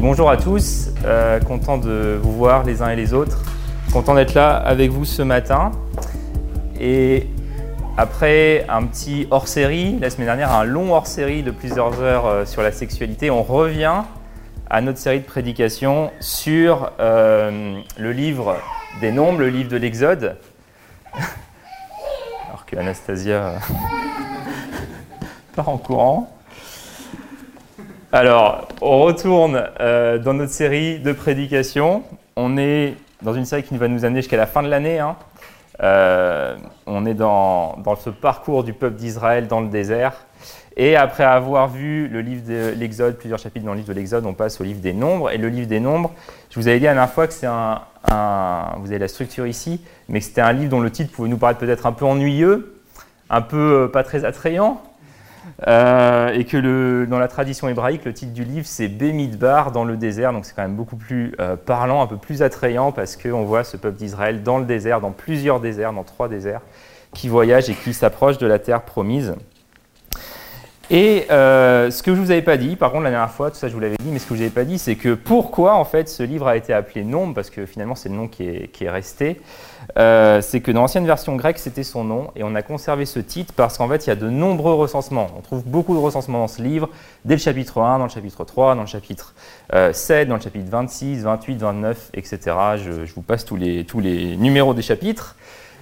Bonjour 0.00 0.30
à 0.30 0.36
tous, 0.36 0.90
euh, 1.04 1.40
content 1.40 1.76
de 1.76 2.16
vous 2.22 2.32
voir 2.32 2.62
les 2.62 2.82
uns 2.82 2.90
et 2.90 2.94
les 2.94 3.12
autres, 3.14 3.42
content 3.92 4.14
d'être 4.14 4.32
là 4.32 4.54
avec 4.54 4.92
vous 4.92 5.04
ce 5.04 5.22
matin. 5.22 5.72
Et 6.78 7.26
après 7.96 8.64
un 8.68 8.84
petit 8.84 9.26
hors-série, 9.32 9.98
la 9.98 10.08
semaine 10.10 10.28
dernière, 10.28 10.52
un 10.52 10.62
long 10.62 10.94
hors-série 10.94 11.42
de 11.42 11.50
plusieurs 11.50 12.00
heures 12.00 12.26
euh, 12.26 12.44
sur 12.44 12.62
la 12.62 12.70
sexualité, 12.70 13.32
on 13.32 13.42
revient 13.42 14.02
à 14.70 14.80
notre 14.82 14.98
série 14.98 15.18
de 15.18 15.24
prédications 15.24 16.12
sur 16.20 16.92
euh, 17.00 17.80
le 17.98 18.12
livre 18.12 18.56
des 19.00 19.10
Nombres, 19.10 19.40
le 19.40 19.48
livre 19.48 19.68
de 19.68 19.78
l'Exode. 19.78 20.36
Alors 22.48 22.66
que 22.66 22.76
Anastasia 22.76 23.54
part 25.56 25.68
en 25.68 25.76
courant. 25.76 26.37
Alors, 28.10 28.66
on 28.80 29.02
retourne 29.02 29.68
euh, 29.80 30.16
dans 30.16 30.32
notre 30.32 30.52
série 30.52 30.98
de 30.98 31.12
prédications. 31.12 32.04
On 32.36 32.56
est 32.56 32.94
dans 33.20 33.34
une 33.34 33.44
série 33.44 33.62
qui 33.62 33.76
va 33.76 33.86
nous 33.86 34.06
amener 34.06 34.22
jusqu'à 34.22 34.38
la 34.38 34.46
fin 34.46 34.62
de 34.62 34.68
l'année. 34.68 34.98
Hein. 34.98 35.16
Euh, 35.82 36.56
on 36.86 37.04
est 37.04 37.12
dans, 37.12 37.76
ce 38.02 38.08
parcours 38.08 38.64
du 38.64 38.72
peuple 38.72 38.96
d'Israël 38.96 39.46
dans 39.46 39.60
le 39.60 39.68
désert. 39.68 40.24
Et 40.78 40.96
après 40.96 41.24
avoir 41.24 41.68
vu 41.68 42.08
le 42.08 42.22
livre 42.22 42.48
de 42.48 42.72
l'Exode, 42.78 43.18
plusieurs 43.18 43.38
chapitres 43.38 43.66
dans 43.66 43.72
le 43.72 43.78
livre 43.80 43.88
de 43.88 43.94
l'Exode, 43.94 44.24
on 44.24 44.32
passe 44.32 44.58
au 44.62 44.64
livre 44.64 44.80
des 44.80 44.94
Nombres. 44.94 45.30
Et 45.30 45.36
le 45.36 45.50
livre 45.50 45.68
des 45.68 45.80
Nombres, 45.80 46.12
je 46.48 46.58
vous 46.58 46.66
avais 46.66 46.78
dit 46.78 46.86
la 46.86 46.94
dernière 46.94 47.12
fois 47.12 47.26
que 47.26 47.34
c'est 47.34 47.46
un, 47.46 47.82
Vous 48.78 48.86
avez 48.86 48.98
la 48.98 49.08
structure 49.08 49.46
ici, 49.46 49.82
mais 50.08 50.22
c'était 50.22 50.40
un 50.40 50.54
livre 50.54 50.70
dont 50.70 50.80
le 50.80 50.90
titre 50.90 51.12
pouvait 51.12 51.28
nous 51.28 51.36
paraître 51.36 51.60
peut-être 51.60 51.84
un 51.84 51.92
peu 51.92 52.06
ennuyeux, 52.06 52.80
un 53.28 53.42
peu 53.42 53.82
euh, 53.84 53.88
pas 53.88 54.02
très 54.02 54.24
attrayant. 54.24 54.80
Euh, 55.66 56.32
et 56.32 56.44
que 56.44 57.04
dans 57.06 57.18
la 57.18 57.28
tradition 57.28 57.68
hébraïque, 57.68 58.04
le 58.04 58.12
titre 58.12 58.32
du 58.32 58.44
livre, 58.44 58.66
c'est 58.66 58.88
Bémidbar 58.88 59.72
dans 59.72 59.84
le 59.84 59.96
désert. 59.96 60.32
Donc 60.32 60.44
c'est 60.44 60.54
quand 60.54 60.62
même 60.62 60.76
beaucoup 60.76 60.96
plus 60.96 61.34
euh, 61.40 61.56
parlant, 61.56 62.02
un 62.02 62.06
peu 62.06 62.16
plus 62.16 62.42
attrayant, 62.42 62.92
parce 62.92 63.16
qu'on 63.16 63.44
voit 63.44 63.64
ce 63.64 63.76
peuple 63.76 63.96
d'Israël 63.96 64.42
dans 64.42 64.58
le 64.58 64.64
désert, 64.64 65.00
dans 65.00 65.12
plusieurs 65.12 65.60
déserts, 65.60 65.92
dans 65.92 66.04
trois 66.04 66.28
déserts, 66.28 66.60
qui 67.14 67.28
voyage 67.28 67.70
et 67.70 67.74
qui 67.74 67.94
s'approche 67.94 68.38
de 68.38 68.46
la 68.46 68.58
terre 68.58 68.82
promise. 68.82 69.34
Et 70.90 71.26
euh, 71.30 71.90
ce 71.90 72.02
que 72.02 72.14
je 72.14 72.18
ne 72.18 72.24
vous 72.24 72.30
avais 72.30 72.42
pas 72.42 72.56
dit, 72.56 72.74
par 72.74 72.92
contre 72.92 73.04
la 73.04 73.10
dernière 73.10 73.30
fois, 73.30 73.50
tout 73.50 73.56
ça 73.56 73.68
je 73.68 73.74
vous 73.74 73.80
l'avais 73.80 73.96
dit, 73.98 74.08
mais 74.10 74.18
ce 74.18 74.24
que 74.24 74.34
je 74.34 74.38
vous 74.38 74.42
avais 74.42 74.50
pas 74.50 74.64
dit, 74.64 74.78
c'est 74.78 74.94
que 74.94 75.12
pourquoi 75.12 75.74
en 75.74 75.84
fait 75.84 76.08
ce 76.08 76.22
livre 76.22 76.46
a 76.48 76.56
été 76.56 76.72
appelé 76.72 77.04
Nombre, 77.04 77.34
parce 77.34 77.50
que 77.50 77.66
finalement 77.66 77.94
c'est 77.94 78.08
le 78.08 78.14
nom 78.14 78.26
qui 78.26 78.48
est, 78.48 78.68
qui 78.68 78.84
est 78.84 78.90
resté, 78.90 79.42
euh, 79.98 80.40
c'est 80.40 80.60
que 80.60 80.72
dans 80.72 80.80
l'ancienne 80.80 81.04
version 81.04 81.36
grecque 81.36 81.58
c'était 81.58 81.82
son 81.82 82.04
nom, 82.04 82.30
et 82.36 82.42
on 82.42 82.54
a 82.54 82.62
conservé 82.62 83.04
ce 83.04 83.18
titre 83.18 83.52
parce 83.54 83.76
qu'en 83.76 83.86
fait 83.86 84.06
il 84.06 84.08
y 84.08 84.12
a 84.12 84.16
de 84.16 84.30
nombreux 84.30 84.72
recensements. 84.72 85.28
On 85.36 85.42
trouve 85.42 85.62
beaucoup 85.62 85.92
de 85.92 86.00
recensements 86.00 86.38
dans 86.38 86.48
ce 86.48 86.62
livre, 86.62 86.88
dès 87.26 87.34
le 87.34 87.40
chapitre 87.40 87.82
1, 87.82 87.98
dans 87.98 88.04
le 88.04 88.10
chapitre 88.10 88.44
3, 88.44 88.74
dans 88.74 88.80
le 88.80 88.86
chapitre 88.86 89.34
euh, 89.74 89.92
7, 89.92 90.26
dans 90.26 90.36
le 90.36 90.40
chapitre 90.40 90.70
26, 90.70 91.22
28, 91.22 91.56
29, 91.56 92.10
etc. 92.14 92.38
Je, 92.76 93.04
je 93.04 93.14
vous 93.14 93.22
passe 93.22 93.44
tous 93.44 93.56
les, 93.56 93.84
tous 93.84 94.00
les 94.00 94.38
numéros 94.38 94.72
des 94.72 94.82
chapitres. 94.82 95.36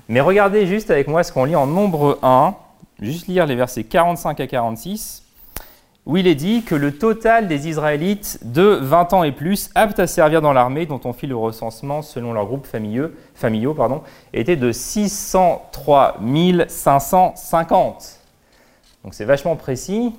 Mais 0.09 0.21
regardez 0.21 0.67
juste 0.67 0.91
avec 0.91 1.07
moi 1.07 1.23
ce 1.23 1.33
qu'on 1.33 1.45
lit 1.45 1.57
en 1.57 1.67
nombre 1.67 2.19
1 2.23 2.57
juste 3.01 3.27
lire 3.27 3.47
les 3.47 3.57
versets 3.57 3.85
45 3.85 4.41
à 4.41 4.47
46, 4.47 5.23
où 6.07 6.17
il 6.17 6.27
est 6.27 6.37
dit 6.37 6.63
que 6.63 6.75
le 6.75 6.97
total 6.97 7.49
des 7.49 7.69
Israélites 7.69 8.39
de 8.43 8.63
20 8.63 9.13
ans 9.13 9.25
et 9.25 9.33
plus 9.33 9.71
aptes 9.75 9.99
à 9.99 10.07
servir 10.07 10.41
dans 10.41 10.53
l'armée, 10.53 10.87
dont 10.87 11.01
on 11.05 11.13
fit 11.13 11.27
le 11.27 11.37
recensement 11.37 12.01
selon 12.01 12.33
leurs 12.33 12.47
groupes 12.47 12.67
familiaux, 12.67 13.11
familiaux 13.35 13.75
pardon, 13.75 14.03
était 14.33 14.57
de 14.57 14.71
603 14.71 16.19
550. 16.69 18.21
Donc 19.03 19.15
c'est 19.15 19.25
vachement 19.25 19.57
précis. 19.57 20.15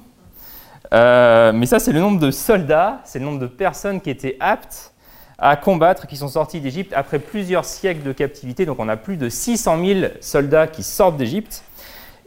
Euh, 0.94 1.52
mais 1.53 1.66
ça, 1.66 1.80
c'est 1.80 1.92
le 1.92 1.99
nombre 1.99 2.20
de 2.20 2.32
soldats, 2.32 3.02
c'est 3.04 3.20
le 3.20 3.26
nombre 3.26 3.39
de 3.39 3.48
personnes 3.48 4.02
qui 4.02 4.10
étaient 4.10 4.37
aptes 4.39 4.93
à 5.37 5.55
combattre, 5.55 6.08
qui 6.08 6.17
sont 6.17 6.30
sortis 6.30 6.60
d'Égypte 6.61 6.93
après 6.95 7.20
plusieurs 7.20 7.66
siècles 7.66 8.04
de 8.04 8.11
captivité. 8.11 8.66
Donc 8.66 8.80
on 8.80 8.89
a 8.89 8.98
plus 8.98 9.17
de 9.17 9.30
600 9.30 9.86
000 9.86 9.99
soldats 10.21 10.67
qui 10.67 10.83
sortent 10.83 11.17
d'Égypte. 11.17 11.64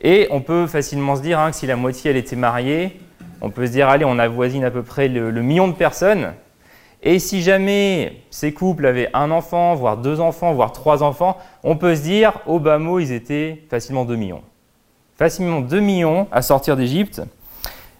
Et 0.00 0.28
on 0.30 0.40
peut 0.40 0.66
facilement 0.66 1.16
se 1.16 1.22
dire 1.22 1.38
hein, 1.38 1.50
que 1.50 1.56
si 1.56 1.66
la 1.66 1.76
moitié 1.76 2.10
elle 2.10 2.16
était 2.16 2.36
mariée, 2.36 3.00
on 3.40 3.50
peut 3.50 3.66
se 3.66 3.72
dire 3.72 3.88
allez, 3.88 4.04
on 4.04 4.18
avoisine 4.18 4.64
à 4.64 4.70
peu 4.70 4.82
près 4.82 5.08
le, 5.08 5.30
million 5.42 5.68
de 5.68 5.74
personnes. 5.74 6.32
Et 7.02 7.18
si 7.18 7.42
jamais 7.42 8.22
ces 8.30 8.52
couples 8.52 8.86
avaient 8.86 9.08
un 9.14 9.30
enfant, 9.30 9.74
voire 9.74 9.96
deux 9.96 10.20
enfants, 10.20 10.52
voire 10.52 10.72
trois 10.72 11.02
enfants, 11.02 11.38
on 11.62 11.76
peut 11.76 11.96
se 11.96 12.02
dire 12.02 12.40
au 12.46 12.58
bas 12.58 12.78
mot, 12.78 12.98
ils 12.98 13.12
étaient 13.12 13.62
facilement 13.70 14.04
2 14.04 14.16
millions. 14.16 14.42
Facilement 15.16 15.60
2 15.60 15.80
millions 15.80 16.28
à 16.30 16.42
sortir 16.42 16.76
d'Égypte. 16.76 17.22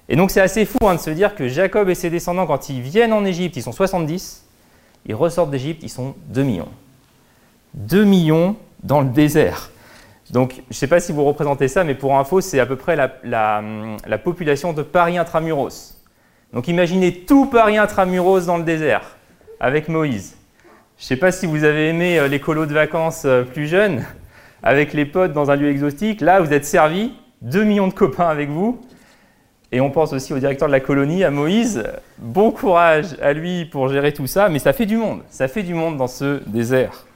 Et 0.09 0.17
donc 0.17 0.31
c'est 0.31 0.41
assez 0.41 0.65
fou 0.65 0.79
hein, 0.83 0.97
de 0.97 1.01
se 1.01 1.11
dire 1.11 1.35
que 1.35 1.49
Jacob 1.49 1.89
et 1.89 1.95
ses 1.95 2.11
descendants, 2.11 2.47
quand 2.47 2.69
ils 2.69 2.81
viennent 2.81 3.13
en 3.13 3.25
Égypte, 3.25 3.57
ils 3.57 3.63
sont 3.63 3.73
70, 3.73 4.45
ils 5.07 5.15
ressortent 5.15 5.51
d'Égypte, 5.51 5.83
ils 5.83 5.91
sont 5.91 6.15
2 6.29 6.43
millions. 6.43 6.69
2 7.75 8.05
millions 8.05 8.57
dans 8.83 9.01
le 9.01 9.09
désert. 9.09 9.71
Donc, 10.31 10.55
je 10.55 10.61
ne 10.71 10.75
sais 10.75 10.87
pas 10.87 11.01
si 11.01 11.13
vous 11.13 11.25
représentez 11.25 11.67
ça, 11.67 11.83
mais 11.83 11.95
pour 11.95 12.17
info, 12.17 12.41
c'est 12.41 12.61
à 12.61 12.67
peu 12.67 12.77
près 12.77 12.95
la, 12.95 13.13
la, 13.25 13.63
la, 14.07 14.19
population 14.19 14.73
de 14.73 14.83
Paris 14.83 15.19
intramuros. 15.19 15.97
Donc, 16.53 16.69
imaginez 16.69 17.13
tout 17.25 17.47
Paris 17.47 17.79
intramuros 17.79 18.47
dans 18.47 18.57
le 18.57 18.63
désert, 18.63 19.17
avec 19.59 19.89
Moïse. 19.89 20.37
Je 20.99 21.05
ne 21.05 21.07
sais 21.07 21.17
pas 21.17 21.33
si 21.33 21.47
vous 21.47 21.65
avez 21.65 21.89
aimé 21.89 22.19
euh, 22.19 22.29
les 22.29 22.39
colos 22.39 22.67
de 22.67 22.75
vacances 22.75 23.23
euh, 23.25 23.43
plus 23.43 23.67
jeunes, 23.67 24.05
avec 24.63 24.93
les 24.93 25.05
potes 25.05 25.33
dans 25.33 25.51
un 25.51 25.57
lieu 25.57 25.69
exotique. 25.69 26.21
Là, 26.21 26.41
vous 26.41 26.53
êtes 26.53 26.67
servis, 26.67 27.13
2 27.43 27.65
millions 27.65 27.89
de 27.89 27.95
copains 27.95 28.29
avec 28.29 28.51
vous. 28.51 28.81
Et 29.73 29.81
on 29.81 29.91
pense 29.91 30.13
aussi 30.13 30.33
au 30.33 30.39
directeur 30.39 30.69
de 30.69 30.73
la 30.73 30.81
colonie, 30.81 31.25
à 31.25 31.31
Moïse. 31.31 31.85
Bon 32.19 32.51
courage 32.51 33.17
à 33.23 33.33
lui 33.33 33.65
pour 33.65 33.89
gérer 33.89 34.13
tout 34.13 34.27
ça, 34.27 34.49
mais 34.49 34.59
ça 34.59 34.73
fait 34.73 34.87
du 34.87 34.97
monde. 34.97 35.23
Ça 35.29 35.49
fait 35.49 35.63
du 35.63 35.75
monde 35.75 35.97
dans 35.97 36.09
ce 36.09 36.43
désert. 36.47 37.07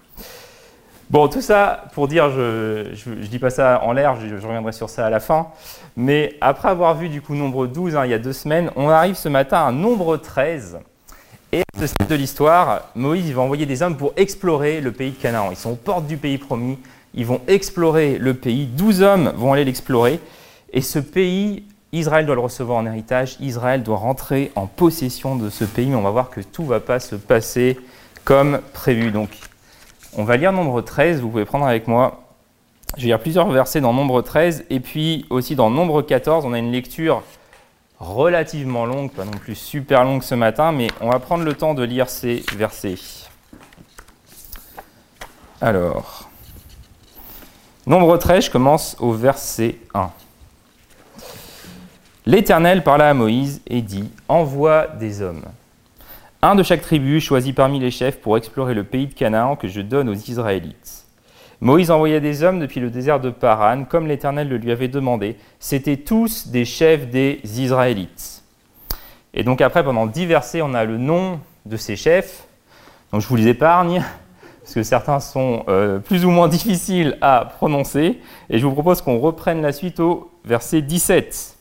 Bon, 1.15 1.29
tout 1.29 1.43
ça 1.43 1.85
pour 1.95 2.09
dire, 2.09 2.29
je 2.29 3.09
ne 3.09 3.27
dis 3.27 3.39
pas 3.39 3.51
ça 3.51 3.83
en 3.85 3.93
l'air, 3.93 4.17
je, 4.17 4.35
reviendrai 4.35 4.73
sur 4.73 4.91
ça 4.91 5.07
à 5.07 5.11
la 5.11 5.21
fin, 5.21 5.47
mais 5.97 6.35
après 6.41 6.69
avoir 6.69 6.97
vu 6.97 7.09
du 7.09 7.23
coup 7.23 7.37
nombre 7.37 7.69
12 7.69 7.95
hein, 7.95 8.05
il 8.05 8.11
y 8.11 8.15
a 8.15 8.19
deux 8.19 8.33
semaines, 8.33 8.73
on 8.75 8.89
arrive 8.89 9.15
ce 9.15 9.29
matin 9.29 9.65
à 9.65 9.71
nombre 9.71 10.17
13. 10.17 10.81
Et 11.53 11.61
à 11.61 11.79
ce 11.79 11.87
stade 11.87 12.09
de 12.09 12.17
l'histoire, 12.17 12.89
Moïse 12.97 13.31
va 13.31 13.43
envoyer 13.43 13.65
des 13.65 13.81
hommes 13.83 13.97
pour 13.97 14.13
explorer 14.17 14.81
le 14.81 14.91
pays 14.91 15.13
de 15.13 15.17
Canaan. 15.17 15.51
Ils 15.53 15.57
sont 15.57 15.71
aux 15.71 15.77
portes 15.77 16.09
du 16.09 16.17
pays 16.17 16.37
promis, 16.37 16.81
ils 17.15 17.27
vont 17.27 17.41
explorer 17.47 18.19
le 18.19 18.35
pays, 18.35 18.67
12 18.67 19.03
hommes 19.03 19.33
vont 19.37 19.53
aller 19.53 19.65
l'explorer, 19.65 20.19
et 20.73 20.81
ce 20.81 20.99
pays, 20.99 21.63
Israël 21.93 22.27
doit 22.27 22.35
le 22.35 22.41
recevoir 22.41 22.79
en 22.79 22.87
héritage, 22.87 23.37
Israël 23.39 23.85
doit 23.85 23.99
rentrer 23.99 24.51
en 24.57 24.67
possession 24.67 25.37
de 25.37 25.49
ce 25.49 25.63
pays, 25.63 25.87
mais 25.87 25.95
on 25.95 26.03
va 26.03 26.11
voir 26.11 26.31
que 26.31 26.41
tout 26.41 26.65
ne 26.65 26.71
va 26.71 26.81
pas 26.81 26.99
se 26.99 27.15
passer 27.15 27.79
comme 28.25 28.59
prévu. 28.73 29.13
Donc 29.13 29.31
on 30.17 30.25
va 30.25 30.37
lire 30.37 30.53
Nombre 30.53 30.81
13, 30.81 31.21
vous 31.21 31.29
pouvez 31.29 31.45
prendre 31.45 31.67
avec 31.67 31.89
moi. 31.89 32.23
Je 32.97 33.03
vais 33.03 33.09
lire 33.09 33.21
plusieurs 33.21 33.49
versets 33.51 33.81
dans 33.81 33.93
Nombre 33.93 34.23
13 34.23 34.67
et 34.71 34.81
puis 34.81 35.27
aussi 35.31 35.57
dans 35.57 35.71
Nombre 35.71 36.03
14, 36.03 36.45
on 36.45 36.53
a 36.53 36.59
une 36.59 36.71
lecture 36.71 37.23
relativement 37.99 38.87
longue, 38.87 39.11
pas 39.11 39.25
non 39.25 39.33
plus 39.33 39.55
super 39.55 40.05
longue 40.05 40.23
ce 40.23 40.35
matin, 40.35 40.73
mais 40.73 40.89
on 41.01 41.11
va 41.11 41.19
prendre 41.19 41.45
le 41.45 41.55
temps 41.55 41.75
de 41.75 41.83
lire 41.83 42.09
ces 42.09 42.45
versets. 42.57 42.97
Alors, 45.61 46.29
Nombre 47.87 48.17
13, 48.17 48.47
je 48.47 48.51
commence 48.51 48.97
au 49.01 49.13
verset 49.13 49.77
1. 49.95 50.11
L'Éternel 52.27 52.83
parla 52.83 53.11
à 53.11 53.15
Moïse 53.15 53.61
et 53.67 53.83
dit 53.83 54.11
Envoie 54.29 54.87
des 54.87 55.21
hommes 55.21 55.43
un 56.45 56.55
de 56.57 56.63
chaque 56.63 56.83
tribu 56.83 57.23
choisi 57.23 57.55
parmi 57.55 57.81
les 57.81 57.91
chefs 57.91 58.21
pour 58.21 58.37
explorer 58.37 58.75
le 58.75 58.85
pays 58.85 59.07
de 59.07 59.15
Canaan 59.15 59.57
que 59.57 59.67
je 59.67 59.81
donne 59.81 60.11
aux 60.11 60.15
Israélites. 60.15 61.07
Moïse 61.63 61.91
envoya 61.91 62.21
des 62.21 62.43
hommes 62.43 62.61
depuis 62.61 62.81
le 62.81 62.91
désert 62.91 63.19
de 63.19 63.31
Paran, 63.31 63.85
comme 63.85 64.07
l'Éternel 64.07 64.51
le 64.51 64.59
lui 64.59 64.71
avait 64.71 64.89
demandé. 64.89 65.39
C'étaient 65.59 65.97
tous 65.97 66.49
des 66.49 66.67
chefs 66.67 67.09
des 67.09 67.41
Israélites. 67.45 68.43
Et 69.33 69.43
donc 69.43 69.63
après, 69.63 69.83
pendant 69.83 70.05
dix 70.05 70.27
versets, 70.27 70.61
on 70.61 70.75
a 70.75 70.85
le 70.85 70.99
nom 70.99 71.41
de 71.65 71.79
ces 71.79 71.97
chefs. 71.97 72.45
Donc 73.11 73.23
je 73.23 73.27
vous 73.27 73.37
les 73.37 73.49
épargne, 73.49 74.05
parce 74.61 74.75
que 74.75 74.83
certains 74.83 75.21
sont 75.21 75.65
euh, 75.69 75.99
plus 75.99 76.27
ou 76.27 76.31
moins 76.31 76.49
difficiles 76.49 77.17
à 77.23 77.47
prononcer. 77.57 78.21
Et 78.51 78.59
je 78.59 78.67
vous 78.67 78.75
propose 78.75 79.01
qu'on 79.01 79.19
reprenne 79.19 79.63
la 79.63 79.73
suite 79.73 79.99
au 79.99 80.31
verset 80.45 80.83
17. 80.83 81.54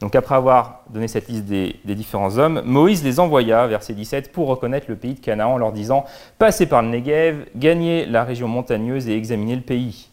Donc 0.00 0.14
après 0.14 0.36
avoir 0.36 0.82
donné 0.90 1.08
cette 1.08 1.28
liste 1.28 1.46
des, 1.46 1.74
différents 1.84 2.38
hommes, 2.38 2.62
Moïse 2.64 3.02
les 3.02 3.18
envoya, 3.18 3.66
verset 3.66 3.94
17, 3.94 4.30
pour 4.30 4.46
reconnaître 4.46 4.86
le 4.88 4.94
pays 4.94 5.14
de 5.14 5.20
Canaan 5.20 5.54
en 5.54 5.58
leur 5.58 5.72
disant 5.72 6.04
Passez 6.38 6.66
par 6.66 6.82
le 6.82 6.88
Negev, 6.88 7.46
gagnez 7.56 8.06
la 8.06 8.22
région 8.22 8.46
montagneuse 8.46 9.08
et 9.08 9.16
examinez 9.16 9.56
le 9.56 9.62
pays. 9.62 10.08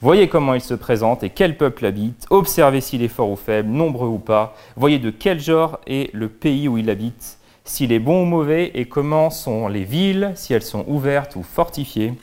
Voyez 0.00 0.28
comment 0.28 0.54
il 0.54 0.62
se 0.62 0.74
présente 0.74 1.22
et 1.22 1.30
quel 1.30 1.56
peuple 1.56 1.86
habite, 1.86 2.26
observez 2.30 2.80
s'il 2.80 3.02
est 3.02 3.08
fort 3.08 3.30
ou 3.30 3.36
faible, 3.36 3.68
nombreux 3.68 4.08
ou 4.08 4.18
pas, 4.18 4.56
voyez 4.74 4.98
de 4.98 5.10
quel 5.10 5.38
genre 5.38 5.78
est 5.86 6.12
le 6.14 6.28
pays 6.28 6.68
où 6.68 6.78
il 6.78 6.90
habite, 6.90 7.38
s'il 7.64 7.92
est 7.92 7.98
bon 7.98 8.22
ou 8.22 8.24
mauvais 8.24 8.72
et 8.74 8.86
comment 8.86 9.30
sont 9.30 9.68
les 9.68 9.84
villes, 9.84 10.32
si 10.34 10.54
elles 10.54 10.62
sont 10.62 10.84
ouvertes 10.88 11.36
ou 11.36 11.42
fortifiées. 11.42 12.14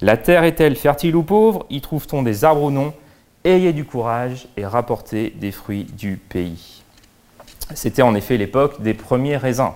La 0.00 0.16
terre 0.16 0.44
est-elle 0.44 0.76
fertile 0.76 1.16
ou 1.16 1.24
pauvre? 1.24 1.66
Y 1.70 1.80
trouve-t-on 1.80 2.22
des 2.22 2.44
arbres 2.44 2.62
ou 2.62 2.70
non? 2.70 2.94
Ayez 3.44 3.72
du 3.72 3.84
courage 3.84 4.48
et 4.56 4.66
rapportez 4.66 5.30
des 5.30 5.52
fruits 5.52 5.84
du 5.84 6.16
pays. 6.16 6.82
C'était 7.74 8.02
en 8.02 8.14
effet 8.14 8.36
l'époque 8.36 8.82
des 8.82 8.94
premiers 8.94 9.36
raisins. 9.36 9.72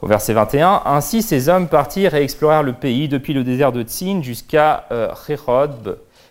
Au 0.00 0.08
verset 0.08 0.32
21, 0.32 0.82
Ainsi 0.84 1.22
ces 1.22 1.48
hommes 1.48 1.68
partirent 1.68 2.14
et 2.14 2.22
explorèrent 2.22 2.64
le 2.64 2.72
pays 2.72 3.08
depuis 3.08 3.32
le 3.32 3.44
désert 3.44 3.70
de 3.70 3.84
Tsin 3.84 4.20
jusqu'à 4.22 4.86
euh, 4.90 5.14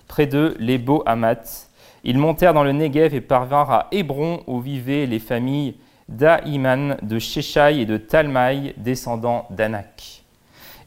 près 0.07 0.27
de 0.27 0.57
Lebo 0.59 1.03
Hamat. 1.05 1.69
Ils 2.03 2.17
montèrent 2.17 2.53
dans 2.53 2.65
le 2.65 2.73
Negev 2.73 3.15
et 3.15 3.21
parvinrent 3.21 3.71
à 3.71 3.87
Hébron 3.93 4.43
où 4.47 4.59
vivaient 4.59 5.05
les 5.05 5.19
familles 5.19 5.75
d'Aïman, 6.09 6.97
de 7.01 7.19
Sheshai 7.19 7.79
et 7.79 7.85
de 7.85 7.95
Talmaï, 7.95 8.73
descendants 8.75 9.47
d'Anak. 9.51 10.23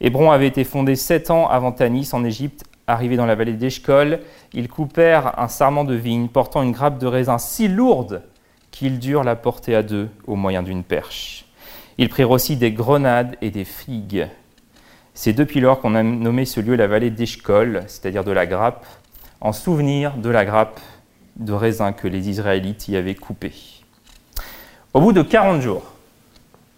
Hébron 0.01 0.29
avait 0.29 0.47
été 0.47 0.63
fondé 0.63 0.95
sept 0.95 1.31
ans 1.31 1.47
avant 1.47 1.71
Tanis 1.71 2.09
en 2.13 2.23
Égypte. 2.23 2.63
Arrivés 2.87 3.17
dans 3.17 3.25
la 3.25 3.33
vallée 3.33 3.53
d'Eshkol, 3.53 4.19
ils 4.55 4.69
coupèrent 4.69 5.37
un 5.37 5.49
sarment 5.49 5.83
de 5.83 5.93
vigne 5.93 6.29
portant 6.29 6.63
une 6.63 6.71
grappe 6.71 6.97
de 6.97 7.05
raisin 7.05 7.37
si 7.37 7.67
lourde 7.67 8.23
qu'ils 8.71 8.99
durent 8.99 9.25
la 9.25 9.35
porter 9.35 9.75
à 9.75 9.83
deux 9.83 10.09
au 10.27 10.35
moyen 10.35 10.63
d'une 10.63 10.83
perche. 10.83 11.45
Ils 11.97 12.09
prirent 12.09 12.31
aussi 12.31 12.55
des 12.55 12.71
grenades 12.71 13.35
et 13.41 13.51
des 13.51 13.65
figues. 13.65 14.27
C'est 15.13 15.33
depuis 15.33 15.59
lors 15.59 15.81
qu'on 15.81 15.93
a 15.93 16.03
nommé 16.03 16.45
ce 16.45 16.61
lieu 16.61 16.75
la 16.75 16.87
vallée 16.87 17.09
d'Eshkol, 17.09 17.83
c'est-à-dire 17.87 18.23
de 18.23 18.31
la 18.31 18.45
grappe, 18.45 18.85
en 19.41 19.51
souvenir 19.51 20.15
de 20.17 20.29
la 20.29 20.45
grappe 20.45 20.79
de 21.35 21.53
raisin 21.53 21.91
que 21.91 22.07
les 22.07 22.29
Israélites 22.29 22.87
y 22.87 22.95
avaient 22.95 23.15
coupée. 23.15 23.53
Au 24.93 25.01
bout 25.01 25.11
de 25.11 25.21
40 25.21 25.61
jours, 25.61 25.83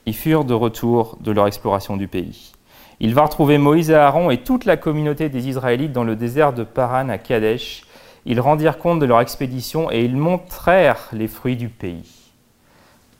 ils 0.08 0.16
furent 0.16 0.46
de 0.46 0.56
retour 0.56 1.18
de 1.22 1.32
leur 1.32 1.46
exploration 1.46 1.96
du 1.96 2.08
pays. 2.08 2.54
Ils 3.00 3.14
vinrent 3.14 3.30
trouver 3.30 3.58
Moïse 3.58 3.92
et 3.92 3.96
Aaron 3.96 4.32
et 4.32 4.38
toute 4.38 4.66
la 4.66 4.78
communauté 4.78 5.30
des 5.30 5.48
Israélites 5.48 5.94
dans 5.94 6.04
le 6.04 6.16
désert 6.16 6.54
de 6.54 6.64
Paran 6.64 7.10
à 7.10 7.18
Kadesh. 7.18 7.84
Ils 8.26 8.42
rendirent 8.42 8.80
compte 8.80 9.00
de 9.00 9.06
leur 9.06 9.22
expédition 9.22 9.92
et 9.92 10.04
ils 10.04 10.18
montrèrent 10.18 11.08
les 11.14 11.28
fruits 11.28 11.56
du 11.56 11.70
pays. 11.70 12.32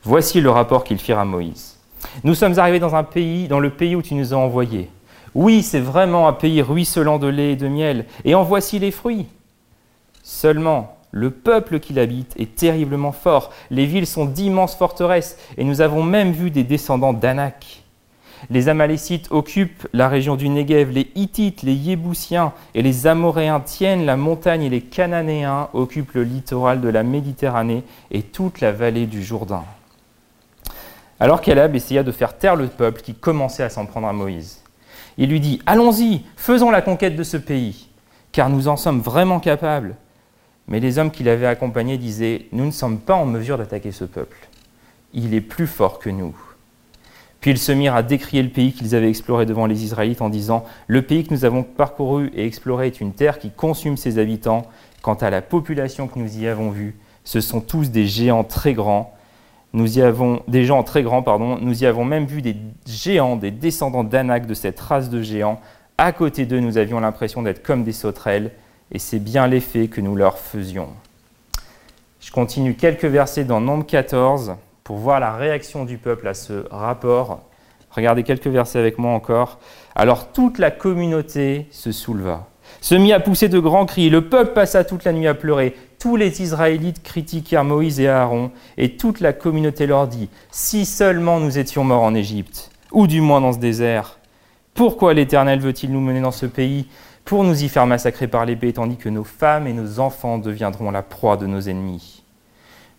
Voici 0.04 0.42
le 0.42 0.50
rapport 0.50 0.84
qu'ils 0.84 1.00
firent 1.00 1.20
à 1.20 1.26
Moïse. 1.26 1.78
Nous 2.24 2.36
sommes 2.36 2.58
arrivés 2.60 2.80
dans 2.80 2.96
un 2.96 3.04
pays, 3.04 3.48
dans 3.48 3.60
le 3.60 3.70
pays 3.70 3.96
où 3.96 4.02
tu 4.02 4.16
nous 4.16 4.34
as 4.34 4.38
envoyés. 4.38 4.90
Oui, 5.36 5.62
c'est 5.62 5.80
vraiment 5.80 6.28
un 6.28 6.34
pays 6.34 6.62
ruisselant 6.62 7.20
de 7.20 7.28
lait 7.28 7.52
et 7.52 7.56
de 7.56 7.68
miel, 7.68 8.06
et 8.26 8.34
en 8.34 8.44
voici 8.44 8.80
les 8.80 8.92
fruits. 8.92 9.28
Seulement, 10.24 10.98
le 11.12 11.32
peuple 11.32 11.80
qui 11.80 11.94
l'habite 11.94 12.34
est 12.38 12.56
terriblement 12.56 13.12
fort. 13.12 13.52
Les 13.70 13.86
villes 13.86 14.08
sont 14.08 14.26
d'immenses 14.26 14.76
forteresses, 14.76 15.38
et 15.58 15.64
nous 15.64 15.82
avons 15.82 16.04
même 16.04 16.32
vu 16.32 16.52
des 16.52 16.64
descendants 16.64 17.14
d'Anak. 17.14 17.84
Les 18.50 18.70
Amalécites 18.70 19.28
occupent 19.32 19.88
la 19.94 20.08
région 20.08 20.36
du 20.36 20.48
Negev, 20.48 20.92
les 20.92 21.12
Hittites, 21.16 21.64
les 21.64 21.74
Yéboussiens 21.74 22.54
et 22.76 22.82
les 22.82 23.08
Amoréens 23.08 23.60
tiennent 23.60 24.06
la 24.06 24.16
montagne 24.16 24.64
et 24.64 24.70
les 24.70 24.82
Cananéens 24.82 25.70
occupent 25.74 26.14
le 26.14 26.24
littoral 26.24 26.80
de 26.80 26.90
la 26.90 27.04
Méditerranée 27.04 27.84
et 28.12 28.22
toute 28.22 28.62
la 28.62 28.72
vallée 28.72 29.08
du 29.08 29.24
Jourdain. 29.24 29.64
Alors 31.20 31.42
Caleb 31.42 31.76
essaya 31.76 32.04
de 32.04 32.12
faire 32.12 32.38
taire 32.38 32.56
le 32.56 32.68
peuple 32.68 33.02
qui 33.02 33.16
commençait 33.16 33.64
à 33.64 33.70
s'en 33.70 33.86
prendre 33.86 34.08
à 34.08 34.14
Moïse. 34.14 34.62
Il 35.18 35.30
lui 35.30 35.40
dit 35.40 35.60
Allons-y, 35.66 36.22
faisons 36.36 36.70
la 36.70 36.82
conquête 36.82 37.16
de 37.16 37.24
ce 37.24 37.38
pays, 37.38 37.90
car 38.32 38.50
nous 38.50 38.68
en 38.68 38.78
sommes 38.78 39.02
vraiment 39.02 39.40
capables. 39.40 39.96
Mais 40.68 40.80
les 40.80 41.00
hommes 41.00 41.12
qui 41.12 41.24
l'avaient 41.24 41.48
accompagné 41.48 41.98
disaient 41.98 42.46
Nous 42.52 42.66
ne 42.66 42.72
sommes 42.72 43.00
pas 43.00 43.16
en 43.16 43.26
mesure 43.26 43.58
d'attaquer 43.58 43.92
ce 43.92 44.06
peuple. 44.06 44.38
Il 45.14 45.34
est 45.34 45.42
plus 45.42 45.68
fort 45.68 45.98
que 45.98 46.12
nous. 46.12 46.36
Puis 47.40 47.52
ils 47.52 47.58
se 47.58 47.72
mirent 47.72 47.96
à 47.96 48.04
décrier 48.04 48.42
le 48.42 48.50
pays 48.50 48.74
qu'ils 48.74 48.96
avaient 48.96 49.10
exploré 49.10 49.46
devant 49.46 49.68
les 49.68 49.84
Israélites 49.84 50.22
en 50.22 50.30
disant 50.30 50.66
Le 50.88 51.02
pays 51.02 51.24
que 51.24 51.34
nous 51.34 51.46
avons 51.46 51.64
parcouru 51.64 52.32
et 52.34 52.46
exploré 52.46 52.88
est 52.88 53.00
une 53.00 53.14
terre 53.14 53.40
qui 53.40 53.52
consume 53.52 53.98
ses 53.98 54.18
habitants. 54.20 54.68
Quant 55.02 55.14
à 55.16 55.30
la 55.30 55.42
population 55.42 56.08
que 56.08 56.20
nous 56.20 56.40
y 56.40 56.48
avons 56.48 56.72
vue, 56.72 56.98
ce 57.24 57.40
sont 57.40 57.62
tous 57.62 57.92
des 57.92 58.08
géants 58.08 58.44
très 58.44 58.74
grands. 58.74 59.14
Nous 59.74 60.00
y 60.00 60.02
avons 60.02 60.42
des 60.48 60.66
gens 60.66 60.84
très 60.84 61.04
grands, 61.04 61.22
pardon. 61.22 61.58
Nous 61.62 61.84
y 61.84 61.86
avons 61.86 62.06
même 62.06 62.26
vu 62.26 62.42
des 62.42 62.56
géants, 62.88 63.36
des 63.36 63.52
descendants 63.52 64.04
d'Anak 64.04 64.48
de 64.48 64.54
cette 64.54 64.80
race 64.80 65.10
de 65.10 65.22
géants. 65.22 65.62
À 65.98 66.12
côté 66.12 66.46
d'eux, 66.46 66.60
nous 66.60 66.78
avions 66.78 67.00
l'impression 67.00 67.42
d'être 67.42 67.64
comme 67.64 67.84
des 67.84 67.92
sauterelles, 67.92 68.52
et 68.92 69.00
c'est 69.00 69.20
bien 69.20 69.48
l'effet 69.48 69.88
que 69.88 70.02
nous 70.02 70.16
leur 70.16 70.38
faisions. 70.40 70.90
Je 72.20 72.32
continue 72.32 72.76
quelques 72.76 73.06
versets 73.06 73.44
dans 73.44 73.62
Nombre 73.62 73.86
14 73.86 74.56
pour 74.88 74.96
voir 75.00 75.20
la 75.20 75.34
réaction 75.34 75.84
du 75.84 75.98
peuple 75.98 76.30
à 76.30 76.34
ce 76.34 76.66
rapport. 76.72 77.42
Regardez 77.92 78.24
quelques 78.24 78.48
versets 78.48 78.80
avec 78.80 78.98
moi 78.98 79.12
encore. 79.12 79.60
Alors 79.96 80.32
toute 80.32 80.60
la 80.60 80.72
communauté 80.72 81.68
se 81.72 81.92
souleva, 81.92 82.48
se 82.80 82.96
mit 82.96 83.12
à 83.12 83.20
pousser 83.20 83.50
de 83.50 83.60
grands 83.60 83.86
cris. 83.86 84.10
Le 84.10 84.30
peuple 84.30 84.54
passa 84.54 84.86
toute 84.86 85.04
la 85.04 85.12
nuit 85.12 85.28
à 85.28 85.34
pleurer. 85.34 85.76
Tous 86.00 86.16
les 86.16 86.42
Israélites 86.42 87.04
critiquèrent 87.04 87.66
Moïse 87.66 88.00
et 88.00 88.08
Aaron, 88.08 88.52
et 88.78 88.96
toute 88.96 89.20
la 89.20 89.34
communauté 89.34 89.88
leur 89.88 90.08
dit 90.08 90.30
Si 90.52 90.86
seulement 90.86 91.42
nous 91.42 91.60
étions 91.60 91.84
morts 91.84 92.04
en 92.04 92.16
Égypte, 92.16 92.72
ou 92.94 93.08
du 93.08 93.20
moins 93.20 93.42
dans 93.42 93.52
ce 93.52 93.60
désert, 93.60 94.20
pourquoi 94.74 95.14
l'Éternel 95.14 95.60
veut-il 95.60 95.92
nous 95.92 96.00
mener 96.00 96.22
dans 96.22 96.32
ce 96.32 96.46
pays 96.46 96.88
pour 97.26 97.44
nous 97.44 97.62
y 97.62 97.68
faire 97.68 97.88
massacrer 97.88 98.30
par 98.30 98.46
l'épée, 98.46 98.72
tandis 98.72 98.96
que 98.96 99.10
nos 99.10 99.26
femmes 99.26 99.68
et 99.68 99.74
nos 99.74 100.00
enfants 100.00 100.38
deviendront 100.38 100.92
la 100.92 101.04
proie 101.04 101.36
de 101.36 101.46
nos 101.46 101.60
ennemis? 101.60 102.17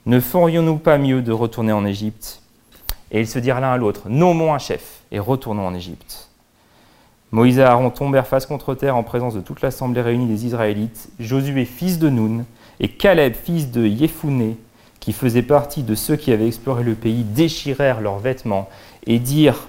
Ne 0.09 0.21
ferions-nous 0.21 0.79
pas 0.79 0.97
mieux 0.97 1.21
de 1.21 1.33
retourner 1.33 1.73
en 1.73 1.85
Égypte? 1.85 2.41
Et 3.11 3.21
ils 3.21 3.29
se 3.29 3.39
dirent 3.39 3.61
l'un 3.61 3.73
à 3.73 3.77
l'autre, 3.77 4.09
nommons 4.09 4.55
un 4.55 4.59
chef 4.59 5.03
et 5.13 5.19
retournons 5.19 5.67
en 5.67 5.75
Égypte. 5.75 6.31
Moïse 7.31 7.59
et 7.59 7.63
Aaron 7.63 7.91
tombèrent 7.91 8.27
face 8.27 8.47
contre 8.47 8.75
terre 8.75 8.97
en 8.97 9.03
présence 9.03 9.35
de 9.35 9.43
toute 9.43 9.61
l'assemblée 9.61 10.01
réunie 10.01 10.27
des 10.27 10.47
Israélites, 10.47 11.11
Josué 11.21 11.67
fils 11.67 11.99
de 11.99 12.09
Nun 12.09 12.47
et 12.81 12.89
Caleb 12.89 13.35
fils 13.35 13.71
de 13.71 13.87
Yéphuné, 13.87 14.57
qui 14.99 15.13
faisaient 15.13 15.43
partie 15.43 15.83
de 15.83 15.95
ceux 15.95 16.17
qui 16.17 16.33
avaient 16.33 16.47
exploré 16.47 16.85
le 16.85 16.95
pays, 16.95 17.23
déchirèrent 17.23 18.01
leurs 18.01 18.19
vêtements 18.19 18.71
et 19.07 19.19
dirent 19.19 19.69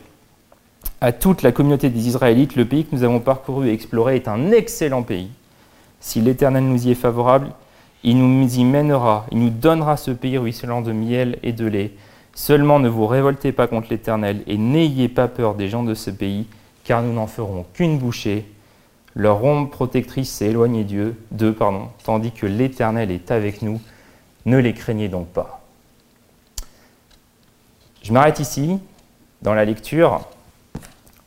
à 1.01 1.12
toute 1.12 1.42
la 1.42 1.51
communauté 1.51 1.89
des 1.89 2.07
Israélites, 2.07 2.56
le 2.56 2.63
pays 2.63 2.85
que 2.85 2.95
nous 2.95 3.03
avons 3.03 3.19
parcouru 3.19 3.68
et 3.68 3.74
exploré 3.74 4.15
est 4.15 4.30
un 4.30 4.51
excellent 4.51 5.03
pays. 5.03 5.31
Si 6.00 6.21
l'Éternel 6.21 6.63
nous 6.63 6.88
y 6.88 6.92
est 6.92 6.95
favorable, 6.95 7.51
il 8.03 8.17
nous 8.17 8.47
y 8.55 8.63
mènera, 8.63 9.25
il 9.31 9.39
nous 9.39 9.49
donnera 9.49 9.97
ce 9.97 10.11
pays 10.11 10.37
ruisselant 10.37 10.81
de 10.81 10.91
miel 10.91 11.37
et 11.43 11.51
de 11.51 11.65
lait. 11.65 11.91
Seulement 12.33 12.79
ne 12.79 12.87
vous 12.87 13.07
révoltez 13.07 13.51
pas 13.51 13.67
contre 13.67 13.87
l'Éternel 13.89 14.43
et 14.47 14.57
n'ayez 14.57 15.09
pas 15.09 15.27
peur 15.27 15.55
des 15.55 15.67
gens 15.67 15.83
de 15.83 15.93
ce 15.93 16.09
pays, 16.09 16.47
car 16.85 17.01
nous 17.01 17.13
n'en 17.13 17.27
ferons 17.27 17.65
qu'une 17.73 17.97
bouchée. 17.97 18.45
Leur 19.15 19.43
ombre 19.43 19.69
protectrice 19.69 20.29
s'est 20.29 20.47
éloignée 20.47 20.85
d'eux, 20.85 21.53
pardon, 21.53 21.89
tandis 22.03 22.31
que 22.31 22.45
l'Éternel 22.45 23.11
est 23.11 23.31
avec 23.31 23.61
nous. 23.61 23.81
Ne 24.45 24.57
les 24.57 24.73
craignez 24.73 25.09
donc 25.09 25.27
pas. 25.27 25.61
Je 28.01 28.13
m'arrête 28.13 28.39
ici, 28.39 28.79
dans 29.41 29.53
la 29.53 29.65
lecture. 29.65 30.21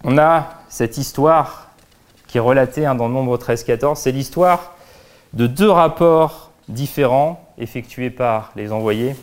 On 0.04 0.16
a 0.16 0.60
cette 0.68 0.96
histoire 0.96 1.70
qui 2.28 2.38
est 2.38 2.40
relatée 2.40 2.86
hein, 2.86 2.94
dans 2.94 3.08
le 3.08 3.14
nombre 3.14 3.36
13-14. 3.36 3.96
C'est 3.96 4.12
l'histoire 4.12 4.72
de 5.34 5.46
deux 5.46 5.70
rapports 5.70 6.51
différents 6.72 7.48
effectués 7.58 8.10
par 8.10 8.52
les 8.56 8.72
envoyés. 8.72 9.14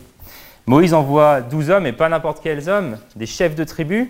Moïse 0.65 0.93
envoie 0.93 1.41
douze 1.41 1.69
hommes, 1.69 1.87
et 1.87 1.93
pas 1.93 2.09
n'importe 2.09 2.41
quels 2.43 2.69
hommes, 2.69 2.97
des 3.15 3.25
chefs 3.25 3.55
de 3.55 3.63
tribus. 3.63 4.07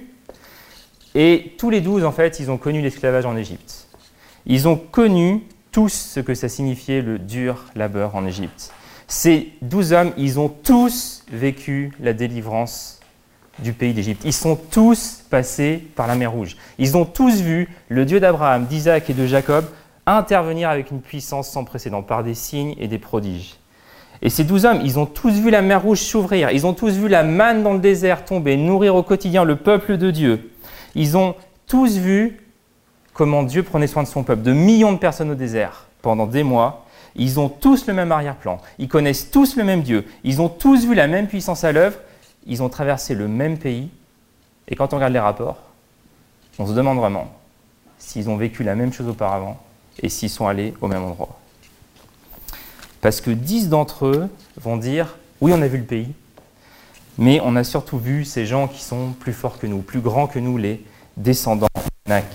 Et 1.15 1.53
tous 1.57 1.69
les 1.69 1.81
douze, 1.81 2.03
en 2.03 2.11
fait, 2.11 2.39
ils 2.39 2.51
ont 2.51 2.57
connu 2.57 2.81
l'esclavage 2.81 3.25
en 3.25 3.35
Égypte. 3.35 3.87
Ils 4.45 4.67
ont 4.67 4.77
connu 4.77 5.43
tous 5.71 5.89
ce 5.89 6.19
que 6.19 6.33
ça 6.33 6.49
signifiait 6.49 7.01
le 7.01 7.17
dur 7.19 7.65
labeur 7.75 8.15
en 8.15 8.25
Égypte. 8.25 8.71
Ces 9.07 9.53
douze 9.61 9.93
hommes, 9.93 10.11
ils 10.17 10.39
ont 10.39 10.49
tous 10.49 11.23
vécu 11.31 11.91
la 11.99 12.13
délivrance 12.13 12.99
du 13.59 13.73
pays 13.73 13.93
d'Égypte. 13.93 14.21
Ils 14.25 14.33
sont 14.33 14.55
tous 14.55 15.23
passés 15.29 15.83
par 15.95 16.07
la 16.07 16.15
mer 16.15 16.31
Rouge. 16.31 16.57
Ils 16.77 16.95
ont 16.95 17.05
tous 17.05 17.41
vu 17.41 17.69
le 17.87 18.05
Dieu 18.05 18.19
d'Abraham, 18.19 18.65
d'Isaac 18.65 19.09
et 19.09 19.13
de 19.13 19.25
Jacob 19.25 19.65
intervenir 20.17 20.69
avec 20.69 20.91
une 20.91 21.01
puissance 21.01 21.49
sans 21.49 21.63
précédent 21.63 22.01
par 22.01 22.23
des 22.23 22.33
signes 22.33 22.75
et 22.77 22.87
des 22.87 22.99
prodiges. 22.99 23.55
Et 24.21 24.29
ces 24.29 24.43
douze 24.43 24.65
hommes, 24.65 24.81
ils 24.83 24.99
ont 24.99 25.05
tous 25.05 25.33
vu 25.33 25.49
la 25.49 25.61
mer 25.61 25.81
rouge 25.81 25.99
s'ouvrir, 25.99 26.51
ils 26.51 26.65
ont 26.65 26.73
tous 26.73 26.91
vu 26.91 27.07
la 27.07 27.23
manne 27.23 27.63
dans 27.63 27.73
le 27.73 27.79
désert 27.79 28.25
tomber, 28.25 28.57
nourrir 28.57 28.95
au 28.95 29.03
quotidien 29.03 29.43
le 29.43 29.55
peuple 29.55 29.97
de 29.97 30.11
Dieu. 30.11 30.51
Ils 30.95 31.15
ont 31.15 31.35
tous 31.67 31.97
vu 31.97 32.41
comment 33.13 33.43
Dieu 33.43 33.63
prenait 33.63 33.87
soin 33.87 34.03
de 34.03 34.07
son 34.07 34.23
peuple, 34.23 34.41
de 34.41 34.51
millions 34.51 34.91
de 34.91 34.97
personnes 34.97 35.31
au 35.31 35.35
désert 35.35 35.87
pendant 36.01 36.27
des 36.27 36.43
mois. 36.43 36.85
Ils 37.15 37.39
ont 37.39 37.49
tous 37.49 37.87
le 37.87 37.93
même 37.93 38.11
arrière-plan, 38.11 38.59
ils 38.77 38.87
connaissent 38.87 39.31
tous 39.31 39.55
le 39.55 39.63
même 39.63 39.81
Dieu, 39.81 40.05
ils 40.23 40.41
ont 40.41 40.49
tous 40.49 40.85
vu 40.85 40.95
la 40.95 41.07
même 41.07 41.27
puissance 41.27 41.63
à 41.63 41.71
l'œuvre, 41.71 41.97
ils 42.45 42.61
ont 42.61 42.69
traversé 42.69 43.15
le 43.15 43.27
même 43.27 43.57
pays. 43.57 43.89
Et 44.67 44.75
quand 44.75 44.93
on 44.93 44.97
regarde 44.97 45.13
les 45.13 45.19
rapports, 45.19 45.57
on 46.59 46.67
se 46.67 46.73
demande 46.73 46.97
vraiment 46.97 47.27
s'ils 47.97 48.29
ont 48.29 48.37
vécu 48.37 48.63
la 48.63 48.75
même 48.75 48.93
chose 48.93 49.07
auparavant 49.07 49.57
et 50.01 50.09
s'ils 50.09 50.29
sont 50.29 50.47
allés 50.47 50.73
au 50.81 50.87
même 50.87 51.03
endroit. 51.03 51.39
Parce 53.01 53.21
que 53.21 53.31
dix 53.31 53.69
d'entre 53.69 54.07
eux 54.07 54.29
vont 54.57 54.77
dire 54.77 55.17
Oui, 55.41 55.51
on 55.53 55.61
a 55.61 55.67
vu 55.67 55.77
le 55.77 55.83
pays, 55.83 56.13
mais 57.17 57.39
on 57.43 57.55
a 57.55 57.63
surtout 57.63 57.97
vu 57.97 58.25
ces 58.25 58.45
gens 58.45 58.67
qui 58.67 58.81
sont 58.81 59.13
plus 59.19 59.33
forts 59.33 59.59
que 59.59 59.67
nous, 59.67 59.79
plus 59.79 60.01
grands 60.01 60.27
que 60.27 60.39
nous, 60.39 60.57
les 60.57 60.83
descendants 61.17 61.67
d'Anak. 62.05 62.25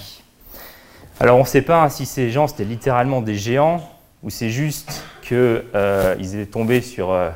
Alors 1.21 1.37
on 1.37 1.42
ne 1.42 1.47
sait 1.47 1.62
pas 1.62 1.88
si 1.90 2.06
ces 2.06 2.30
gens 2.30 2.49
c'était 2.49 2.64
littéralement 2.64 3.23
des 3.23 3.37
géants 3.37 3.88
ou 4.23 4.30
c'est 4.30 4.50
juste 4.50 5.04
qu'ils 5.23 5.37
euh, 5.75 6.16
étaient 6.18 6.47
tombés 6.47 6.80
sur 6.80 7.12
euh, 7.12 7.30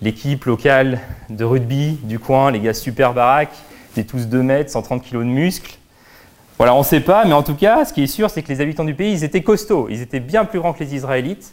l'équipe 0.00 0.44
locale 0.44 1.00
de 1.28 1.44
rugby 1.44 1.98
du 2.04 2.18
coin, 2.18 2.50
les 2.50 2.60
gars 2.60 2.74
super 2.74 3.12
baraques, 3.12 3.54
étaient 3.92 4.04
tous 4.04 4.26
2 4.26 4.42
mètres, 4.42 4.70
130 4.70 5.02
kilos 5.02 5.24
de 5.24 5.30
muscles. 5.30 5.76
Voilà, 6.58 6.74
on 6.74 6.80
ne 6.80 6.84
sait 6.84 7.00
pas, 7.00 7.24
mais 7.24 7.32
en 7.32 7.42
tout 7.42 7.54
cas, 7.54 7.84
ce 7.84 7.92
qui 7.92 8.02
est 8.02 8.06
sûr, 8.06 8.30
c'est 8.30 8.42
que 8.42 8.48
les 8.48 8.60
habitants 8.60 8.84
du 8.84 8.94
pays, 8.94 9.12
ils 9.12 9.24
étaient 9.24 9.42
costauds, 9.42 9.88
ils 9.90 10.00
étaient 10.00 10.20
bien 10.20 10.44
plus 10.44 10.60
grands 10.60 10.72
que 10.72 10.84
les 10.84 10.94
Israélites, 10.94 11.52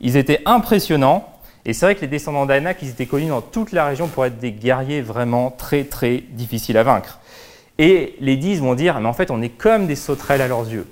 ils 0.00 0.16
étaient 0.16 0.40
impressionnants, 0.46 1.28
et 1.64 1.72
c'est 1.72 1.84
vrai 1.84 1.94
que 1.94 2.00
les 2.00 2.06
descendants 2.06 2.46
d'Anak, 2.46 2.78
ils 2.82 2.88
étaient 2.88 3.06
connus 3.06 3.28
dans 3.28 3.42
toute 3.42 3.72
la 3.72 3.84
région 3.84 4.08
pour 4.08 4.24
être 4.24 4.38
des 4.38 4.52
guerriers 4.52 5.02
vraiment 5.02 5.50
très 5.50 5.84
très 5.84 6.24
difficiles 6.30 6.78
à 6.78 6.82
vaincre. 6.82 7.18
Et 7.78 8.16
les 8.20 8.36
dix 8.36 8.58
vont 8.58 8.74
dire, 8.74 8.98
mais 9.00 9.08
en 9.08 9.12
fait, 9.12 9.30
on 9.30 9.42
est 9.42 9.50
comme 9.50 9.86
des 9.86 9.94
sauterelles 9.94 10.40
à 10.40 10.48
leurs 10.48 10.68
yeux. 10.68 10.86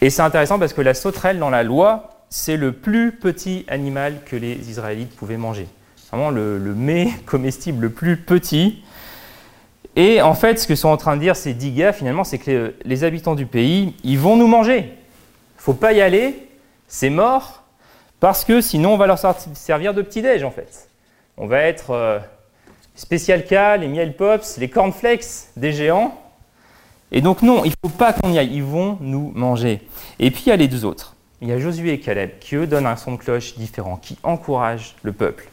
Et 0.00 0.10
c'est 0.10 0.22
intéressant 0.22 0.58
parce 0.58 0.72
que 0.72 0.80
la 0.80 0.94
sauterelle, 0.94 1.38
dans 1.38 1.50
la 1.50 1.64
loi, 1.64 2.18
c'est 2.30 2.56
le 2.56 2.72
plus 2.72 3.12
petit 3.12 3.64
animal 3.68 4.20
que 4.24 4.36
les 4.36 4.70
Israélites 4.70 5.16
pouvaient 5.16 5.38
manger. 5.38 5.66
Vraiment 6.10 6.30
le, 6.30 6.58
le 6.58 6.74
mets 6.74 7.10
comestible 7.26 7.82
le 7.82 7.90
plus 7.90 8.16
petit. 8.16 8.82
Et 9.98 10.22
en 10.22 10.34
fait, 10.34 10.60
ce 10.60 10.68
que 10.68 10.76
sont 10.76 10.90
en 10.90 10.96
train 10.96 11.16
de 11.16 11.20
dire 11.20 11.34
ces 11.34 11.54
dix 11.54 11.72
gars, 11.72 11.92
finalement, 11.92 12.22
c'est 12.22 12.38
que 12.38 12.72
les, 12.84 13.02
habitants 13.02 13.34
du 13.34 13.46
pays, 13.46 13.96
ils 14.04 14.16
vont 14.16 14.36
nous 14.36 14.46
manger. 14.46 14.92
Il 15.58 15.60
faut 15.60 15.74
pas 15.74 15.92
y 15.92 16.00
aller, 16.00 16.48
c'est 16.86 17.10
mort, 17.10 17.64
parce 18.20 18.44
que 18.44 18.60
sinon 18.60 18.92
on 18.92 18.96
va 18.96 19.08
leur 19.08 19.18
servir 19.18 19.94
de 19.94 20.02
petit-déj, 20.02 20.44
en 20.44 20.52
fait. 20.52 20.88
On 21.36 21.48
va 21.48 21.62
être 21.62 21.90
euh, 21.90 22.20
Spécial 22.94 23.44
K, 23.44 23.80
les 23.80 23.88
Miel 23.88 24.14
Pops, 24.14 24.58
les 24.58 24.70
Cornflakes 24.70 25.48
des 25.56 25.72
géants. 25.72 26.16
Et 27.10 27.20
donc 27.20 27.42
non, 27.42 27.64
il 27.64 27.70
ne 27.70 27.88
faut 27.88 27.96
pas 27.96 28.12
qu'on 28.12 28.30
y 28.30 28.38
aille, 28.38 28.54
ils 28.54 28.62
vont 28.62 28.98
nous 29.00 29.32
manger. 29.34 29.80
Et 30.20 30.30
puis 30.30 30.44
il 30.46 30.50
y 30.50 30.52
a 30.52 30.56
les 30.56 30.68
deux 30.68 30.84
autres. 30.84 31.16
Il 31.42 31.48
y 31.48 31.52
a 31.52 31.58
Josué 31.58 31.94
et 31.94 31.98
Caleb 31.98 32.38
qui 32.38 32.54
eux 32.54 32.68
donnent 32.68 32.86
un 32.86 32.94
son 32.94 33.14
de 33.14 33.16
cloche 33.16 33.56
différent, 33.56 33.96
qui 33.96 34.16
encouragent 34.22 34.94
le 35.02 35.12
peuple 35.12 35.48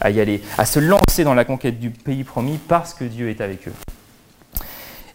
à 0.00 0.10
y 0.10 0.20
aller, 0.20 0.42
à 0.58 0.64
se 0.64 0.78
lancer 0.78 1.24
dans 1.24 1.34
la 1.34 1.44
conquête 1.44 1.78
du 1.78 1.90
pays 1.90 2.24
promis 2.24 2.58
parce 2.68 2.94
que 2.94 3.04
Dieu 3.04 3.30
est 3.30 3.40
avec 3.40 3.68
eux. 3.68 3.74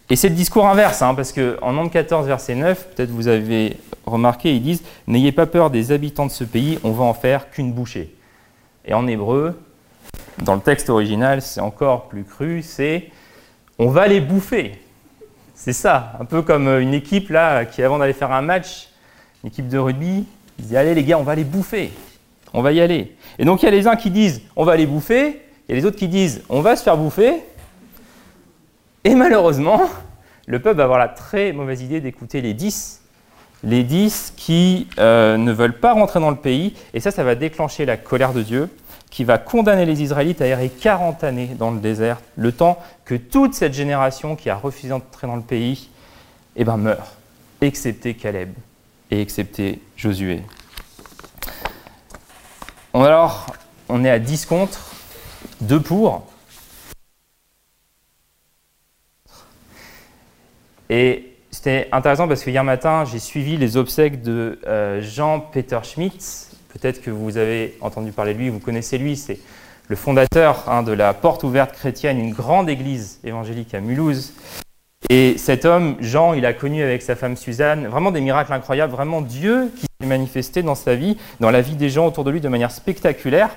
Et 0.10 0.15
c'est 0.15 0.30
le 0.30 0.36
discours 0.36 0.68
inverse, 0.68 1.01
hein, 1.01 1.15
parce 1.15 1.34
qu'en 1.34 1.74
Nombre 1.74 1.89
14, 1.89 2.27
verset 2.27 2.54
9, 2.54 2.89
peut-être 2.89 3.10
vous 3.10 3.27
avez 3.27 3.77
remarqué, 4.06 4.54
ils 4.54 4.62
disent 4.62 4.84
N'ayez 5.08 5.32
pas 5.32 5.48
peur 5.48 5.72
des 5.72 5.92
habitants 5.92 6.27
de 6.27 6.32
ce 6.32 6.44
pays, 6.44 6.77
on 6.84 6.92
va 6.92 7.06
en 7.06 7.15
faire 7.15 7.50
qu'une 7.50 7.74
bouchée. 7.74 8.13
Et 8.86 8.94
en 8.94 9.08
hébreu, 9.08 9.60
dans 10.38 10.54
le 10.54 10.62
texte 10.62 10.92
original, 10.92 11.42
c'est 11.42 11.60
encore 11.60 12.08
plus 12.08 12.24
cru 12.24 12.62
c'est 12.62 13.10
On 13.80 13.88
va 13.88 14.08
les 14.08 14.22
bouffer. 14.22 14.80
C'est 15.56 15.74
ça, 15.74 16.13
un 16.20 16.25
peu 16.25 16.44
comme 16.44 16.68
une 16.68 16.94
équipe 16.94 17.30
là 17.30 17.65
qui, 17.65 17.82
avant 17.82 17.98
d'aller 17.98 18.13
faire 18.13 18.32
un 18.32 18.42
match, 18.44 18.89
une 19.44 19.48
équipe 19.48 19.68
de 19.68 19.80
rugby, 19.80 20.27
ils 20.60 20.77
Allez 20.77 20.94
les 20.94 21.04
gars, 21.04 21.18
on 21.18 21.24
va 21.24 21.34
les 21.34 21.44
bouffer. 21.44 21.92
On 22.55 22.62
va 22.62 22.71
y 22.71 22.81
aller. 22.81 23.15
Et 23.38 23.45
donc 23.45 23.62
il 23.62 23.65
y 23.65 23.67
a 23.67 23.71
les 23.71 23.88
uns 23.88 23.95
qui 23.95 24.09
disent 24.09 24.41
On 24.55 24.63
va 24.63 24.75
les 24.75 24.85
bouffer 24.85 25.41
il 25.67 25.74
y 25.74 25.77
a 25.77 25.81
les 25.81 25.85
autres 25.85 25.97
qui 25.97 26.07
disent 26.07 26.43
On 26.50 26.62
va 26.62 26.75
se 26.75 26.83
faire 26.83 26.97
bouffer. 26.97 27.41
Et 29.03 29.15
malheureusement, 29.15 29.81
le 30.47 30.59
peuple 30.59 30.77
va 30.77 30.83
avoir 30.83 31.00
la 31.00 31.07
très 31.07 31.51
mauvaise 31.53 31.81
idée 31.81 32.01
d'écouter 32.01 32.41
les 32.41 32.53
dix. 32.53 33.01
Les 33.63 33.83
dix 33.83 34.33
qui 34.35 34.88
euh, 35.00 35.38
ne 35.38 35.51
veulent 35.51 35.79
pas 35.79 35.93
rentrer 35.93 36.19
dans 36.19 36.29
le 36.29 36.35
pays. 36.35 36.75
Et 36.93 37.00
ça, 37.00 37.12
ça 37.12 37.24
va 37.24 37.35
déclencher 37.35 37.85
la 37.85 37.97
colère 37.97 38.33
de 38.33 38.43
Dieu 38.43 38.69
qui 39.09 39.24
va 39.24 39.38
condamner 39.38 39.85
les 39.85 40.03
Israélites 40.03 40.41
à 40.41 40.45
errer 40.45 40.69
40 40.69 41.24
années 41.24 41.51
dans 41.57 41.71
le 41.71 41.79
désert, 41.79 42.19
le 42.35 42.51
temps 42.51 42.77
que 43.05 43.15
toute 43.15 43.53
cette 43.53 43.74
génération 43.74 44.35
qui 44.35 44.50
a 44.50 44.55
refusé 44.55 44.89
d'entrer 44.89 45.25
dans 45.25 45.38
le 45.38 45.41
pays 45.41 45.89
eh 46.57 46.63
ben, 46.63 46.77
meurt, 46.77 47.15
excepté 47.62 48.13
Caleb 48.13 48.51
et 49.12 49.21
excepté 49.21 49.79
Josué. 49.95 50.41
Alors, 53.03 53.47
on 53.89 54.05
est 54.05 54.09
à 54.09 54.19
10 54.19 54.45
contre, 54.45 54.79
2 55.59 55.81
pour. 55.81 56.25
Et 60.89 61.33
c'était 61.51 61.89
intéressant 61.91 62.29
parce 62.29 62.41
que 62.41 62.49
hier 62.49 62.63
matin, 62.63 63.03
j'ai 63.03 63.19
suivi 63.19 63.57
les 63.57 63.75
obsèques 63.75 64.21
de 64.21 64.59
euh, 64.65 65.01
Jean-Peter 65.01 65.79
Schmitt. 65.83 66.51
Peut-être 66.69 67.01
que 67.01 67.11
vous 67.11 67.35
avez 67.35 67.77
entendu 67.81 68.13
parler 68.13 68.33
de 68.33 68.39
lui, 68.39 68.49
vous 68.49 68.59
connaissez 68.59 68.97
lui. 68.97 69.17
C'est 69.17 69.39
le 69.89 69.97
fondateur 69.97 70.69
hein, 70.69 70.81
de 70.81 70.93
la 70.93 71.13
Porte 71.13 71.43
ouverte 71.43 71.73
chrétienne, 71.73 72.17
une 72.17 72.33
grande 72.33 72.69
église 72.69 73.19
évangélique 73.25 73.73
à 73.73 73.81
Mulhouse. 73.81 74.33
Et 75.09 75.38
cet 75.38 75.65
homme, 75.65 75.97
Jean, 76.00 76.33
il 76.33 76.45
a 76.45 76.53
connu 76.53 76.81
avec 76.81 77.01
sa 77.01 77.15
femme 77.15 77.35
Suzanne 77.35 77.88
vraiment 77.88 78.12
des 78.12 78.21
miracles 78.21 78.53
incroyables, 78.53 78.91
vraiment 78.91 79.21
Dieu 79.21 79.71
qui 79.75 79.81
s'est 79.81 80.07
manifesté 80.07 80.63
dans 80.63 80.75
sa 80.75 80.95
vie, 80.95 81.17
dans 81.39 81.51
la 81.51 81.62
vie 81.62 81.75
des 81.75 81.89
gens 81.89 82.07
autour 82.07 82.24
de 82.24 82.31
lui 82.31 82.41
de 82.41 82.50
manière 82.50 82.71
spectaculaire. 82.71 83.50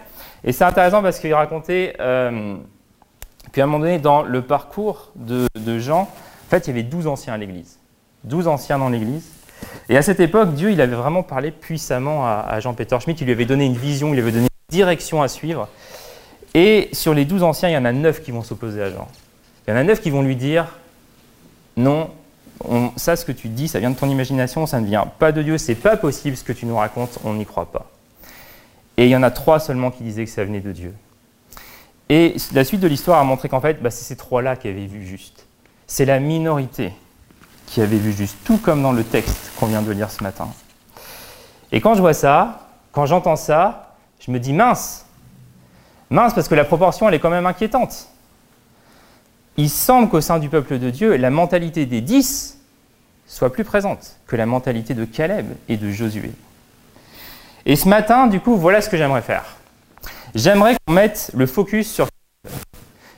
Et 0.45 0.53
c'est 0.53 0.65
intéressant 0.65 1.03
parce 1.03 1.19
qu'il 1.19 1.33
racontait 1.33 1.95
euh, 2.01 2.57
qu'à 3.53 3.63
un 3.63 3.67
moment 3.67 3.79
donné, 3.79 3.99
dans 3.99 4.23
le 4.23 4.43
parcours 4.43 5.13
de, 5.17 5.47
Jean, 5.79 6.03
en 6.03 6.51
fait, 6.51 6.67
il 6.67 6.69
y 6.69 6.71
avait 6.71 6.83
12 6.83 7.07
anciens 7.07 7.33
à 7.33 7.39
l'église. 7.39 7.79
12 8.25 8.47
anciens 8.47 8.79
dans 8.79 8.91
l'église. 8.91 9.31
Et 9.89 9.97
à 9.97 10.03
cette 10.03 10.21
époque, 10.21 10.55
Dieu, 10.55 10.71
il 10.71 10.81
avait 10.81 10.97
vraiment 10.97 11.23
parlé 11.23 11.51
puissamment 11.51 12.27
à, 12.27 12.61
Jean-Peter 12.61 12.99
Schmitt. 13.01 13.21
Il 13.21 13.25
lui 13.25 13.33
avait 13.33 13.47
donné 13.47 13.65
une 13.65 13.77
vision, 13.77 14.09
il 14.09 14.15
lui 14.15 14.21
avait 14.21 14.33
donné 14.33 14.45
une 14.45 14.75
direction 14.75 15.23
à 15.23 15.29
suivre. 15.29 15.69
Et 16.55 16.89
sur 16.93 17.15
les 17.15 17.25
12 17.25 17.43
anciens, 17.43 17.69
il 17.71 17.73
y 17.73 17.77
en 17.77 17.85
a 17.85 17.93
9 17.93 18.23
qui 18.23 18.33
vont 18.33 18.43
s'opposer 18.43 18.83
à 18.83 18.91
Jean. 18.91 19.09
Il 19.67 19.71
y 19.71 19.75
en 19.75 19.77
a 19.77 19.85
9 19.85 20.01
qui 20.01 20.11
vont 20.11 20.23
lui 20.23 20.37
dire 20.37 20.67
Non, 21.79 22.11
ça, 22.97 23.17
ce 23.17 23.25
que 23.25 23.33
tu 23.33 23.49
dis, 23.49 23.69
ça 23.69 23.81
vient 23.81 23.91
de 23.91 23.97
ton 23.97 24.09
imagination, 24.11 24.67
ça 24.67 24.81
ne 24.81 24.87
vient 24.87 25.07
pas 25.07 25.33
de 25.33 25.43
Dieu, 25.43 25.57
c'est 25.57 25.75
pas 25.75 25.97
possible 25.97 26.37
ce 26.37 26.45
que 26.45 26.53
tu 26.53 26.67
nous 26.67 26.77
racontes, 26.77 27.19
on 27.25 27.35
n'y 27.35 27.47
croit 27.47 27.73
pas. 27.73 27.87
Et 28.99 29.05
il 29.05 29.11
y 29.11 29.17
en 29.17 29.23
a 29.23 29.31
trois 29.31 29.61
seulement 29.61 29.91
qui 29.91 30.03
disaient 30.03 30.25
que 30.25 30.31
ça 30.31 30.45
venait 30.45 30.61
de 30.61 30.73
Dieu. 30.73 30.95
Et 32.11 32.35
la 32.53 32.65
suite 32.65 32.81
de 32.81 32.89
l'histoire 32.89 33.19
a 33.19 33.25
montré 33.25 33.49
qu'en 33.49 33.61
fait, 33.61 33.83
bah, 33.83 33.91
c'est 33.91 34.05
ces 34.05 34.17
trois-là 34.17 34.57
qui 34.57 34.69
avaient 34.69 34.87
vu 34.87 35.07
juste 35.07 35.47
c'est 35.89 36.05
la 36.05 36.21
minorité 36.21 36.93
qui 37.67 37.81
avait 37.81 37.97
vu 37.97 38.13
juste, 38.13 38.37
tout 38.45 38.59
comme 38.59 38.83
dans 38.83 38.93
le 38.93 39.03
texte 39.03 39.51
qu'on 39.59 39.67
vient 39.67 39.83
de 39.83 39.91
lire 39.91 40.11
ce 40.11 40.23
matin. 40.23 40.49
Et 41.73 41.81
quand 41.81 41.95
je 41.95 42.01
vois 42.01 42.15
ça, 42.15 42.69
quand 42.93 43.05
j'entends 43.07 43.37
ça, 43.37 43.97
je 44.21 44.31
me 44.31 44.39
dis 44.39 44.53
mince, 44.53 45.07
mince 46.09 46.33
parce 46.35 46.49
que 46.49 46.55
la 46.55 46.65
proportion 46.65 47.09
elle 47.09 47.15
est 47.15 47.19
quand 47.19 47.31
même 47.31 47.47
inquiétante. 47.47 48.09
Il 49.59 49.69
semble 49.69 50.09
qu'au 50.09 50.21
sein 50.21 50.39
du 50.39 50.49
peuple 50.49 50.79
de 50.79 50.89
Dieu, 50.89 51.17
la 51.17 51.31
mentalité 51.31 51.85
des 51.85 52.01
dix 52.01 52.59
soit 53.27 53.53
plus 53.53 53.65
présente 53.65 54.17
que 54.29 54.37
la 54.37 54.47
mentalité 54.47 54.95
de 54.95 55.05
Caleb 55.05 55.47
et 55.69 55.77
de 55.77 55.91
Josué. 55.91 56.31
Et 57.67 57.75
ce 57.75 57.89
matin, 57.89 58.29
du 58.29 58.39
coup, 58.39 58.57
voilà 58.57 58.81
ce 58.81 58.89
que 58.89 58.97
j'aimerais 58.97 59.21
faire. 59.21 59.57
J'aimerais 60.33 60.77
qu'on 60.87 60.93
mette 60.93 61.33
le 61.35 61.47
focus 61.47 61.93
sur 61.93 62.07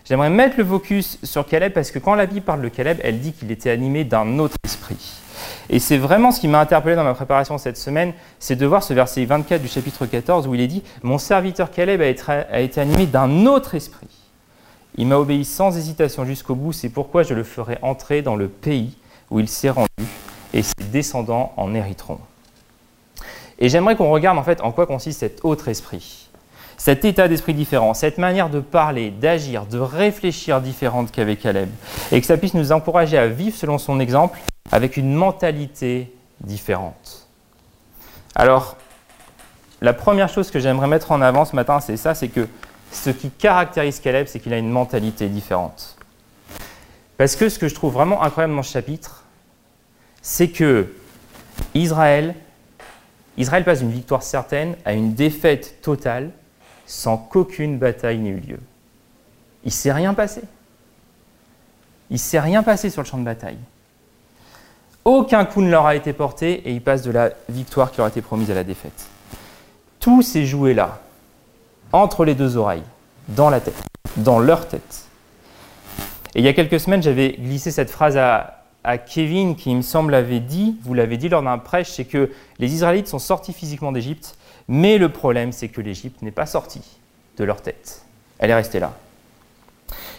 J'aimerais 0.07 0.31
mettre 0.31 0.57
le 0.57 0.65
focus 0.65 1.19
sur 1.23 1.47
Caleb 1.47 1.75
parce 1.75 1.91
que 1.91 1.99
quand 1.99 2.15
la 2.15 2.25
Bible 2.25 2.41
parle 2.41 2.63
de 2.63 2.69
Caleb, 2.69 2.99
elle 3.05 3.21
dit 3.21 3.33
qu'il 3.33 3.53
était 3.53 3.71
animé 3.71 4.05
d'un 4.05 4.39
autre 4.39 4.57
esprit. 4.65 5.21
Et 5.69 5.79
c'est 5.79 5.99
vraiment 5.99 6.33
ce 6.33 6.41
qui 6.41 6.49
m'a 6.49 6.61
interpellé 6.61 6.97
dans 6.97 7.05
ma 7.05 7.15
préparation 7.15 7.59
cette 7.59 7.77
semaine, 7.77 8.15
c'est 8.39 8.57
de 8.57 8.65
voir 8.65 8.83
ce 8.83 8.95
verset 8.95 9.27
24 9.27 9.61
du 9.61 9.69
chapitre 9.69 10.07
14 10.07 10.49
où 10.49 10.55
il 10.55 10.63
est 10.63 10.67
dit 10.69 10.83
Mon 11.03 11.19
serviteur 11.19 11.71
Caleb 11.71 12.01
a 12.01 12.61
été, 12.61 12.81
animé 12.81 13.05
d'un 13.05 13.45
autre 13.45 13.75
esprit. 13.75 14.09
Il 14.97 15.07
m'a 15.07 15.17
obéi 15.17 15.45
sans 15.45 15.77
hésitation 15.77 16.25
jusqu'au 16.25 16.55
bout, 16.55 16.73
c'est 16.73 16.89
pourquoi 16.89 17.23
je 17.23 17.35
le 17.35 17.45
ferai 17.45 17.79
entrer 17.83 18.23
dans 18.23 18.37
le 18.37 18.49
pays 18.49 18.97
où 19.31 19.41
il 19.41 19.49
s'est 19.49 19.71
rendu 19.71 19.89
et 20.53 20.63
ses 20.63 20.85
descendants 20.91 21.53
en 21.57 21.75
hériteront. 21.75 22.19
Et 23.59 23.69
j'aimerais 23.69 23.97
qu'on 23.97 24.11
regarde 24.11 24.39
en 24.39 24.43
fait 24.43 24.61
en 24.63 24.73
quoi 24.73 24.87
consiste 24.87 25.21
cet 25.21 25.45
autre 25.45 25.69
esprit 25.69 26.31
cet 26.81 27.05
état 27.05 27.29
d'esprit 27.29 27.53
différent, 27.53 27.93
cette 27.93 28.17
manière 28.17 28.49
de 28.49 28.59
parler, 28.59 29.11
d'agir, 29.11 29.67
de 29.67 29.79
réfléchir 29.79 30.63
différente 30.63 31.13
qu'avec 31.13 31.41
Caleb, 31.41 31.69
et 32.11 32.19
que 32.19 32.27
ça 32.27 32.39
puisse 32.39 32.55
nous 32.55 32.73
encourager 32.73 33.19
à 33.19 33.27
vivre 33.27 33.55
selon 33.55 33.77
son 33.77 34.01
exemple 34.01 34.39
avec 34.73 34.97
une 34.97 35.13
mentalité 35.13 36.11
différente. 36.41 37.29
Alors, 38.35 38.79
la 39.83 39.93
première 39.93 40.31
chose 40.31 40.51
que 40.51 40.59
j'aimerais 40.59 40.87
mettre 40.87 41.13
en 41.13 41.21
avant 41.21 41.45
ce 41.45 41.55
matin, 41.55 41.81
c'est 41.81 41.99
ça, 41.99 42.15
c'est 42.15 42.29
que 42.29 42.49
ce 42.93 43.11
qui 43.11 43.31
caractérise 43.31 44.01
Caleb, 44.01 44.27
c'est 44.27 44.41
qu'il 44.41 44.53
a 44.53 44.59
une 44.59 44.71
mentalité 44.71 45.29
différente. 45.29 45.97
Parce 47.17 47.37
que 47.37 47.49
ce 47.49 47.59
que 47.59 47.69
je 47.69 47.75
trouve 47.75 47.93
vraiment 47.93 48.23
incroyable 48.23 48.55
dans 48.55 48.63
ce 48.63 48.73
chapitre, 48.73 49.25
c'est 50.23 50.49
que 50.49 50.93
Israël, 51.75 52.35
Israël 53.37 53.65
passe 53.65 53.81
d'une 53.81 53.91
victoire 53.91 54.23
certaine 54.23 54.77
à 54.85 54.93
une 54.93 55.15
défaite 55.15 55.81
totale 55.83 56.31
sans 56.87 57.17
qu'aucune 57.17 57.79
bataille 57.79 58.19
n'ait 58.19 58.31
eu 58.31 58.41
lieu. 58.41 58.61
Il 59.65 59.69
ne 59.69 59.73
s'est 59.73 59.93
rien 59.93 60.15
passé. 60.15 60.43
Il 62.11 62.15
ne 62.15 62.19
s'est 62.19 62.41
rien 62.41 62.63
passé 62.63 62.91
sur 62.91 63.03
le 63.03 63.07
champ 63.07 63.19
de 63.19 63.25
bataille. 63.25 63.59
Aucun 65.05 65.45
coup 65.45 65.63
ne 65.63 65.71
leur 65.71 65.87
a 65.87 65.95
été 65.95 66.13
porté 66.13 66.55
et 66.69 66.73
ils 66.73 66.83
passent 66.83 67.03
de 67.03 67.11
la 67.11 67.31
victoire 67.49 67.91
qui 67.91 67.99
leur 67.99 68.07
a 68.07 68.11
été 68.11 68.21
promise 68.21 68.51
à 68.51 68.55
la 68.55 68.65
défaite. 68.65 69.07
Tout 69.99 70.23
s'est 70.23 70.45
joué 70.45 70.75
là, 70.75 71.01
entre 71.93 72.25
les 72.25 72.35
deux 72.35 72.57
oreilles, 72.57 72.83
dans 73.29 73.51
la 73.51 73.61
tête, 73.61 73.83
dans 74.17 74.39
leur 74.39 74.69
tête. 74.69 75.07
Et 76.35 76.41
il 76.41 76.45
y 76.45 76.49
a 76.49 76.53
quelques 76.53 76.79
semaines, 76.79 77.03
j'avais 77.03 77.33
glissé 77.33 77.71
cette 77.71 77.91
phrase 77.91 78.17
à, 78.17 78.57
Kevin 79.07 79.57
qui, 79.57 79.71
il 79.71 79.77
me 79.77 79.83
semble, 79.83 80.15
avait 80.15 80.41
dit, 80.41 80.79
vous 80.85 80.95
l'avez 80.95 81.19
dit 81.19 81.29
lors 81.29 81.43
d'un 81.43 81.59
prêche, 81.59 81.91
c'est 81.91 82.07
que 82.07 82.31
les 82.59 82.73
Israélites 82.73 83.09
sont 83.09 83.19
sortis 83.19 83.53
physiquement 83.53 83.93
d'Égypte, 83.93 84.37
mais 84.69 84.97
le 84.97 85.11
problème, 85.11 85.53
c'est 85.53 85.69
que 85.69 85.81
l'Égypte 85.81 86.23
n'est 86.23 86.31
pas 86.31 86.47
sortie 86.47 86.83
de 87.37 87.45
leur 87.45 87.61
tête. 87.61 88.03
Elle 88.39 88.51
est 88.51 88.55
restée 88.55 88.81
là. 88.81 88.93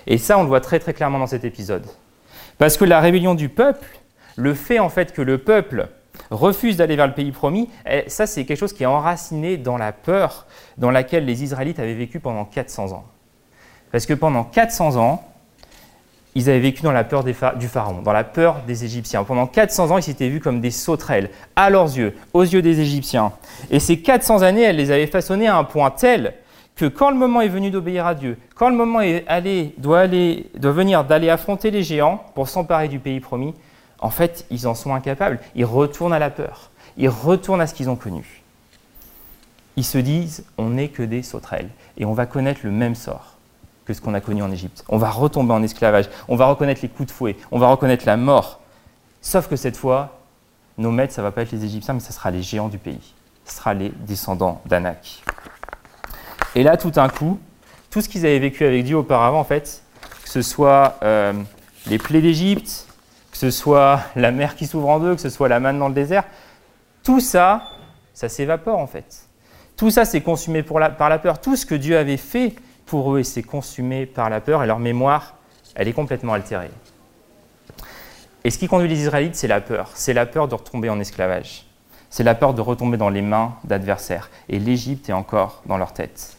Et 0.06 0.18
ça, 0.18 0.38
on 0.38 0.44
le 0.44 0.48
voit 0.48 0.62
très 0.62 0.80
très 0.80 0.94
clairement 0.94 1.20
dans 1.20 1.28
cet 1.28 1.44
épisode. 1.44 1.86
Parce 2.58 2.78
que 2.78 2.86
la 2.86 3.00
rébellion 3.00 3.34
du 3.34 3.50
peuple, 3.50 3.88
le 4.36 4.54
fait 4.54 4.80
en 4.80 4.90
fait 4.90 5.13
que 5.13 5.22
le 5.22 5.40
peuple 5.40 5.88
refuse 6.30 6.77
d'aller 6.77 6.96
vers 6.96 7.08
le 7.08 7.13
pays 7.13 7.32
promis, 7.32 7.70
eh, 7.86 8.03
ça 8.08 8.27
c'est 8.27 8.46
quelque 8.46 8.60
chose 8.60 8.74
qui 8.74 8.84
est 8.84 8.88
enraciné 8.88 9.58
dans 9.58 9.77
la 9.77 9.91
peur 9.91 10.46
dans 10.77 10.91
laquelle 10.91 11.25
les 11.25 11.44
Israélites 11.44 11.80
avaient 11.80 11.94
vécu 11.94 12.20
pendant 12.20 12.46
400 12.46 12.91
ans. 12.91 13.06
Parce 13.91 14.06
que 14.06 14.13
pendant 14.13 14.44
400 14.44 14.96
ans, 14.98 15.24
ils 16.34 16.50
avaient 16.50 16.60
vécu 16.60 16.82
dans 16.82 16.94
la 16.94 17.03
peur 17.03 17.24
du 17.25 17.34
pharaon, 17.34 18.01
dans 18.01 18.13
la 18.13 18.24
peur 18.24 18.62
des 18.65 18.86
Égyptiens. 18.86 19.25
Pendant 19.25 19.48
400 19.48 19.91
ans, 19.91 19.98
ils 19.98 20.03
s'étaient 20.03 20.30
vus 20.30 20.39
comme 20.39 20.62
des 20.62 20.72
sauterelles, 20.72 21.30
à 21.58 21.70
leurs 21.70 21.98
yeux, 21.98 22.15
aux 22.34 22.44
yeux 22.44 22.62
des 22.62 22.80
Égyptiens. 22.80 23.34
Et 23.70 23.80
ces 23.80 24.01
400 24.01 24.41
années, 24.41 24.62
elles 24.62 24.77
les 24.77 24.91
avaient 24.91 25.08
façonnés 25.08 25.48
à 25.48 25.58
un 25.58 25.65
point 25.65 25.91
tel 25.91 26.34
que 26.77 26.86
quand 26.86 27.12
le 27.12 27.18
moment 27.18 27.41
est 27.41 27.50
venu 27.50 27.70
d'obéir 27.70 28.08
à 28.08 28.15
Dieu, 28.15 28.38
quand 28.56 28.70
le 28.70 28.75
moment 28.77 29.01
est 29.01 29.25
allé, 29.27 29.75
doit, 29.77 30.00
aller, 30.00 30.50
doit 30.56 30.72
venir 30.72 31.03
d'aller 31.03 31.30
affronter 31.30 31.70
les 31.70 31.84
géants 31.84 32.24
pour 32.34 32.48
s'emparer 32.48 32.88
du 32.88 33.00
pays 33.00 33.20
promis, 33.20 33.53
en 34.01 34.10
fait, 34.10 34.46
ils 34.50 34.67
en 34.67 34.75
sont 34.75 34.93
incapables. 34.93 35.39
Ils 35.55 35.65
retournent 35.65 36.13
à 36.13 36.20
la 36.20 36.31
peur. 36.31 36.72
Ils 36.98 37.10
retournent 37.10 37.62
à 37.62 37.67
ce 37.67 37.74
qu'ils 37.74 37.89
ont 37.89 37.96
connu. 37.96 38.41
Ils 39.77 39.86
se 39.86 39.98
disent, 39.98 40.43
on 40.58 40.72
n'est 40.72 40.89
que 40.89 41.03
des 41.03 41.24
sauterelles 41.24 41.70
et 41.98 42.05
on 42.05 42.13
va 42.13 42.25
connaître 42.25 42.62
le 42.63 42.72
même 42.72 42.96
sort 42.96 43.38
que 43.86 43.93
ce 43.93 44.01
qu'on 44.01 44.13
a 44.13 44.22
connu 44.22 44.43
en 44.43 44.51
Égypte. 44.51 44.84
On 44.89 44.98
va 44.98 45.10
retomber 45.10 45.53
en 45.53 45.63
esclavage, 45.63 46.10
on 46.27 46.36
va 46.36 46.48
reconnaître 46.48 46.81
les 46.81 46.89
coups 46.89 47.08
de 47.08 47.13
fouet, 47.13 47.38
on 47.51 47.60
va 47.60 47.67
reconnaître 47.67 48.05
la 48.05 48.17
mort. 48.17 48.60
Sauf 49.22 49.48
que 49.48 49.55
cette 49.55 49.77
fois, 49.77 50.20
nos 50.77 50.91
maîtres, 50.91 51.13
ça 51.13 51.22
ne 51.22 51.27
va 51.27 51.31
pas 51.31 51.43
être 51.43 51.51
les 51.51 51.63
Égyptiens, 51.63 51.93
mais 51.93 52.00
ce 52.00 52.12
sera 52.12 52.31
les 52.31 52.41
géants 52.41 52.67
du 52.67 52.77
pays. 52.77 53.13
Ce 53.46 53.55
sera 53.55 53.74
les 53.74 53.89
descendants 53.89 54.62
d'Anak. 54.65 55.24
Et 56.55 56.63
là, 56.63 56.75
tout 56.75 56.91
d'un 56.91 57.08
coup, 57.08 57.39
tout 57.89 58.01
ce 58.01 58.10
qu'ils 58.10 58.25
avaient 58.25 58.39
vécu 58.39 58.65
avec 58.65 58.84
Dieu 58.84 58.98
auparavant, 58.98 59.39
en 59.39 59.43
fait, 59.43 59.84
que 60.24 60.29
ce 60.29 60.41
soit 60.41 60.98
euh, 61.03 61.34
les 61.88 61.98
plaies 61.98 62.22
d'Égypte, 62.22 62.88
ce 63.42 63.50
soit 63.50 64.02
la 64.16 64.30
mer 64.30 64.56
qui 64.56 64.68
s'ouvre 64.68 64.88
en 64.88 65.00
deux, 65.00 65.16
que 65.16 65.22
ce 65.22 65.32
soit 65.32 65.50
la 65.50 65.60
manne 65.60 65.80
dans 65.80 65.88
le 65.88 65.96
désert, 65.96 66.26
tout 67.02 67.20
ça, 67.20 67.64
ça 68.14 68.30
s'évapore 68.30 68.78
en 68.78 68.86
fait. 68.86 69.24
Tout 69.76 69.90
ça, 69.90 70.06
c'est 70.06 70.22
consumé 70.22 70.62
par 70.62 71.10
la 71.10 71.18
peur. 71.18 71.42
Tout 71.42 71.56
ce 71.56 71.66
que 71.66 71.74
Dieu 71.74 71.98
avait 71.98 72.18
fait 72.18 72.54
pour 72.86 73.16
eux 73.16 73.20
et 73.22 73.24
c'est 73.24 73.42
consumé 73.42 74.06
par 74.06 74.30
la 74.30 74.42
peur 74.42 74.64
et 74.64 74.68
leur 74.68 74.78
mémoire, 74.78 75.38
elle 75.74 75.88
est 75.88 75.94
complètement 75.94 76.34
altérée. 76.34 76.70
Et 78.44 78.52
ce 78.52 78.60
qui 78.60 78.68
conduit 78.68 78.88
les 78.88 79.02
Israélites, 79.02 79.36
c'est 79.36 79.48
la 79.48 79.60
peur. 79.60 79.90
C'est 79.96 80.14
la 80.14 80.28
peur 80.28 80.48
de 80.48 80.54
retomber 80.54 80.90
en 80.92 81.00
esclavage. 81.00 81.66
C'est 82.12 82.24
la 82.24 82.36
peur 82.36 82.54
de 82.54 82.62
retomber 82.62 82.98
dans 82.98 83.10
les 83.10 83.24
mains 83.24 83.56
d'adversaires. 83.64 84.30
Et 84.50 84.60
l'Égypte 84.60 85.10
est 85.10 85.14
encore 85.14 85.64
dans 85.66 85.78
leur 85.78 85.94
tête. 85.94 86.38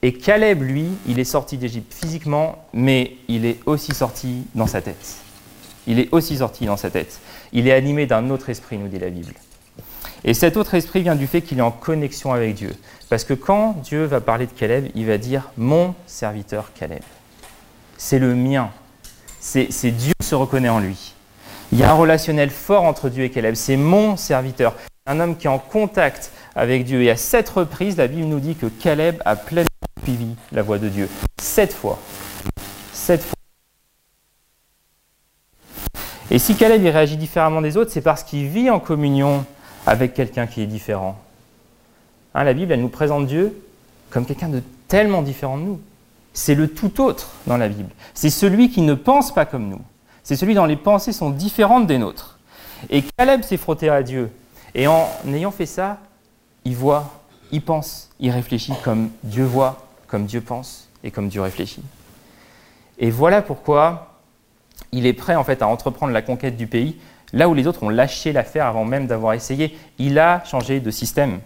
Et 0.00 0.14
Caleb, 0.14 0.62
lui, 0.62 0.88
il 1.06 1.18
est 1.18 1.24
sorti 1.24 1.58
d'Égypte 1.58 1.92
physiquement, 1.92 2.64
mais 2.72 3.16
il 3.28 3.44
est 3.44 3.58
aussi 3.66 3.92
sorti 3.92 4.46
dans 4.54 4.66
sa 4.66 4.80
tête. 4.80 5.27
Il 5.88 5.98
est 5.98 6.08
aussi 6.12 6.36
sorti 6.36 6.66
dans 6.66 6.76
sa 6.76 6.90
tête. 6.90 7.18
Il 7.52 7.66
est 7.66 7.72
animé 7.72 8.06
d'un 8.06 8.28
autre 8.28 8.50
esprit, 8.50 8.76
nous 8.76 8.88
dit 8.88 8.98
la 8.98 9.08
Bible. 9.08 9.32
Et 10.22 10.34
cet 10.34 10.58
autre 10.58 10.74
esprit 10.74 11.02
vient 11.02 11.16
du 11.16 11.26
fait 11.26 11.40
qu'il 11.40 11.58
est 11.58 11.62
en 11.62 11.70
connexion 11.70 12.32
avec 12.32 12.54
Dieu. 12.54 12.74
Parce 13.08 13.24
que 13.24 13.32
quand 13.32 13.72
Dieu 13.82 14.04
va 14.04 14.20
parler 14.20 14.46
de 14.46 14.52
Caleb, 14.52 14.90
il 14.94 15.06
va 15.06 15.16
dire 15.16 15.50
mon 15.56 15.94
serviteur 16.06 16.72
Caleb. 16.74 17.02
C'est 17.96 18.18
le 18.18 18.34
mien. 18.34 18.70
C'est 19.40 19.90
Dieu 19.90 20.12
se 20.20 20.34
reconnaît 20.34 20.68
en 20.68 20.78
lui. 20.80 21.14
Il 21.72 21.78
y 21.78 21.84
a 21.84 21.90
un 21.90 21.94
relationnel 21.94 22.50
fort 22.50 22.82
entre 22.82 23.08
Dieu 23.08 23.24
et 23.24 23.30
Caleb. 23.30 23.54
C'est 23.54 23.76
mon 23.76 24.18
serviteur. 24.18 24.74
Un 25.06 25.20
homme 25.20 25.38
qui 25.38 25.46
est 25.46 25.50
en 25.50 25.58
contact 25.58 26.32
avec 26.54 26.84
Dieu. 26.84 27.02
Et 27.02 27.10
à 27.10 27.16
cette 27.16 27.48
reprise, 27.48 27.96
la 27.96 28.08
Bible 28.08 28.26
nous 28.26 28.40
dit 28.40 28.56
que 28.56 28.66
Caleb 28.66 29.22
a 29.24 29.36
pleinement 29.36 29.68
suivi 30.02 30.34
la 30.52 30.62
voix 30.62 30.78
de 30.78 30.90
Dieu. 30.90 31.08
Sept 31.40 31.72
fois. 31.72 31.98
Sept 32.92 33.22
fois. 33.22 33.37
Et 36.30 36.38
si 36.38 36.56
Caleb 36.56 36.82
il 36.82 36.90
réagit 36.90 37.16
différemment 37.16 37.62
des 37.62 37.76
autres, 37.76 37.90
c'est 37.90 38.02
parce 38.02 38.22
qu'il 38.22 38.48
vit 38.48 38.70
en 38.70 38.80
communion 38.80 39.44
avec 39.86 40.14
quelqu'un 40.14 40.46
qui 40.46 40.60
est 40.60 40.66
différent. 40.66 41.18
Hein, 42.34 42.44
la 42.44 42.52
Bible, 42.52 42.72
elle 42.72 42.82
nous 42.82 42.88
présente 42.88 43.26
Dieu 43.26 43.58
comme 44.10 44.26
quelqu'un 44.26 44.48
de 44.48 44.62
tellement 44.88 45.22
différent 45.22 45.56
de 45.56 45.62
nous. 45.62 45.80
C'est 46.34 46.54
le 46.54 46.68
tout 46.68 47.00
autre 47.02 47.28
dans 47.46 47.56
la 47.56 47.68
Bible. 47.68 47.90
C'est 48.14 48.30
celui 48.30 48.70
qui 48.70 48.82
ne 48.82 48.94
pense 48.94 49.32
pas 49.32 49.46
comme 49.46 49.68
nous. 49.68 49.80
C'est 50.22 50.36
celui 50.36 50.54
dont 50.54 50.66
les 50.66 50.76
pensées 50.76 51.12
sont 51.12 51.30
différentes 51.30 51.86
des 51.86 51.98
nôtres. 51.98 52.38
Et 52.90 53.02
Caleb 53.02 53.42
s'est 53.42 53.56
frotté 53.56 53.88
à 53.88 54.02
Dieu. 54.02 54.30
Et 54.74 54.86
en 54.86 55.08
ayant 55.32 55.50
fait 55.50 55.66
ça, 55.66 55.98
il 56.64 56.76
voit, 56.76 57.22
il 57.50 57.62
pense, 57.62 58.10
il 58.20 58.30
réfléchit 58.30 58.74
comme 58.84 59.08
Dieu 59.22 59.44
voit, 59.44 59.86
comme 60.06 60.26
Dieu 60.26 60.42
pense 60.42 60.88
et 61.02 61.10
comme 61.10 61.28
Dieu 61.28 61.40
réfléchit. 61.40 61.82
Et 62.98 63.10
voilà 63.10 63.40
pourquoi 63.40 64.07
il 64.92 65.06
est 65.06 65.12
prêt 65.12 65.34
en 65.34 65.44
fait 65.44 65.62
à 65.62 65.68
entreprendre 65.68 66.12
la 66.12 66.22
conquête 66.22 66.56
du 66.56 66.66
pays 66.66 66.98
Là 67.32 67.48
où 67.48 67.54
les 67.54 67.66
autres 67.66 67.82
ont 67.82 67.90
lâché 67.90 68.32
l'affaire 68.32 68.66
avant 68.66 68.84
même 68.84 69.06
d'avoir 69.06 69.34
essayé, 69.34 69.76
il 69.98 70.18
a 70.18 70.42
changé 70.44 70.80
de 70.80 70.90
système. 70.90 71.40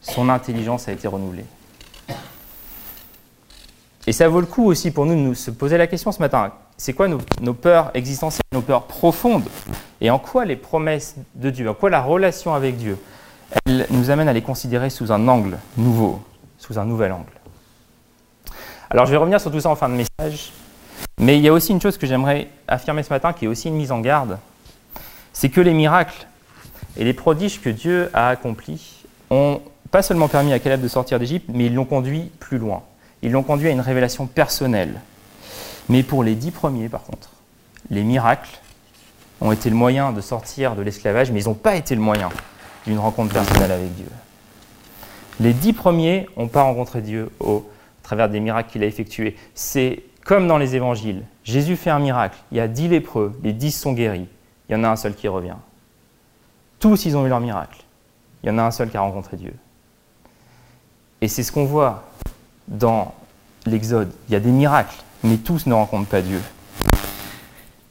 Son 0.00 0.28
intelligence 0.28 0.88
a 0.88 0.92
été 0.92 1.08
renouvelée. 1.08 1.44
Et 4.06 4.12
ça 4.12 4.28
vaut 4.28 4.40
le 4.40 4.46
coup 4.46 4.64
aussi 4.64 4.90
pour 4.90 5.06
nous 5.06 5.14
de 5.14 5.20
nous 5.20 5.34
se 5.34 5.50
poser 5.50 5.76
la 5.76 5.86
question 5.86 6.12
ce 6.12 6.20
matin. 6.20 6.52
C'est 6.76 6.92
quoi 6.92 7.08
nos, 7.08 7.54
peurs 7.54 7.90
existentielles, 7.94 8.40
nos 8.52 8.62
peurs 8.62 8.84
profondes? 8.84 9.48
Et 10.00 10.10
en 10.10 10.18
quoi 10.20 10.44
les 10.44 10.56
promesses 10.56 11.16
de 11.34 11.50
Dieu, 11.50 11.68
en 11.68 11.74
quoi 11.74 11.90
la 11.90 12.00
relation 12.00 12.54
avec 12.54 12.76
Dieu, 12.76 12.96
elle 13.66 13.86
nous 13.90 14.10
amène 14.10 14.28
à 14.28 14.32
les 14.32 14.42
considérer 14.42 14.88
sous 14.88 15.10
un 15.10 15.26
angle 15.26 15.58
nouveau, 15.76 16.22
sous 16.58 16.78
un 16.78 16.84
nouvel 16.84 17.12
angle? 17.12 17.32
Alors 18.88 19.04
je 19.04 19.10
vais 19.10 19.16
revenir 19.16 19.40
sur 19.40 19.50
tout 19.50 19.60
ça 19.60 19.68
en 19.68 19.76
fin 19.76 19.88
de 19.88 19.94
message. 19.94 20.52
Mais 21.18 21.36
il 21.36 21.42
y 21.42 21.48
a 21.48 21.52
aussi 21.52 21.72
une 21.72 21.80
chose 21.80 21.98
que 21.98 22.06
j'aimerais 22.06 22.48
affirmer 22.66 23.02
ce 23.02 23.10
matin 23.10 23.32
qui 23.32 23.44
est 23.44 23.48
aussi 23.48 23.68
une 23.68 23.74
mise 23.74 23.92
en 23.92 24.00
garde 24.00 24.38
c'est 25.38 25.50
que 25.50 25.60
les 25.60 25.72
miracles 25.72 26.26
et 26.96 27.04
les 27.04 27.12
prodiges 27.12 27.60
que 27.60 27.70
Dieu 27.70 28.10
a 28.12 28.28
accomplis 28.28 29.04
ont 29.30 29.60
pas 29.92 30.02
seulement 30.02 30.26
permis 30.26 30.52
à 30.52 30.58
Caleb 30.58 30.80
de 30.80 30.88
sortir 30.88 31.20
d'Égypte, 31.20 31.46
mais 31.54 31.66
ils 31.66 31.74
l'ont 31.74 31.84
conduit 31.84 32.32
plus 32.40 32.58
loin. 32.58 32.82
Ils 33.22 33.30
l'ont 33.30 33.44
conduit 33.44 33.68
à 33.68 33.70
une 33.70 33.80
révélation 33.80 34.26
personnelle. 34.26 35.00
Mais 35.88 36.02
pour 36.02 36.24
les 36.24 36.34
dix 36.34 36.50
premiers, 36.50 36.88
par 36.88 37.04
contre, 37.04 37.30
les 37.88 38.02
miracles 38.02 38.58
ont 39.40 39.52
été 39.52 39.70
le 39.70 39.76
moyen 39.76 40.10
de 40.10 40.20
sortir 40.20 40.74
de 40.74 40.82
l'esclavage, 40.82 41.30
mais 41.30 41.42
ils 41.42 41.46
n'ont 41.46 41.54
pas 41.54 41.76
été 41.76 41.94
le 41.94 42.00
moyen 42.00 42.30
d'une 42.84 42.98
rencontre 42.98 43.32
personnelle 43.32 43.70
avec 43.70 43.94
Dieu. 43.94 44.08
Les 45.38 45.52
dix 45.52 45.72
premiers 45.72 46.28
n'ont 46.36 46.48
pas 46.48 46.62
rencontré 46.62 47.00
Dieu 47.00 47.30
au 47.38 47.70
travers 48.02 48.28
des 48.28 48.40
miracles 48.40 48.72
qu'il 48.72 48.82
a 48.82 48.86
effectués. 48.86 49.36
C'est 49.54 50.02
comme 50.28 50.46
dans 50.46 50.58
les 50.58 50.76
évangiles. 50.76 51.24
Jésus 51.42 51.74
fait 51.74 51.88
un 51.88 52.00
miracle. 52.00 52.36
Il 52.52 52.58
y 52.58 52.60
a 52.60 52.68
dix 52.68 52.86
lépreux, 52.86 53.32
les 53.42 53.54
dix 53.54 53.72
sont 53.72 53.94
guéris 53.94 54.28
il 54.68 54.72
y 54.72 54.76
en 54.76 54.84
a 54.84 54.88
un 54.88 54.96
seul 54.96 55.14
qui 55.14 55.26
revient. 55.26 55.56
Tous, 56.78 57.06
ils 57.06 57.16
ont 57.16 57.24
eu 57.24 57.30
leur 57.30 57.40
miracle. 57.40 57.82
Il 58.42 58.48
y 58.48 58.52
en 58.52 58.58
a 58.58 58.62
un 58.62 58.70
seul 58.70 58.90
qui 58.90 58.98
a 58.98 59.00
rencontré 59.00 59.38
Dieu. 59.38 59.54
Et 61.22 61.28
c'est 61.28 61.42
ce 61.42 61.50
qu'on 61.50 61.64
voit 61.64 62.04
dans 62.68 63.14
l'Exode. 63.64 64.12
Il 64.28 64.34
y 64.34 64.36
a 64.36 64.40
des 64.40 64.50
miracles, 64.50 64.96
mais 65.24 65.38
tous 65.38 65.64
ne 65.64 65.72
rencontrent 65.72 66.10
pas 66.10 66.20
Dieu. 66.20 66.42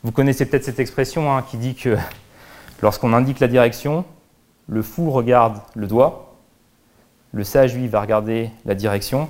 Vous 0.04 0.12
connaissez 0.12 0.46
peut-être 0.46 0.64
cette 0.64 0.80
expression 0.80 1.36
hein, 1.36 1.42
qui 1.42 1.58
dit 1.58 1.74
que 1.74 1.98
lorsqu'on 2.84 3.14
indique 3.14 3.40
la 3.40 3.48
direction, 3.48 4.06
le 4.68 4.84
fou 4.84 5.10
regarde 5.10 5.60
le 5.74 5.88
doigt, 5.88 6.36
le 7.34 7.44
sage, 7.44 7.76
lui, 7.76 7.88
va 7.88 8.00
regarder 8.00 8.52
la 8.64 8.76
direction, 8.76 9.28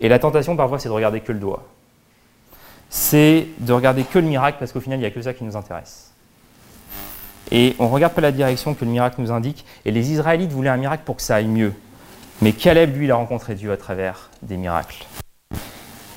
et 0.00 0.08
la 0.08 0.18
tentation, 0.18 0.56
parfois, 0.56 0.78
c'est 0.78 0.88
de 0.88 0.94
regarder 0.94 1.20
que 1.20 1.32
le 1.32 1.38
doigt 1.38 1.64
c'est 2.94 3.48
de 3.58 3.72
regarder 3.72 4.04
que 4.04 4.20
le 4.20 4.26
miracle 4.26 4.58
parce 4.60 4.72
qu'au 4.72 4.78
final, 4.78 5.00
il 5.00 5.02
n'y 5.02 5.06
a 5.06 5.10
que 5.10 5.20
ça 5.20 5.34
qui 5.34 5.42
nous 5.42 5.56
intéresse. 5.56 6.12
Et 7.50 7.74
on 7.80 7.86
ne 7.86 7.90
regarde 7.90 8.14
pas 8.14 8.20
la 8.20 8.30
direction 8.30 8.72
que 8.72 8.84
le 8.84 8.90
miracle 8.92 9.20
nous 9.20 9.32
indique. 9.32 9.64
Et 9.84 9.90
les 9.90 10.12
Israélites 10.12 10.52
voulaient 10.52 10.70
un 10.70 10.76
miracle 10.76 11.02
pour 11.04 11.16
que 11.16 11.22
ça 11.22 11.34
aille 11.34 11.48
mieux. 11.48 11.72
Mais 12.40 12.52
Caleb, 12.52 12.96
lui, 12.96 13.06
il 13.06 13.10
a 13.10 13.16
rencontré 13.16 13.56
Dieu 13.56 13.72
à 13.72 13.76
travers 13.76 14.30
des 14.42 14.56
miracles. 14.56 15.06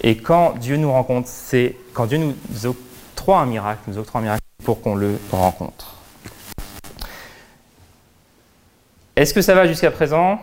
Et 0.02 0.18
quand 0.18 0.54
Dieu 0.60 0.78
nous 0.78 0.92
rencontre, 0.92 1.28
c'est 1.28 1.76
quand 1.94 2.06
Dieu 2.06 2.20
nous 2.20 2.36
octroie 2.68 3.40
un 3.40 3.48
miracle, 3.48 3.82
nous 3.88 3.98
octroie 3.98 4.22
un 4.22 4.24
miracle 4.24 4.44
pour 4.64 4.80
qu'on 4.80 4.94
le 4.94 5.18
rencontre. 5.32 5.96
Est-ce 9.16 9.34
que 9.34 9.42
ça 9.42 9.56
va 9.56 9.66
jusqu'à 9.66 9.90
présent? 9.90 10.40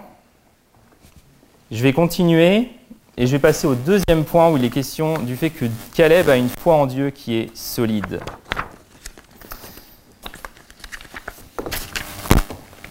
Je 1.70 1.80
vais 1.80 1.92
continuer 1.92 2.70
et 3.16 3.27
je 3.27 3.33
vais 3.33 3.38
passer 3.38 3.66
au 3.66 3.74
deuxième 3.74 4.24
point 4.24 4.50
où 4.50 4.57
il 4.57 4.64
est 4.64 4.70
question 4.70 5.18
du 5.18 5.37
fait 5.37 5.50
que 5.50 5.66
Caleb 5.94 6.29
a 6.29 6.37
une 6.37 6.48
foi 6.48 6.74
en 6.74 6.87
Dieu 6.87 7.11
qui 7.11 7.37
est 7.37 7.57
solide. 7.57 8.20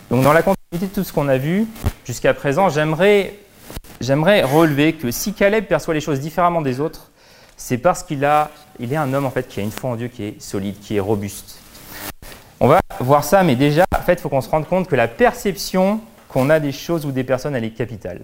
Donc 0.10 0.24
dans 0.24 0.32
la 0.32 0.44
continuité 0.44 0.88
de 0.88 0.94
tout 0.94 1.04
ce 1.04 1.12
qu'on 1.12 1.28
a 1.28 1.38
vu 1.38 1.66
jusqu'à 2.06 2.34
présent, 2.34 2.70
j'aimerais, 2.70 3.36
j'aimerais 4.00 4.44
relever 4.44 4.94
que 4.94 5.12
si 5.12 5.34
Caleb 5.34 5.66
perçoit 5.66 5.94
les 5.94 6.02
choses 6.02 6.20
différemment 6.20 6.62
des 6.62 6.80
autres, 6.80 7.12
c'est 7.58 7.78
parce 7.78 8.04
qu'il 8.04 8.24
a, 8.24 8.50
il 8.80 8.94
est 8.94 8.98
un 8.98 9.14
homme 9.14 9.26
en 9.26 9.32
fait 9.32 9.48
qui 9.48 9.60
a 9.60 9.64
une 9.64 9.72
foi 9.72 9.90
en 9.90 9.96
Dieu 9.96 10.08
qui 10.08 10.24
est 10.24 10.42
solide, 10.42 10.80
qui 10.80 10.96
est 10.96 11.00
robuste. 11.00 11.60
On 12.60 12.68
va 12.68 12.80
voir 13.00 13.26
ça, 13.26 13.44
mais 13.44 13.58
déjà, 13.58 13.84
en 13.94 14.02
fait, 14.02 14.14
il 14.14 14.20
faut 14.20 14.30
qu'on 14.30 14.40
se 14.40 14.50
rende 14.50 14.68
compte 14.68 14.88
que 14.88 14.96
la 14.96 15.10
perception 15.10 16.00
qu'on 16.30 16.50
a 16.50 16.62
des 16.62 16.72
choses 16.72 17.06
ou 17.06 17.12
des 17.12 17.26
personnes, 17.26 17.56
elle 17.56 17.66
est 17.66 17.72
capitale. 17.72 18.22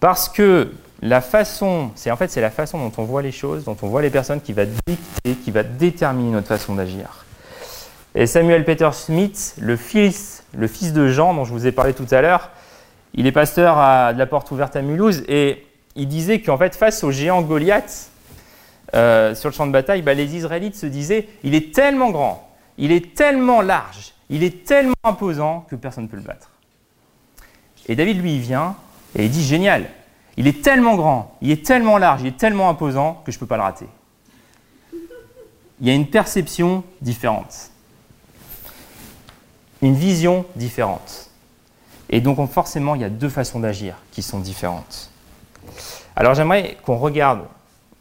Parce 0.00 0.28
que 0.28 0.72
la 1.02 1.20
façon, 1.20 1.90
c'est 1.94 2.10
en 2.10 2.16
fait 2.16 2.30
c'est 2.30 2.40
la 2.40 2.50
façon 2.50 2.78
dont 2.78 2.92
on 2.98 3.04
voit 3.04 3.22
les 3.22 3.32
choses, 3.32 3.64
dont 3.64 3.76
on 3.82 3.88
voit 3.88 4.02
les 4.02 4.10
personnes 4.10 4.40
qui 4.40 4.52
va 4.52 4.66
dicter, 4.66 5.34
qui 5.42 5.50
va 5.50 5.62
déterminer 5.62 6.30
notre 6.30 6.48
façon 6.48 6.74
d'agir. 6.74 7.24
Et 8.14 8.26
Samuel 8.26 8.64
Peter 8.64 8.90
Smith, 8.92 9.54
le 9.60 9.76
fils, 9.76 10.44
le 10.52 10.66
fils 10.66 10.92
de 10.92 11.08
Jean 11.08 11.32
dont 11.32 11.44
je 11.44 11.52
vous 11.52 11.66
ai 11.66 11.72
parlé 11.72 11.94
tout 11.94 12.06
à 12.10 12.20
l'heure, 12.20 12.50
il 13.14 13.26
est 13.26 13.32
pasteur 13.32 13.78
à, 13.78 14.12
de 14.12 14.18
la 14.18 14.26
porte 14.26 14.50
ouverte 14.50 14.76
à 14.76 14.82
Mulhouse 14.82 15.22
et 15.28 15.66
il 15.96 16.08
disait 16.08 16.40
qu'en 16.40 16.58
fait 16.58 16.74
face 16.74 17.02
au 17.02 17.10
géant 17.10 17.40
Goliath 17.42 18.10
euh, 18.94 19.34
sur 19.34 19.48
le 19.48 19.54
champ 19.54 19.66
de 19.66 19.72
bataille, 19.72 20.02
bah, 20.02 20.14
les 20.14 20.36
Israélites 20.36 20.76
se 20.76 20.86
disaient 20.86 21.28
il 21.44 21.54
est 21.54 21.74
tellement 21.74 22.10
grand, 22.10 22.50
il 22.76 22.92
est 22.92 23.14
tellement 23.14 23.62
large, 23.62 24.12
il 24.28 24.42
est 24.42 24.64
tellement 24.66 24.94
imposant 25.04 25.66
que 25.70 25.76
personne 25.76 26.04
ne 26.04 26.08
peut 26.08 26.16
le 26.16 26.22
battre. 26.22 26.50
Et 27.86 27.96
David 27.96 28.20
lui 28.20 28.34
il 28.34 28.40
vient 28.40 28.76
et 29.16 29.24
il 29.24 29.30
dit 29.30 29.44
génial, 29.44 29.86
il 30.40 30.46
est 30.46 30.62
tellement 30.62 30.96
grand, 30.96 31.36
il 31.42 31.50
est 31.50 31.66
tellement 31.66 31.98
large, 31.98 32.22
il 32.22 32.28
est 32.28 32.38
tellement 32.38 32.70
imposant 32.70 33.20
que 33.26 33.30
je 33.30 33.36
ne 33.36 33.40
peux 33.40 33.46
pas 33.46 33.58
le 33.58 33.62
rater. 33.62 33.86
Il 35.82 35.86
y 35.86 35.90
a 35.90 35.92
une 35.92 36.06
perception 36.06 36.82
différente, 37.02 37.70
une 39.82 39.94
vision 39.94 40.46
différente. 40.56 41.28
Et 42.08 42.22
donc 42.22 42.50
forcément, 42.50 42.94
il 42.94 43.02
y 43.02 43.04
a 43.04 43.10
deux 43.10 43.28
façons 43.28 43.60
d'agir 43.60 43.96
qui 44.12 44.22
sont 44.22 44.38
différentes. 44.38 45.10
Alors 46.16 46.32
j'aimerais 46.32 46.78
qu'on 46.86 46.96
regarde, 46.96 47.42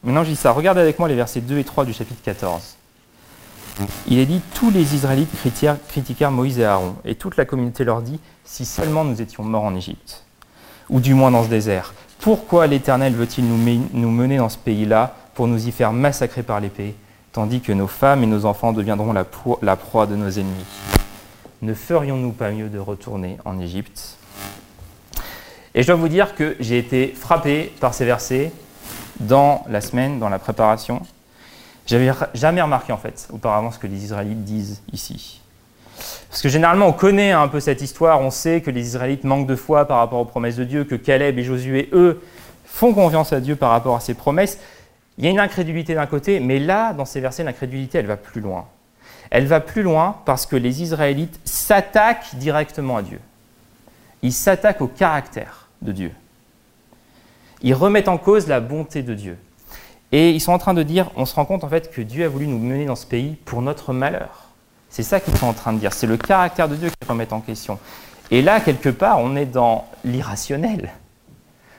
maintenant 0.02 0.24
je 0.24 0.30
dis 0.30 0.38
ça, 0.38 0.52
regardez 0.52 0.80
avec 0.80 0.98
moi 0.98 1.10
les 1.10 1.16
versets 1.16 1.42
2 1.42 1.58
et 1.58 1.66
3 1.66 1.84
du 1.84 1.92
chapitre 1.92 2.22
14. 2.24 2.78
Il 4.08 4.18
est 4.18 4.26
dit, 4.26 4.40
tous 4.54 4.72
les 4.72 4.96
Israélites 4.96 5.30
critiquèrent 5.90 6.32
Moïse 6.32 6.58
et 6.58 6.64
Aaron, 6.64 6.96
et 7.04 7.16
toute 7.16 7.36
la 7.36 7.44
communauté 7.44 7.84
leur 7.84 8.02
dit, 8.02 8.22
si 8.46 8.64
seulement 8.64 9.04
nous 9.04 9.22
étions 9.22 9.44
morts 9.44 9.66
en 9.66 9.76
Égypte, 9.76 10.24
ou 10.90 11.02
du 11.02 11.14
moins 11.14 11.32
dans 11.32 11.44
ce 11.44 11.50
désert, 11.50 11.94
pourquoi 12.20 12.68
l'Éternel 12.68 13.14
veut-il 13.14 13.48
nous 13.48 14.12
mener 14.12 14.38
dans 14.38 14.50
ce 14.50 14.58
pays-là 14.58 15.16
pour 15.34 15.48
nous 15.48 15.68
y 15.68 15.72
faire 15.72 15.94
massacrer 15.94 16.44
par 16.44 16.60
l'épée, 16.60 16.96
tandis 17.32 17.62
que 17.62 17.72
nos 17.72 17.88
femmes 17.88 18.24
et 18.24 18.28
nos 18.28 18.46
enfants 18.46 18.74
deviendront 18.74 19.14
la 19.14 19.24
proie, 19.24 20.06
de 20.06 20.16
nos 20.16 20.30
ennemis? 20.30 20.66
Ne 21.62 21.74
ferions-nous 21.74 22.32
pas 22.32 22.52
mieux 22.52 22.70
de 22.70 22.80
retourner 22.80 23.38
en 23.46 23.60
Égypte? 23.60 24.18
Et 25.76 25.82
je 25.82 25.88
dois 25.88 25.96
vous 25.96 26.10
dire 26.10 26.36
que 26.36 26.56
j'ai 26.60 26.78
été 26.78 27.14
frappé 27.16 27.72
par 27.80 27.94
ces 27.94 28.06
versets 28.06 28.52
dans 29.20 29.64
la 29.70 29.82
semaine, 29.82 30.20
dans 30.20 30.30
la 30.30 30.40
préparation. 30.40 31.02
J'avais 31.86 32.12
jamais 32.34 32.62
remarqué 32.62 32.92
en 32.92 32.98
fait 32.98 33.28
auparavant 33.32 33.72
ce 33.72 33.80
que 33.80 33.88
les 33.88 34.04
Israélites 34.04 34.44
disent 34.44 34.82
ici. 34.92 35.39
Parce 36.30 36.42
que 36.42 36.50
généralement, 36.50 36.88
on 36.88 36.94
connaît 36.94 37.32
un 37.32 37.48
peu 37.48 37.60
cette 37.60 37.82
histoire, 37.82 38.22
on 38.22 38.32
sait 38.32 38.62
que 38.62 38.72
les 38.72 38.86
Israélites 38.88 39.24
manquent 39.24 39.48
de 39.48 39.56
foi 39.56 39.86
par 39.86 39.98
rapport 39.98 40.20
aux 40.20 40.26
promesses 40.26 40.56
de 40.56 40.64
Dieu, 40.64 40.84
que 40.84 40.96
Caleb 40.96 41.38
et 41.38 41.44
Josué, 41.44 41.90
eux, 41.94 42.22
font 42.66 42.94
confiance 42.94 43.34
à 43.34 43.40
Dieu 43.40 43.56
par 43.56 43.72
rapport 43.72 43.96
à 43.96 44.00
ses 44.00 44.14
promesses. 44.14 44.60
Il 45.18 45.26
y 45.26 45.28
a 45.28 45.32
une 45.32 45.40
incrédulité 45.40 45.96
d'un 45.96 46.06
côté, 46.06 46.40
mais 46.40 46.60
là, 46.60 46.94
dans 46.94 47.06
ces 47.06 47.20
versets, 47.20 47.44
l'incrédulité, 47.44 47.98
elle 47.98 48.06
va 48.06 48.18
plus 48.18 48.42
loin. 48.42 48.66
Elle 49.32 49.46
va 49.46 49.60
plus 49.60 49.84
loin 49.84 50.16
parce 50.26 50.46
que 50.46 50.56
les 50.56 50.82
Israélites 50.82 51.40
s'attaquent 51.44 52.36
directement 52.36 52.98
à 52.98 53.02
Dieu. 53.02 53.20
Ils 54.22 54.34
s'attaquent 54.34 54.82
au 54.82 54.88
caractère 54.88 55.68
de 55.82 55.92
Dieu. 55.92 56.12
Ils 57.62 57.74
remettent 57.74 58.08
en 58.08 58.18
cause 58.18 58.48
la 58.48 58.60
bonté 58.60 59.04
de 59.04 59.14
Dieu. 59.14 59.38
Et 60.12 60.32
ils 60.32 60.40
sont 60.40 60.54
en 60.54 60.58
train 60.58 60.74
de 60.74 60.84
dire, 60.84 61.12
on 61.16 61.26
se 61.26 61.36
rend 61.36 61.46
compte 61.46 61.64
en 61.64 61.70
fait 61.70 61.92
que 61.92 62.02
Dieu 62.02 62.26
a 62.26 62.30
voulu 62.30 62.48
nous 62.48 62.58
mener 62.58 62.86
dans 62.86 62.96
ce 62.96 63.06
pays 63.06 63.36
pour 63.46 63.62
notre 63.62 63.94
malheur. 63.94 64.49
C'est 64.90 65.04
ça 65.04 65.20
qu'ils 65.20 65.38
sont 65.38 65.48
en 65.48 65.54
train 65.54 65.74
de 65.74 65.80
dire. 65.80 65.94
C'est 65.94 66.08
le 66.08 66.18
caractère 66.18 66.68
de 66.68 66.76
Dieu 66.76 66.90
qu'ils 66.90 67.10
remettent 67.10 67.34
en 67.34 67.42
question. 67.42 67.80
Et 68.32 68.42
là, 68.42 68.60
quelque 68.60 68.90
part, 68.90 69.20
on 69.20 69.36
est 69.36 69.46
dans 69.46 69.88
l'irrationnel. 70.04 70.92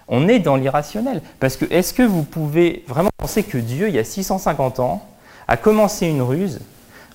On 0.08 0.28
est 0.28 0.38
dans 0.38 0.56
l'irrationnel. 0.56 1.22
Parce 1.38 1.56
que 1.56 1.64
est-ce 1.72 1.94
que 1.94 2.02
vous 2.02 2.24
pouvez 2.24 2.84
vraiment 2.88 3.10
penser 3.16 3.42
que 3.42 3.58
Dieu, 3.58 3.88
il 3.88 3.94
y 3.94 3.98
a 3.98 4.04
650 4.04 4.80
ans, 4.80 5.06
a 5.46 5.56
commencé 5.56 6.06
une 6.06 6.22
ruse 6.22 6.60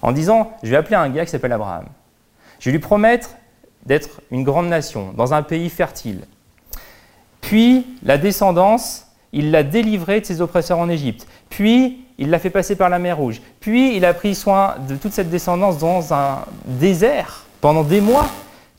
en 0.01 0.11
disant 0.11 0.51
Je 0.63 0.69
vais 0.69 0.77
appeler 0.77 0.95
un 0.95 1.09
gars 1.09 1.25
qui 1.25 1.31
s'appelle 1.31 1.53
Abraham. 1.53 1.85
Je 2.59 2.69
vais 2.69 2.73
lui 2.73 2.79
promettre 2.79 3.31
d'être 3.85 4.21
une 4.31 4.43
grande 4.43 4.67
nation, 4.67 5.13
dans 5.13 5.33
un 5.33 5.43
pays 5.43 5.69
fertile. 5.69 6.21
Puis, 7.41 7.85
la 8.01 8.17
descendance, 8.17 9.07
il 9.31 9.51
l'a 9.51 9.61
délivré 9.61 10.21
de 10.21 10.25
ses 10.25 10.41
oppresseurs 10.41 10.79
en 10.79 10.89
Égypte. 10.89 11.27
Puis, 11.49 12.04
il 12.17 12.29
l'a 12.29 12.39
fait 12.39 12.49
passer 12.49 12.75
par 12.75 12.89
la 12.89 12.99
mer 12.99 13.17
Rouge. 13.17 13.41
Puis 13.59 13.95
il 13.95 14.05
a 14.05 14.13
pris 14.13 14.35
soin 14.35 14.75
de 14.87 14.95
toute 14.95 15.13
cette 15.13 15.29
descendance 15.29 15.77
dans 15.77 16.13
un 16.13 16.45
désert 16.65 17.45
pendant 17.61 17.83
des 17.83 18.01
mois. 18.01 18.27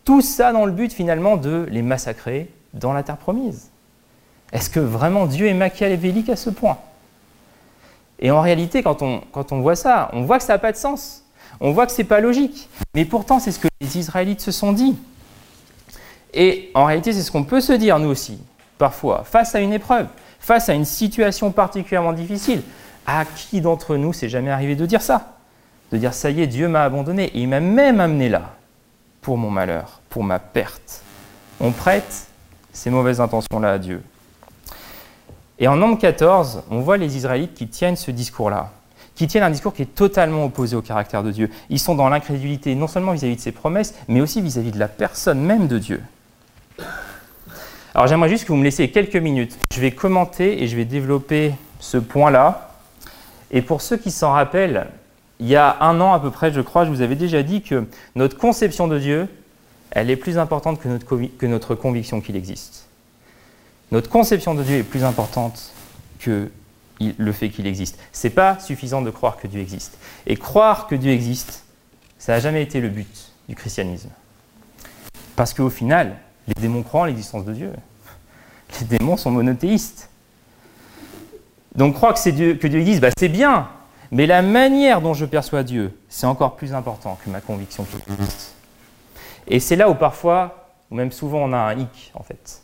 Tout 0.05 0.23
ça 0.23 0.53
dans 0.53 0.65
le 0.65 0.73
but 0.73 0.93
finalement 0.93 1.37
de 1.37 1.67
les 1.71 1.83
massacrer 1.83 2.49
dans 2.73 2.93
la 2.93 3.03
terre 3.03 3.17
promise. 3.17 3.71
Est-ce 4.53 4.71
que 4.71 4.81
vraiment 4.81 5.27
Dieu 5.27 5.47
est 5.47 5.55
machiavélique 5.55 6.29
à 6.29 6.37
ce 6.37 6.51
point? 6.51 6.79
Et 8.19 8.31
en 8.31 8.41
réalité, 8.41 8.83
quand 8.83 9.03
on, 9.03 9.21
quand 9.33 9.53
on 9.53 9.61
voit 9.61 9.77
ça, 9.77 10.09
on 10.13 10.23
voit 10.23 10.39
que 10.39 10.45
ça 10.45 10.55
n'a 10.55 10.59
pas 10.59 10.73
de 10.73 10.77
sens. 10.77 11.23
On 11.61 11.73
voit 11.73 11.87
que 11.87 11.93
ce 11.93 11.99
n'est 11.99 12.09
pas 12.09 12.21
logique. 12.21 12.69
Mais 12.95 13.05
pourtant, 13.05 13.39
c'est 13.39 13.53
ce 13.53 13.59
que 13.59 13.69
les 13.81 13.99
Israélites 13.99 14.41
se 14.41 14.53
sont 14.53 14.73
dit. 14.73 14.97
Et 16.33 16.71
en 16.75 16.85
réalité, 16.85 17.13
c'est 17.13 17.23
ce 17.23 17.31
qu'on 17.31 17.45
peut 17.45 17.61
se 17.61 17.73
dire, 17.73 17.99
nous 17.99 18.09
aussi, 18.09 18.39
parfois, 18.79 19.25
face 19.25 19.55
à 19.55 19.61
une 19.61 19.73
épreuve, 19.73 20.07
face 20.39 20.69
à 20.69 20.75
une 20.75 20.85
situation 20.85 21.51
particulièrement 21.51 22.13
difficile. 22.13 22.63
À 23.07 23.25
qui 23.25 23.61
d'entre 23.61 23.97
nous 23.97 24.13
s'est 24.13 24.29
jamais 24.29 24.51
arrivé 24.51 24.75
de 24.75 24.85
dire 24.85 25.03
ça? 25.03 25.37
De 25.93 25.99
dire 25.99 26.13
ça 26.13 26.31
y 26.31 26.43
est, 26.43 26.47
Dieu 26.47 26.69
m'a 26.69 26.83
abandonné 26.83 27.27
et 27.27 27.41
il 27.41 27.49
m'a 27.49 27.61
même 27.61 28.01
amené 28.01 28.29
là 28.29 28.57
pour 29.21 29.39
mon 29.39 29.51
malheur, 29.51 30.01
pour 30.09 30.25
ma 30.25 30.39
perte. 30.39 31.03
On 31.61 31.71
prête 31.71 32.27
ces 32.73 32.91
mauvaises 32.91 33.21
intentions-là 33.21 33.73
à 33.73 33.79
Dieu. 33.79 34.03
Et 35.59 35.69
en 35.69 35.77
Nombre 35.77 35.99
14, 35.99 36.65
on 36.71 36.81
voit 36.81 36.97
les 36.97 37.17
Israélites 37.17 37.55
qui 37.55 37.69
tiennent 37.69 37.97
ce 37.97 38.11
discours-là, 38.11 38.73
qui 39.15 39.27
tiennent 39.27 39.45
un 39.45 39.51
discours 39.51 39.73
qui 39.73 39.83
est 39.83 39.95
totalement 39.95 40.45
opposé 40.45 40.77
au 40.77 40.83
caractère 40.83 41.23
de 41.23 41.31
Dieu. 41.31 41.51
Ils 41.71 41.79
sont 41.79 41.95
dans 41.95 42.09
l'incrédulité 42.09 42.75
non 42.75 42.89
seulement 42.89 43.13
vis-à-vis 43.13 43.37
de 43.37 43.41
ses 43.41 43.53
promesses, 43.53 43.95
mais 44.09 44.21
aussi 44.21 44.43
vis-à-vis 44.43 44.73
de 44.73 44.79
la 44.79 44.89
personne 44.89 45.41
même 45.41 45.67
de 45.67 45.79
Dieu. 45.79 46.03
Alors 47.95 48.07
j'aimerais 48.07 48.29
juste 48.29 48.45
que 48.45 48.49
vous 48.49 48.59
me 48.59 48.65
laissiez 48.65 48.91
quelques 48.91 49.17
minutes. 49.17 49.57
Je 49.73 49.81
vais 49.81 49.93
commenter 49.93 50.63
et 50.63 50.69
je 50.69 50.77
vais 50.77 50.85
développer 50.85 51.55
ce 51.81 51.97
point-là 51.97 52.76
et 53.51 53.63
pour 53.63 53.83
ceux 53.83 53.97
qui 53.97 54.11
s'en 54.11 54.33
rappellent, 54.33 54.89
il 55.39 55.47
y 55.47 55.57
a 55.57 55.77
un 55.81 56.01
an 56.01 56.13
à 56.13 56.21
peu 56.21 56.31
près, 56.31 56.53
je 56.53 56.61
crois, 56.61 56.85
je 56.85 56.91
vous 56.91 57.03
avais 57.03 57.15
déjà 57.15 57.43
dit 57.43 57.63
que 57.63 57.87
notre 58.15 58.39
conception 58.39 58.89
de 58.89 58.99
Dieu, 58.99 59.29
elle 59.91 60.11
est 60.11 60.17
plus 60.17 60.39
importante 60.39 60.81
que 60.81 60.89
notre, 60.89 61.07
que 61.07 61.47
notre 61.47 61.75
conviction 61.75 62.21
qu'il 62.21 62.37
existe. 62.37 62.87
Notre 63.93 64.11
conception 64.11 64.55
de 64.55 64.63
Dieu 64.63 64.77
est 64.79 64.83
plus 64.83 65.05
importante 65.05 65.73
que 66.19 66.51
le 67.01 67.33
fait 67.33 67.51
qu'il 67.51 67.67
existe. 67.67 67.99
Ce 68.13 68.27
n'est 68.27 68.33
pas 68.33 68.59
suffisant 68.59 69.03
de 69.03 69.11
croire 69.11 69.37
que 69.37 69.47
Dieu 69.47 69.61
existe. 69.61 69.99
Et 70.27 70.37
croire 70.37 70.87
que 70.87 70.95
Dieu 70.95 71.13
existe, 71.13 71.65
ça 72.19 72.33
n'a 72.33 72.41
jamais 72.41 72.63
été 72.63 72.81
le 72.81 72.89
but 72.89 73.33
du 73.49 73.55
christianisme. 73.55 74.09
Parce 75.37 75.53
qu'au 75.53 75.71
final, 75.71 76.17
les 76.49 76.55
démons 76.55 76.83
croient 76.83 77.03
en 77.03 77.05
l'existence 77.05 77.45
de 77.45 77.53
Dieu. 77.53 77.73
Les 78.81 78.99
démons 78.99 79.17
sont 79.17 79.31
monothéistes. 79.31 80.09
Donc 81.77 81.95
croire 81.95 82.15
que, 82.15 82.31
Dieu, 82.31 82.55
que 82.55 82.67
Dieu 82.67 82.81
existe, 82.81 83.01
bah, 83.01 83.11
c'est 83.19 83.29
bien, 83.29 83.69
mais 84.11 84.27
la 84.27 84.43
manière 84.43 85.01
dont 85.01 85.15
je 85.15 85.25
perçois 85.27 85.63
Dieu, 85.63 85.99
c'est 86.09 86.27
encore 86.27 86.57
plus 86.57 86.73
important 86.73 87.19
que 87.25 87.31
ma 87.31 87.41
conviction 87.41 87.85
qu'il. 87.85 88.01
Et 89.49 89.61
c'est 89.61 89.77
là 89.77 89.91
où 89.91 89.95
parfois, 89.95 90.71
ou 90.91 90.95
même 90.95 91.13
souvent, 91.13 91.39
on 91.39 91.53
a 91.53 91.59
un 91.59 91.79
hic, 91.79 92.13
en 92.15 92.23
fait. 92.23 92.63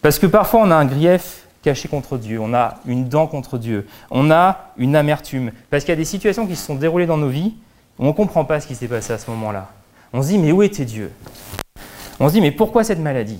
Parce 0.00 0.18
que 0.18 0.26
parfois, 0.26 0.60
on 0.60 0.70
a 0.70 0.76
un 0.76 0.84
grief 0.84 1.46
caché 1.62 1.88
contre 1.88 2.18
Dieu, 2.18 2.40
on 2.40 2.54
a 2.54 2.74
une 2.86 3.08
dent 3.08 3.26
contre 3.26 3.58
Dieu, 3.58 3.86
on 4.10 4.30
a 4.30 4.72
une 4.76 4.96
amertume. 4.96 5.52
Parce 5.70 5.84
qu'il 5.84 5.92
y 5.92 5.96
a 5.96 5.96
des 5.96 6.04
situations 6.04 6.46
qui 6.46 6.56
se 6.56 6.66
sont 6.66 6.74
déroulées 6.74 7.06
dans 7.06 7.16
nos 7.16 7.28
vies 7.28 7.54
où 7.98 8.04
on 8.04 8.08
ne 8.08 8.12
comprend 8.12 8.44
pas 8.44 8.60
ce 8.60 8.66
qui 8.66 8.74
s'est 8.74 8.88
passé 8.88 9.12
à 9.12 9.18
ce 9.18 9.30
moment-là. 9.30 9.70
On 10.12 10.22
se 10.22 10.28
dit, 10.28 10.38
mais 10.38 10.52
où 10.52 10.62
était 10.62 10.84
Dieu? 10.84 11.12
On 12.20 12.28
se 12.28 12.34
dit, 12.34 12.40
mais 12.40 12.50
pourquoi 12.50 12.84
cette 12.84 12.98
maladie? 12.98 13.38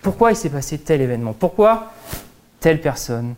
Pourquoi 0.00 0.32
il 0.32 0.36
s'est 0.36 0.50
passé 0.50 0.78
tel 0.78 1.00
événement? 1.00 1.32
Pourquoi 1.32 1.92
telle 2.60 2.80
personne? 2.80 3.34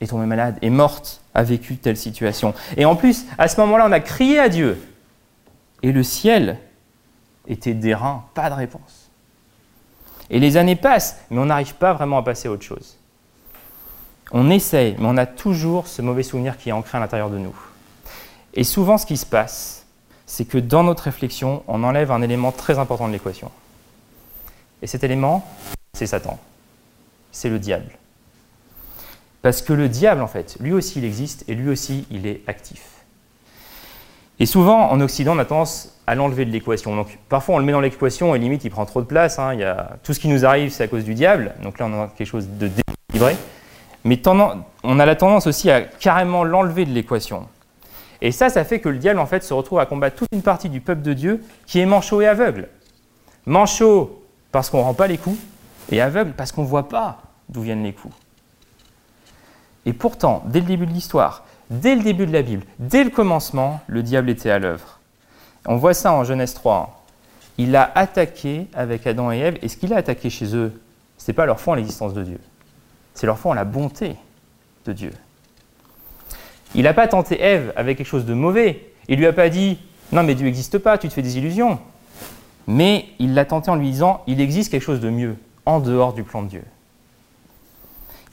Est 0.00 0.06
tombée 0.06 0.26
malade, 0.26 0.58
est 0.62 0.70
morte, 0.70 1.20
a 1.34 1.42
vécu 1.42 1.76
telle 1.76 1.96
situation. 1.96 2.54
Et 2.76 2.84
en 2.84 2.96
plus, 2.96 3.24
à 3.38 3.48
ce 3.48 3.60
moment-là, 3.60 3.86
on 3.88 3.92
a 3.92 4.00
crié 4.00 4.38
à 4.38 4.48
Dieu. 4.48 4.80
Et 5.82 5.92
le 5.92 6.02
ciel 6.02 6.58
était 7.46 7.74
d'airain, 7.74 8.24
pas 8.34 8.50
de 8.50 8.54
réponse. 8.54 9.10
Et 10.30 10.38
les 10.40 10.56
années 10.56 10.76
passent, 10.76 11.18
mais 11.30 11.38
on 11.38 11.46
n'arrive 11.46 11.74
pas 11.74 11.92
vraiment 11.92 12.18
à 12.18 12.22
passer 12.22 12.48
à 12.48 12.50
autre 12.50 12.64
chose. 12.64 12.96
On 14.32 14.50
essaye, 14.50 14.96
mais 14.98 15.06
on 15.06 15.16
a 15.16 15.26
toujours 15.26 15.86
ce 15.86 16.02
mauvais 16.02 16.22
souvenir 16.22 16.56
qui 16.56 16.70
est 16.70 16.72
ancré 16.72 16.96
à 16.98 17.00
l'intérieur 17.00 17.30
de 17.30 17.38
nous. 17.38 17.54
Et 18.54 18.64
souvent, 18.64 18.98
ce 18.98 19.06
qui 19.06 19.16
se 19.16 19.26
passe, 19.26 19.84
c'est 20.26 20.46
que 20.46 20.58
dans 20.58 20.82
notre 20.82 21.04
réflexion, 21.04 21.62
on 21.68 21.84
enlève 21.84 22.10
un 22.10 22.22
élément 22.22 22.50
très 22.50 22.78
important 22.78 23.06
de 23.06 23.12
l'équation. 23.12 23.50
Et 24.80 24.86
cet 24.86 25.04
élément, 25.04 25.46
c'est 25.92 26.06
Satan. 26.06 26.38
C'est 27.30 27.50
le 27.50 27.58
diable. 27.58 27.90
Parce 29.44 29.60
que 29.60 29.74
le 29.74 29.90
diable, 29.90 30.22
en 30.22 30.26
fait, 30.26 30.56
lui 30.58 30.72
aussi, 30.72 31.00
il 31.00 31.04
existe 31.04 31.44
et 31.48 31.54
lui 31.54 31.68
aussi, 31.68 32.06
il 32.10 32.26
est 32.26 32.40
actif. 32.46 32.82
Et 34.40 34.46
souvent, 34.46 34.90
en 34.90 34.98
Occident, 35.02 35.36
on 35.36 35.38
a 35.38 35.44
tendance 35.44 36.00
à 36.06 36.14
l'enlever 36.14 36.46
de 36.46 36.50
l'équation. 36.50 36.96
Donc 36.96 37.18
parfois 37.28 37.56
on 37.56 37.58
le 37.58 37.64
met 37.66 37.72
dans 37.72 37.82
l'équation 37.82 38.34
et 38.34 38.38
limite 38.38 38.64
il 38.64 38.70
prend 38.70 38.86
trop 38.86 39.02
de 39.02 39.06
place. 39.06 39.38
Hein. 39.38 39.52
Il 39.52 39.60
y 39.60 39.64
a, 39.64 39.98
tout 40.02 40.14
ce 40.14 40.20
qui 40.20 40.28
nous 40.28 40.46
arrive 40.46 40.70
c'est 40.70 40.84
à 40.84 40.88
cause 40.88 41.04
du 41.04 41.12
diable. 41.12 41.54
Donc 41.62 41.78
là 41.78 41.86
on 41.86 42.04
a 42.04 42.08
quelque 42.08 42.26
chose 42.26 42.48
de 42.48 42.68
déséquilibré. 42.68 43.36
Mais 44.04 44.20
on 44.82 44.98
a 44.98 45.04
la 45.04 45.14
tendance 45.14 45.46
aussi 45.46 45.70
à 45.70 45.82
carrément 45.82 46.42
l'enlever 46.42 46.86
de 46.86 46.92
l'équation. 46.92 47.46
Et 48.22 48.32
ça, 48.32 48.48
ça 48.48 48.64
fait 48.64 48.80
que 48.80 48.88
le 48.88 48.96
diable 48.96 49.20
en 49.20 49.26
fait 49.26 49.44
se 49.44 49.52
retrouve 49.52 49.78
à 49.78 49.84
combattre 49.84 50.16
toute 50.16 50.28
une 50.32 50.42
partie 50.42 50.70
du 50.70 50.80
peuple 50.80 51.02
de 51.02 51.12
Dieu 51.12 51.44
qui 51.66 51.80
est 51.80 51.86
manchot 51.86 52.22
et 52.22 52.26
aveugle. 52.26 52.68
Manchot 53.44 54.24
parce 54.52 54.70
qu'on 54.70 54.78
ne 54.78 54.84
rend 54.84 54.94
pas 54.94 55.06
les 55.06 55.18
coups 55.18 55.38
et 55.92 56.00
aveugle 56.00 56.32
parce 56.32 56.50
qu'on 56.50 56.62
ne 56.62 56.68
voit 56.68 56.88
pas 56.88 57.18
d'où 57.50 57.60
viennent 57.60 57.82
les 57.82 57.92
coups. 57.92 58.14
Et 59.86 59.92
pourtant, 59.92 60.42
dès 60.46 60.60
le 60.60 60.66
début 60.66 60.86
de 60.86 60.92
l'histoire, 60.92 61.44
dès 61.70 61.94
le 61.94 62.02
début 62.02 62.26
de 62.26 62.32
la 62.32 62.42
Bible, 62.42 62.64
dès 62.78 63.04
le 63.04 63.10
commencement, 63.10 63.80
le 63.86 64.02
diable 64.02 64.30
était 64.30 64.50
à 64.50 64.58
l'œuvre. 64.58 65.00
On 65.66 65.76
voit 65.76 65.94
ça 65.94 66.12
en 66.12 66.24
Genèse 66.24 66.54
3. 66.54 67.04
Il 67.58 67.76
a 67.76 67.90
attaqué 67.94 68.66
avec 68.74 69.06
Adam 69.06 69.30
et 69.30 69.38
Ève, 69.38 69.58
et 69.62 69.68
ce 69.68 69.76
qu'il 69.76 69.92
a 69.92 69.96
attaqué 69.96 70.30
chez 70.30 70.54
eux, 70.56 70.72
ce 71.18 71.30
n'est 71.30 71.34
pas 71.34 71.46
leur 71.46 71.60
foi 71.60 71.72
en 71.72 71.76
l'existence 71.76 72.14
de 72.14 72.22
Dieu, 72.22 72.40
c'est 73.14 73.26
leur 73.26 73.38
foi 73.38 73.52
en 73.52 73.54
la 73.54 73.64
bonté 73.64 74.16
de 74.86 74.92
Dieu. 74.92 75.12
Il 76.74 76.82
n'a 76.82 76.94
pas 76.94 77.06
tenté 77.06 77.40
Ève 77.40 77.72
avec 77.76 77.98
quelque 77.98 78.06
chose 78.06 78.24
de 78.24 78.34
mauvais. 78.34 78.90
Il 79.08 79.18
lui 79.18 79.26
a 79.26 79.32
pas 79.32 79.48
dit 79.48 79.78
Non, 80.10 80.24
mais 80.24 80.34
Dieu 80.34 80.44
n'existe 80.44 80.78
pas, 80.78 80.98
tu 80.98 81.08
te 81.08 81.12
fais 81.14 81.22
des 81.22 81.38
illusions. 81.38 81.78
Mais 82.66 83.06
il 83.18 83.34
l'a 83.34 83.44
tenté 83.44 83.70
en 83.70 83.76
lui 83.76 83.90
disant 83.90 84.22
Il 84.26 84.40
existe 84.40 84.72
quelque 84.72 84.82
chose 84.82 85.00
de 85.00 85.10
mieux, 85.10 85.36
en 85.66 85.78
dehors 85.78 86.14
du 86.14 86.24
plan 86.24 86.42
de 86.42 86.48
Dieu. 86.48 86.64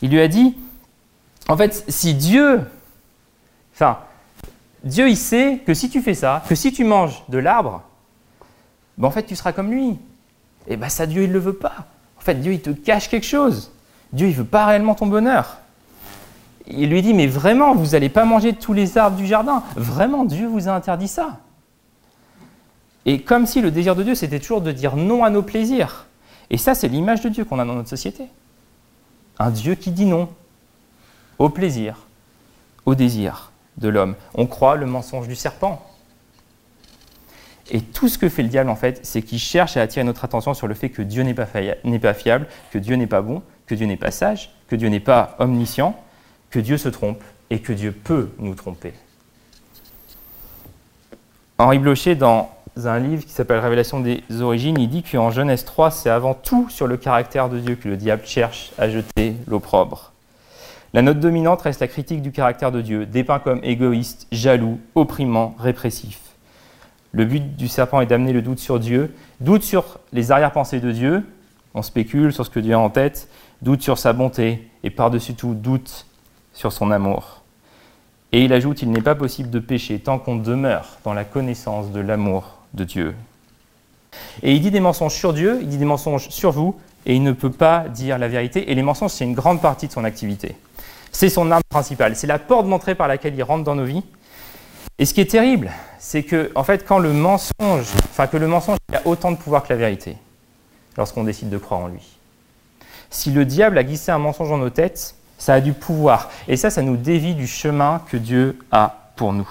Il 0.01 0.09
lui 0.09 0.19
a 0.19 0.27
dit 0.27 0.55
En 1.47 1.57
fait, 1.57 1.83
si 1.87 2.13
Dieu. 2.13 2.61
Enfin, 3.73 3.99
Dieu, 4.83 5.09
il 5.09 5.17
sait 5.17 5.61
que 5.65 5.73
si 5.73 5.89
tu 5.89 6.01
fais 6.01 6.13
ça, 6.13 6.43
que 6.47 6.55
si 6.55 6.71
tu 6.71 6.83
manges 6.83 7.23
de 7.29 7.37
l'arbre, 7.37 7.83
ben 8.97 9.07
en 9.07 9.11
fait, 9.11 9.23
tu 9.23 9.35
seras 9.35 9.51
comme 9.51 9.71
lui. 9.71 9.97
Et 10.67 10.77
bien, 10.77 10.89
ça, 10.89 11.05
Dieu, 11.05 11.23
il 11.23 11.31
le 11.31 11.39
veut 11.39 11.53
pas. 11.53 11.87
En 12.17 12.21
fait, 12.21 12.35
Dieu, 12.35 12.53
il 12.53 12.61
te 12.61 12.69
cache 12.69 13.09
quelque 13.09 13.25
chose. 13.25 13.71
Dieu, 14.13 14.27
il 14.27 14.33
veut 14.33 14.43
pas 14.43 14.65
réellement 14.65 14.95
ton 14.95 15.07
bonheur. 15.07 15.57
Il 16.67 16.89
lui 16.89 17.01
dit, 17.01 17.13
mais 17.13 17.27
vraiment, 17.27 17.73
vous 17.73 17.91
n'allez 17.91 18.09
pas 18.09 18.25
manger 18.25 18.53
tous 18.53 18.73
les 18.73 18.97
arbres 18.97 19.17
du 19.17 19.25
jardin. 19.25 19.63
Vraiment, 19.75 20.25
Dieu 20.25 20.47
vous 20.47 20.67
a 20.67 20.71
interdit 20.71 21.07
ça. 21.07 21.39
Et 23.05 23.21
comme 23.21 23.47
si 23.47 23.61
le 23.61 23.71
désir 23.71 23.95
de 23.95 24.03
Dieu, 24.03 24.15
c'était 24.15 24.39
toujours 24.39 24.61
de 24.61 24.71
dire 24.71 24.95
non 24.95 25.23
à 25.23 25.29
nos 25.29 25.41
plaisirs. 25.41 26.05
Et 26.49 26.57
ça, 26.57 26.75
c'est 26.75 26.87
l'image 26.87 27.21
de 27.21 27.29
Dieu 27.29 27.45
qu'on 27.45 27.59
a 27.59 27.65
dans 27.65 27.73
notre 27.73 27.89
société. 27.89 28.25
Un 29.39 29.49
Dieu 29.49 29.75
qui 29.75 29.91
dit 29.91 30.05
non 30.05 30.29
au 31.39 31.49
plaisir, 31.49 32.05
au 32.85 32.95
désir 32.95 33.51
de 33.77 33.89
l'homme. 33.89 34.15
On 34.33 34.47
croit 34.47 34.75
le 34.75 34.85
mensonge 34.85 35.27
du 35.27 35.35
serpent. 35.35 35.85
Et 37.69 37.81
tout 37.81 38.09
ce 38.09 38.17
que 38.17 38.27
fait 38.27 38.43
le 38.43 38.49
diable, 38.49 38.69
en 38.69 38.75
fait, 38.75 38.99
c'est 39.03 39.21
qu'il 39.21 39.39
cherche 39.39 39.77
à 39.77 39.81
attirer 39.81 40.03
notre 40.03 40.25
attention 40.25 40.53
sur 40.53 40.67
le 40.67 40.73
fait 40.73 40.89
que 40.89 41.01
Dieu 41.01 41.23
n'est 41.23 41.33
pas, 41.33 41.45
fiable, 41.45 42.47
que 42.71 42.77
Dieu 42.77 42.95
n'est 42.95 43.07
pas 43.07 43.21
bon, 43.21 43.41
que 43.65 43.75
Dieu 43.75 43.85
n'est 43.85 43.97
pas 43.97 44.11
sage, 44.11 44.51
que 44.67 44.75
Dieu 44.75 44.89
n'est 44.89 44.99
pas 44.99 45.35
omniscient, 45.39 45.95
que 46.49 46.59
Dieu 46.59 46.77
se 46.77 46.89
trompe 46.89 47.23
et 47.49 47.59
que 47.59 47.71
Dieu 47.71 47.93
peut 47.93 48.29
nous 48.39 48.55
tromper. 48.55 48.93
Henri 51.57 51.79
Blocher, 51.79 52.15
dans 52.15 52.49
un 52.83 52.99
livre 52.99 53.23
qui 53.23 53.31
s'appelle 53.31 53.59
Révélation 53.59 54.01
des 54.01 54.23
origines, 54.41 54.77
il 54.79 54.89
dit 54.89 55.03
qu'en 55.03 55.31
Genèse 55.31 55.63
3, 55.63 55.91
c'est 55.91 56.09
avant 56.09 56.33
tout 56.33 56.67
sur 56.69 56.87
le 56.87 56.97
caractère 56.97 57.47
de 57.47 57.59
Dieu 57.59 57.75
que 57.75 57.87
le 57.87 57.95
diable 57.95 58.23
cherche 58.25 58.71
à 58.77 58.89
jeter 58.89 59.35
l'opprobre. 59.47 60.10
La 60.93 61.01
note 61.01 61.21
dominante 61.21 61.61
reste 61.61 61.79
la 61.79 61.87
critique 61.87 62.21
du 62.21 62.33
caractère 62.33 62.71
de 62.71 62.81
Dieu, 62.81 63.05
dépeint 63.05 63.39
comme 63.39 63.61
égoïste, 63.63 64.27
jaloux, 64.33 64.77
opprimant, 64.93 65.55
répressif. 65.57 66.19
Le 67.13 67.23
but 67.23 67.55
du 67.55 67.69
serpent 67.69 68.01
est 68.01 68.07
d'amener 68.07 68.33
le 68.33 68.41
doute 68.41 68.59
sur 68.59 68.77
Dieu, 68.77 69.13
doute 69.39 69.63
sur 69.63 69.99
les 70.11 70.33
arrière-pensées 70.33 70.81
de 70.81 70.91
Dieu, 70.91 71.23
on 71.73 71.81
spécule 71.81 72.33
sur 72.33 72.45
ce 72.45 72.49
que 72.49 72.59
Dieu 72.59 72.73
a 72.73 72.79
en 72.79 72.89
tête, 72.89 73.29
doute 73.61 73.81
sur 73.81 73.97
sa 73.97 74.11
bonté, 74.11 74.69
et 74.83 74.89
par-dessus 74.89 75.33
tout, 75.33 75.53
doute 75.53 76.07
sur 76.53 76.73
son 76.73 76.91
amour. 76.91 77.41
Et 78.33 78.43
il 78.43 78.51
ajoute, 78.51 78.81
il 78.81 78.91
n'est 78.91 79.01
pas 79.01 79.15
possible 79.15 79.49
de 79.49 79.59
pécher 79.59 79.99
tant 79.99 80.19
qu'on 80.19 80.35
demeure 80.35 80.97
dans 81.05 81.13
la 81.13 81.23
connaissance 81.23 81.91
de 81.91 82.01
l'amour 82.01 82.57
de 82.73 82.83
Dieu. 82.83 83.15
Et 84.43 84.53
il 84.53 84.61
dit 84.61 84.71
des 84.71 84.81
mensonges 84.81 85.15
sur 85.15 85.31
Dieu, 85.31 85.59
il 85.61 85.69
dit 85.69 85.77
des 85.77 85.85
mensonges 85.85 86.27
sur 86.29 86.51
vous, 86.51 86.75
et 87.05 87.15
il 87.15 87.23
ne 87.23 87.31
peut 87.31 87.51
pas 87.51 87.87
dire 87.87 88.17
la 88.17 88.27
vérité. 88.27 88.71
Et 88.71 88.75
les 88.75 88.83
mensonges, 88.83 89.11
c'est 89.11 89.23
une 89.23 89.33
grande 89.33 89.61
partie 89.61 89.87
de 89.87 89.93
son 89.93 90.03
activité. 90.03 90.55
C'est 91.11 91.29
son 91.29 91.51
arme 91.51 91.63
principale, 91.69 92.15
c'est 92.15 92.27
la 92.27 92.39
porte 92.39 92.67
d'entrée 92.67 92.95
par 92.95 93.07
laquelle 93.07 93.35
il 93.35 93.43
rentre 93.43 93.63
dans 93.63 93.75
nos 93.75 93.85
vies. 93.85 94.03
Et 94.97 95.05
ce 95.05 95.13
qui 95.13 95.21
est 95.21 95.31
terrible, 95.31 95.71
c'est 95.99 96.23
que, 96.23 96.51
en 96.55 96.63
fait, 96.63 96.85
le 96.89 97.13
mensonge, 97.13 97.87
enfin 98.09 98.27
que 98.27 98.37
le 98.37 98.47
mensonge 98.47 98.77
a 98.93 99.01
autant 99.05 99.31
de 99.31 99.37
pouvoir 99.37 99.63
que 99.63 99.73
la 99.73 99.77
vérité, 99.77 100.17
lorsqu'on 100.97 101.23
décide 101.23 101.49
de 101.49 101.57
croire 101.57 101.81
en 101.81 101.87
lui. 101.87 102.17
Si 103.09 103.31
le 103.31 103.45
diable 103.45 103.77
a 103.77 103.83
glissé 103.83 104.11
un 104.11 104.19
mensonge 104.19 104.49
dans 104.49 104.57
nos 104.57 104.69
têtes, 104.69 105.15
ça 105.37 105.55
a 105.55 105.59
du 105.59 105.73
pouvoir. 105.73 106.29
Et 106.47 106.55
ça, 106.55 106.69
ça 106.69 106.81
nous 106.81 106.97
dévie 106.97 107.33
du 107.33 107.47
chemin 107.47 108.01
que 108.09 108.17
Dieu 108.17 108.59
a 108.71 109.11
pour 109.15 109.33
nous. 109.33 109.49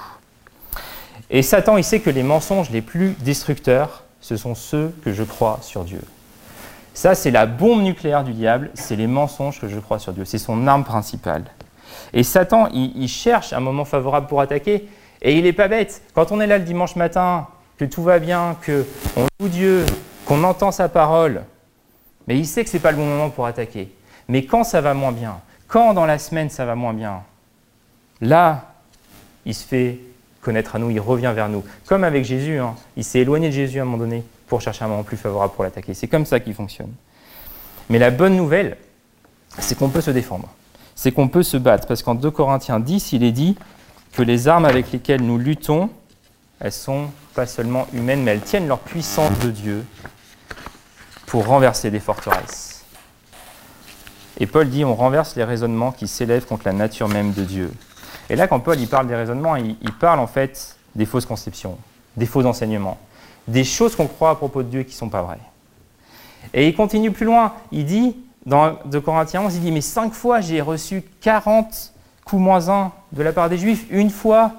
Et 1.31 1.43
Satan, 1.43 1.77
il 1.77 1.85
sait 1.85 2.01
que 2.01 2.11
les 2.11 2.23
mensonges 2.23 2.71
les 2.71 2.81
plus 2.83 3.17
destructeurs, 3.21 4.05
ce 4.21 4.37
sont 4.37 4.55
ceux 4.55 4.95
que 5.05 5.13
je 5.13 5.23
crois 5.23 5.59
sur 5.63 5.85
Dieu. 5.85 6.01
Ça, 6.95 7.15
c'est 7.15 7.31
la 7.31 7.47
bombe 7.47 7.83
nucléaire 7.83 8.25
du 8.25 8.33
diable, 8.33 8.71
c'est 8.75 8.97
les 8.97 9.07
mensonges 9.07 9.61
que 9.61 9.69
je 9.69 9.79
crois 9.79 9.99
sur 9.99 10.13
Dieu. 10.13 10.25
C'est 10.25 10.39
son 10.39 10.67
arme 10.67 10.85
principale. 10.85 11.45
Et 12.13 12.23
Satan, 12.23 12.69
il, 12.73 13.09
cherche 13.09 13.53
un 13.53 13.61
moment 13.61 13.85
favorable 13.85 14.27
pour 14.27 14.41
attaquer, 14.41 14.89
et 15.23 15.37
il 15.37 15.45
n'est 15.45 15.53
pas 15.53 15.69
bête. 15.69 16.03
Quand 16.15 16.33
on 16.33 16.41
est 16.41 16.47
là 16.47 16.59
le 16.59 16.65
dimanche 16.65 16.97
matin, 16.97 17.47
que 17.79 17.85
tout 17.85 18.03
va 18.03 18.19
bien, 18.19 18.57
qu'on 18.65 19.27
loue 19.41 19.49
Dieu, 19.49 19.87
qu'on 20.25 20.43
entend 20.45 20.73
sa 20.73 20.89
parole, 20.89 21.43
mais 22.27 22.39
il 22.39 22.47
sait 22.47 22.65
que 22.65 22.71
ce 22.71 22.77
n'est 22.77 22.81
pas 22.83 22.91
le 22.91 22.97
bon 22.97 23.07
moment 23.07 23.31
pour 23.31 23.47
attaquer. 23.47 23.93
Mais 24.29 24.45
quand 24.45 24.65
ça 24.65 24.81
va 24.81 24.95
moins 24.95 25.13
bien, 25.13 25.41
quand 25.69 25.95
dans 25.95 26.07
la 26.07 26.19
semaine 26.19 26.51
ça 26.51 26.65
va 26.65 26.75
moins 26.75 26.95
bien, 26.95 27.23
là, 28.21 28.75
il 29.47 29.55
se 29.55 29.65
fait 29.65 29.99
connaître 30.41 30.77
à 30.77 30.79
nous, 30.79 30.91
il 30.91 31.01
revient 31.01 31.33
vers 31.35 31.49
nous. 31.49 31.65
Comme 31.87 32.05
avec 32.05 32.25
Jésus, 32.25 32.59
hein. 32.59 32.75
il 32.97 33.05
s'est 33.05 33.21
éloigné 33.21 33.49
de 33.49 33.55
Jésus 33.55 33.79
à 33.79 33.83
un 33.83 33.85
moment 33.85 33.99
donné 33.99 34.25
pour 34.51 34.61
chercher 34.61 34.85
un 34.85 34.89
moment 34.89 35.05
plus 35.05 35.17
favorable 35.17 35.55
pour 35.55 35.65
l'attaquer. 35.65 35.95
C'est 35.95 36.09
comme 36.09 36.27
ça 36.27 36.41
qu'il 36.41 36.55
fonctionne. 36.55 36.93
Mais 37.89 37.99
la 37.99 38.11
bonne 38.11 38.37
nouvelle, 38.37 38.77
c'est 39.59 39.79
qu'on 39.79 39.89
peut 39.89 40.01
se 40.01 40.11
défendre. 40.11 40.49
C'est 40.95 41.13
qu'on 41.13 41.29
peut 41.29 41.45
se 41.45 41.57
battre. 41.57 41.87
Parce 41.87 42.03
qu'en 42.03 42.17
2 42.17 42.31
Corinthiens 42.31 42.81
10, 42.81 43.13
il 43.13 43.23
est 43.23 43.33
dit 43.33 43.57
que 44.13 44.23
les 44.23 44.49
armes 44.49 44.65
avec 44.65 44.91
lesquelles 44.91 45.23
nous 45.23 45.39
luttons, 45.39 45.89
elles 46.59 46.73
sont 46.73 47.07
pas 47.35 47.47
seulement 47.47 47.87
humaines, 47.95 48.23
mais 48.23 48.33
elles 48.33 48.41
tiennent 48.41 48.67
leur 48.67 48.81
puissance 48.81 49.39
de 49.39 49.51
Dieu 49.51 49.87
pour 51.27 51.47
renverser 51.47 51.93
des 51.93 52.01
forteresses. 52.01 52.85
Et 54.41 54.47
Paul 54.47 54.69
dit 54.69 54.85
on 54.85 54.97
renverse 54.97 55.37
les 55.37 55.45
raisonnements 55.45 55.93
qui 55.93 56.09
s'élèvent 56.09 56.47
contre 56.47 56.67
la 56.67 56.73
nature 56.73 57.09
même 57.09 57.33
de 57.33 57.45
Dieu. 57.45 57.71
Et 58.29 58.37
là, 58.37 58.49
quand 58.49 58.59
Paul 58.59 58.81
il 58.81 58.89
parle 58.89 59.07
des 59.07 59.15
raisonnements, 59.15 59.55
il, 59.55 59.93
parle 60.01 60.19
en 60.19 60.27
fait 60.27 60.77
des 60.97 61.07
fausses 61.07 61.27
conceptions, 61.27 61.79
des 62.17 62.27
faux 62.27 62.45
enseignements, 62.45 62.99
des 63.51 63.65
choses 63.65 63.97
qu'on 63.97 64.07
croit 64.07 64.31
à 64.31 64.35
propos 64.35 64.63
de 64.63 64.69
Dieu 64.69 64.83
qui 64.83 64.93
ne 64.93 64.99
sont 64.99 65.09
pas 65.09 65.23
vraies. 65.23 65.39
Et 66.55 66.69
il 66.69 66.75
continue 66.75 67.11
plus 67.11 67.27
loin. 67.27 67.53
Il 67.73 67.85
dit, 67.85 68.17
dans 68.47 68.79
2 68.87 69.01
Corinthiens 69.01 69.43
11, 69.43 69.57
il 69.57 69.61
dit 69.61 69.73
Mais 69.73 69.81
cinq 69.81 70.13
fois 70.13 70.41
j'ai 70.41 70.61
reçu 70.61 71.03
40 71.21 71.93
coups 72.25 72.43
moins 72.43 72.69
un 72.69 72.93
de 73.13 73.23
la 73.23 73.33
part 73.33 73.49
des 73.49 73.59
Juifs. 73.59 73.87
Une 73.91 74.11
fois 74.11 74.53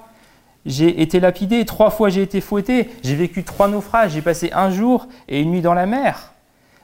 j'ai 0.66 1.02
été 1.02 1.20
lapidé, 1.20 1.66
trois 1.66 1.90
fois 1.90 2.10
j'ai 2.10 2.22
été 2.22 2.40
fouetté, 2.40 2.90
j'ai 3.04 3.16
vécu 3.16 3.44
trois 3.44 3.68
naufrages, 3.68 4.12
j'ai 4.12 4.22
passé 4.22 4.52
un 4.54 4.70
jour 4.70 5.08
et 5.28 5.42
une 5.42 5.52
nuit 5.52 5.62
dans 5.62 5.74
la 5.74 5.88
mer. 5.88 6.34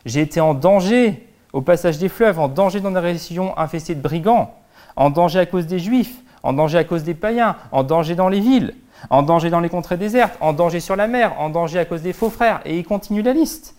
J'ai 0.06 0.22
été 0.22 0.40
en 0.40 0.56
danger, 0.56 1.28
au 1.54 1.62
passage 1.62 2.00
des 2.00 2.10
fleuves, 2.10 2.40
en 2.40 2.48
danger 2.48 2.80
dans 2.80 2.92
des 2.92 3.00
régions 3.00 3.56
infestées 3.58 3.94
de 3.94 4.02
brigands, 4.02 4.56
en 4.96 5.12
danger 5.12 5.40
à 5.40 5.46
cause 5.46 5.68
des 5.68 5.78
juifs, 5.78 6.16
en 6.42 6.54
danger 6.54 6.80
à 6.80 6.84
cause 6.84 7.04
des 7.04 7.14
païens, 7.14 7.56
en 7.72 7.84
danger 7.84 8.16
dans 8.16 8.30
les 8.30 8.40
villes, 8.40 8.74
en 9.10 9.24
danger 9.24 9.50
dans 9.50 9.60
les 9.60 9.70
contrées 9.70 9.98
désertes, 9.98 10.38
en 10.42 10.54
danger 10.54 10.80
sur 10.80 10.96
la 10.96 11.08
mer, 11.08 11.40
en 11.40 11.50
danger 11.50 11.80
à 11.80 11.86
cause 11.86 12.02
des 12.02 12.14
faux 12.14 12.30
frères, 12.30 12.62
et 12.66 12.78
il 12.78 12.86
continue 12.86 13.22
la 13.22 13.34
liste. 13.34 13.76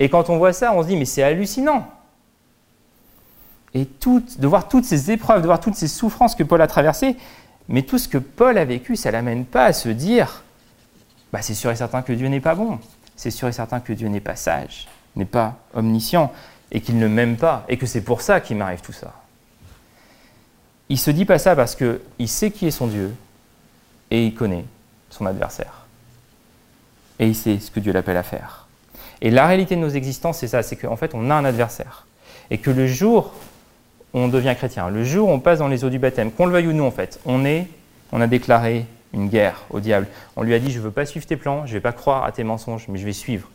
Et 0.00 0.08
quand 0.08 0.30
on 0.30 0.38
voit 0.38 0.52
ça, 0.52 0.72
on 0.72 0.82
se 0.82 0.88
dit, 0.88 0.96
mais 0.96 1.04
c'est 1.04 1.22
hallucinant. 1.22 1.86
Et 3.74 3.86
de 4.06 4.46
voir 4.46 4.68
toutes 4.68 4.84
ces 4.84 5.10
épreuves, 5.10 5.40
de 5.40 5.46
voir 5.46 5.60
toutes 5.60 5.76
ces 5.76 5.88
souffrances 5.88 6.34
que 6.34 6.42
Paul 6.42 6.60
a 6.60 6.66
traversées, 6.66 7.16
mais 7.68 7.82
tout 7.82 7.98
ce 7.98 8.08
que 8.08 8.18
Paul 8.18 8.58
a 8.58 8.64
vécu, 8.64 8.96
ça 8.96 9.10
ne 9.10 9.12
l'amène 9.12 9.44
pas 9.44 9.66
à 9.66 9.72
se 9.72 9.88
dire, 9.88 10.42
bah, 11.32 11.40
c'est 11.40 11.54
sûr 11.54 11.70
et 11.70 11.76
certain 11.76 12.02
que 12.02 12.12
Dieu 12.12 12.28
n'est 12.28 12.40
pas 12.40 12.54
bon, 12.54 12.78
c'est 13.16 13.30
sûr 13.30 13.48
et 13.48 13.52
certain 13.52 13.80
que 13.80 13.92
Dieu 13.92 14.08
n'est 14.08 14.20
pas 14.20 14.36
sage, 14.36 14.88
n'est 15.16 15.24
pas 15.24 15.56
omniscient, 15.74 16.32
et 16.72 16.80
qu'il 16.80 16.98
ne 16.98 17.06
m'aime 17.06 17.36
pas 17.36 17.64
et 17.68 17.76
que 17.76 17.86
c'est 17.86 18.00
pour 18.00 18.22
ça 18.22 18.40
qu'il 18.40 18.56
m'arrive 18.56 18.80
tout 18.80 18.92
ça. 18.92 19.12
Il 20.88 20.98
se 20.98 21.10
dit 21.10 21.24
pas 21.24 21.38
ça 21.38 21.54
parce 21.54 21.76
qu'il 21.76 22.28
sait 22.28 22.50
qui 22.50 22.66
est 22.66 22.72
son 22.72 22.86
Dieu 22.86 23.14
et 24.12 24.26
il 24.26 24.34
connaît 24.34 24.66
son 25.08 25.24
adversaire. 25.24 25.86
Et 27.18 27.26
il 27.26 27.34
sait 27.34 27.58
ce 27.58 27.70
que 27.70 27.80
Dieu 27.80 27.92
l'appelle 27.92 28.18
à 28.18 28.22
faire. 28.22 28.68
Et 29.22 29.30
la 29.30 29.46
réalité 29.46 29.74
de 29.74 29.80
nos 29.80 29.88
existences, 29.88 30.38
c'est 30.38 30.48
ça, 30.48 30.62
c'est 30.62 30.76
qu'en 30.76 30.96
fait, 30.96 31.12
on 31.14 31.30
a 31.30 31.34
un 31.34 31.46
adversaire. 31.46 32.06
Et 32.50 32.58
que 32.58 32.70
le 32.70 32.86
jour 32.86 33.32
où 34.12 34.18
on 34.18 34.28
devient 34.28 34.54
chrétien, 34.54 34.90
le 34.90 35.02
jour 35.02 35.30
où 35.30 35.32
on 35.32 35.40
passe 35.40 35.60
dans 35.60 35.68
les 35.68 35.82
eaux 35.84 35.88
du 35.88 35.98
baptême, 35.98 36.30
qu'on 36.30 36.44
le 36.44 36.52
veuille 36.52 36.66
ou 36.66 36.74
non, 36.74 36.88
en 36.88 36.90
fait, 36.90 37.20
on 37.24 37.46
est, 37.46 37.68
on 38.12 38.20
a 38.20 38.26
déclaré 38.26 38.84
une 39.14 39.28
guerre 39.28 39.62
au 39.70 39.80
diable. 39.80 40.06
On 40.36 40.42
lui 40.42 40.52
a 40.52 40.58
dit, 40.58 40.70
je 40.70 40.78
ne 40.78 40.84
veux 40.84 40.90
pas 40.90 41.06
suivre 41.06 41.24
tes 41.24 41.36
plans, 41.36 41.64
je 41.64 41.70
ne 41.70 41.78
vais 41.78 41.80
pas 41.80 41.92
croire 41.92 42.24
à 42.24 42.32
tes 42.32 42.44
mensonges, 42.44 42.88
mais 42.88 42.98
je 42.98 43.06
vais 43.06 43.14
suivre 43.14 43.48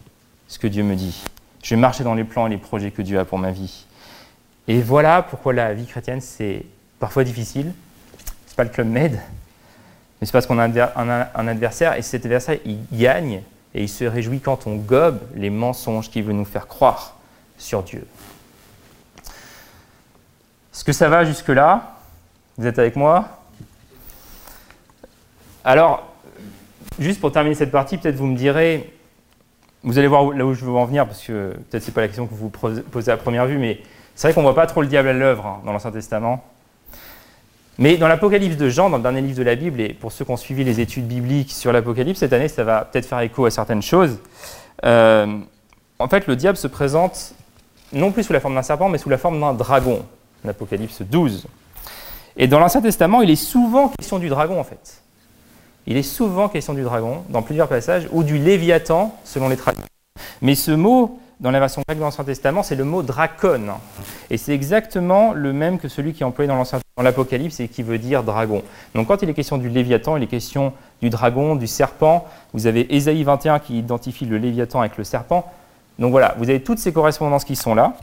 ce 0.48 0.58
que 0.58 0.66
Dieu 0.66 0.82
me 0.82 0.96
dit. 0.96 1.24
Je 1.62 1.76
vais 1.76 1.82
marcher 1.82 2.04
dans 2.04 2.16
les 2.16 2.24
plans 2.24 2.48
et 2.48 2.50
les 2.50 2.58
projets 2.58 2.90
que 2.90 3.04
Dieu 3.04 3.20
a 3.20 3.26
pour 3.26 3.38
ma 3.38 3.52
vie. 3.52 3.86
Et 4.68 4.82
voilà 4.82 5.22
pourquoi 5.22 5.54
la 5.54 5.76
vie 5.76 5.86
chrétienne, 5.86 6.22
c'est 6.22 6.64
parfois 7.00 7.24
difficile. 7.24 7.74
Ce 8.48 8.54
n'est 8.54 8.56
pas 8.56 8.64
le 8.64 8.70
club 8.70 8.88
med, 8.88 9.22
mais 10.20 10.26
c'est 10.26 10.32
parce 10.32 10.48
qu'on 10.48 10.60
a 10.60 10.66
un 10.66 11.48
adversaire, 11.48 11.96
et 11.96 12.02
cet 12.02 12.26
adversaire, 12.26 12.58
il 12.66 12.80
gagne, 12.92 13.44
et 13.74 13.84
il 13.84 13.90
se 13.90 14.04
réjouit 14.06 14.40
quand 14.40 14.66
on 14.66 14.76
gobe 14.76 15.20
les 15.36 15.50
mensonges 15.50 16.10
qu'il 16.10 16.24
veut 16.24 16.34
nous 16.34 16.46
faire 16.46 16.68
croire 16.68 17.18
sur 17.58 17.84
Dieu. 17.84 18.08
Est-ce 20.74 20.84
que 20.84 20.94
ça 20.94 21.10
va 21.10 21.26
jusque-là? 21.26 21.96
Vous 22.58 22.66
êtes 22.66 22.80
avec 22.80 22.96
moi? 22.96 23.28
Alors, 25.64 26.12
juste 26.98 27.20
pour 27.20 27.32
terminer 27.32 27.56
cette 27.56 27.72
partie, 27.72 27.98
peut-être 27.98 28.16
vous 28.16 28.26
me 28.26 28.38
direz, 28.38 28.94
vous 29.84 30.00
allez 30.00 30.08
voir 30.08 30.32
là 30.32 30.46
où 30.46 30.54
je 30.54 30.66
veux 30.66 30.72
en 30.72 30.86
venir, 30.86 31.06
parce 31.06 31.22
que 31.22 31.52
peut-être 31.70 31.84
ce 31.84 31.90
n'est 31.90 31.94
pas 31.94 32.02
la 32.02 32.08
question 32.08 32.26
que 32.26 32.34
vous 32.34 32.50
posez 32.50 33.12
à 33.12 33.18
première 33.18 33.46
vue, 33.46 33.58
mais 33.58 33.82
c'est 34.16 34.28
vrai 34.28 34.34
qu'on 34.34 34.42
ne 34.42 34.46
voit 34.46 34.56
pas 34.56 34.66
trop 34.66 34.82
le 34.82 34.88
diable 34.88 35.10
à 35.10 35.14
l'œuvre 35.14 35.46
hein, 35.46 35.62
dans 35.66 35.74
l'Ancien 35.74 35.92
Testament. 35.92 36.44
Mais 37.80 37.98
dans 37.98 38.08
l'Apocalypse 38.08 38.58
de 38.58 38.70
Jean, 38.70 38.90
dans 38.90 38.98
le 38.98 39.04
dernier 39.04 39.22
livre 39.22 39.38
de 39.38 39.44
la 39.44 39.56
Bible, 39.56 39.80
et 39.82 39.94
pour 39.94 40.12
ceux 40.12 40.26
qui 40.26 40.32
ont 40.32 40.38
suivi 40.38 40.64
les 40.64 40.80
études 40.80 41.08
bibliques 41.08 41.52
sur 41.52 41.72
l'Apocalypse, 41.72 42.20
cette 42.20 42.34
année, 42.34 42.48
ça 42.48 42.64
va 42.64 42.86
peut-être 42.86 43.06
faire 43.06 43.20
écho 43.20 43.46
à 43.46 43.52
certaines 43.52 43.84
choses. 43.84 44.18
Euh, 44.86 45.38
en 46.00 46.08
fait, 46.08 46.28
le 46.28 46.36
diable 46.36 46.58
se 46.58 46.68
présente 46.68 47.34
non 47.94 48.12
plus 48.12 48.24
sous 48.24 48.34
la 48.34 48.40
forme 48.40 48.56
d'un 48.56 48.64
serpent, 48.64 48.90
mais 48.90 48.98
sous 48.98 49.10
la 49.10 49.18
forme 49.18 49.40
d'un 49.40 49.54
dragon. 49.54 50.04
L'Apocalypse 50.44 51.02
12. 51.02 51.46
Et 52.36 52.48
dans 52.48 52.60
l'Ancien 52.60 52.82
Testament, 52.82 53.22
il 53.22 53.30
est 53.30 53.36
souvent 53.36 53.90
question 53.90 54.20
du 54.20 54.30
dragon, 54.30 54.60
en 54.60 54.64
fait. 54.64 55.02
Il 55.86 55.98
est 55.98 56.04
souvent 56.04 56.50
question 56.50 56.74
du 56.74 56.82
dragon, 56.82 57.24
dans 57.30 57.42
plusieurs 57.42 57.68
passages, 57.68 58.08
ou 58.12 58.24
du 58.24 58.38
léviathan, 58.38 59.16
selon 59.24 59.50
les 59.50 59.58
traductions. 59.58 59.88
Mais 60.42 60.56
ce 60.56 60.72
mot, 60.72 61.20
dans 61.40 61.52
la 61.52 61.60
version 61.60 61.84
grecque 61.88 62.00
de 62.00 62.04
l'Ancien 62.04 62.24
Testament, 62.24 62.64
c'est 62.64 62.76
le 62.76 62.84
mot 62.84 63.04
dracon. 63.04 63.76
Et 64.30 64.38
c'est 64.38 64.54
exactement 64.54 65.34
le 65.34 65.54
même 65.54 65.78
que 65.78 65.88
celui 65.88 66.14
qui 66.14 66.24
est 66.24 66.26
employé 66.26 66.48
dans 66.48 67.04
l'Apocalypse 67.04 67.60
et 67.60 67.68
qui 67.68 67.84
veut 67.84 68.00
dire 68.00 68.24
dragon. 68.24 68.64
Donc 68.96 69.08
quand 69.08 69.22
il 69.22 69.30
est 69.30 69.34
question 69.34 69.58
du 69.58 69.70
léviathan, 69.70 70.18
il 70.18 70.24
est 70.24 70.28
question 70.28 70.74
du 71.02 71.10
dragon, 71.10 71.56
du 71.56 71.68
serpent. 71.68 72.26
Vous 72.54 72.66
avez 72.66 72.96
Ésaïe 72.96 73.24
21 73.24 73.60
qui 73.60 73.78
identifie 73.78 74.26
le 74.26 74.38
léviathan 74.38 74.80
avec 74.80 74.98
le 74.98 75.04
serpent. 75.04 75.52
Donc 76.00 76.12
voilà, 76.12 76.36
vous 76.38 76.50
avez 76.50 76.62
toutes 76.62 76.80
ces 76.80 76.92
correspondances 76.92 77.46
qui 77.46 77.56
sont 77.56 77.76
là. 77.76 77.94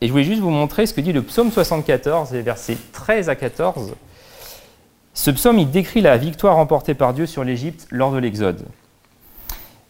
Et 0.00 0.06
je 0.06 0.12
voulais 0.12 0.24
juste 0.24 0.40
vous 0.40 0.50
montrer 0.50 0.86
ce 0.86 0.94
que 0.94 1.00
dit 1.00 1.12
le 1.12 1.22
psaume 1.22 1.50
74, 1.50 2.30
les 2.32 2.42
versets 2.42 2.76
13 2.92 3.28
à 3.28 3.34
14. 3.34 3.94
Ce 5.14 5.30
psaume, 5.30 5.58
il 5.58 5.70
décrit 5.70 6.00
la 6.00 6.16
victoire 6.16 6.56
remportée 6.56 6.94
par 6.94 7.14
Dieu 7.14 7.26
sur 7.26 7.42
l'Égypte 7.42 7.86
lors 7.90 8.12
de 8.12 8.18
l'Exode. 8.18 8.66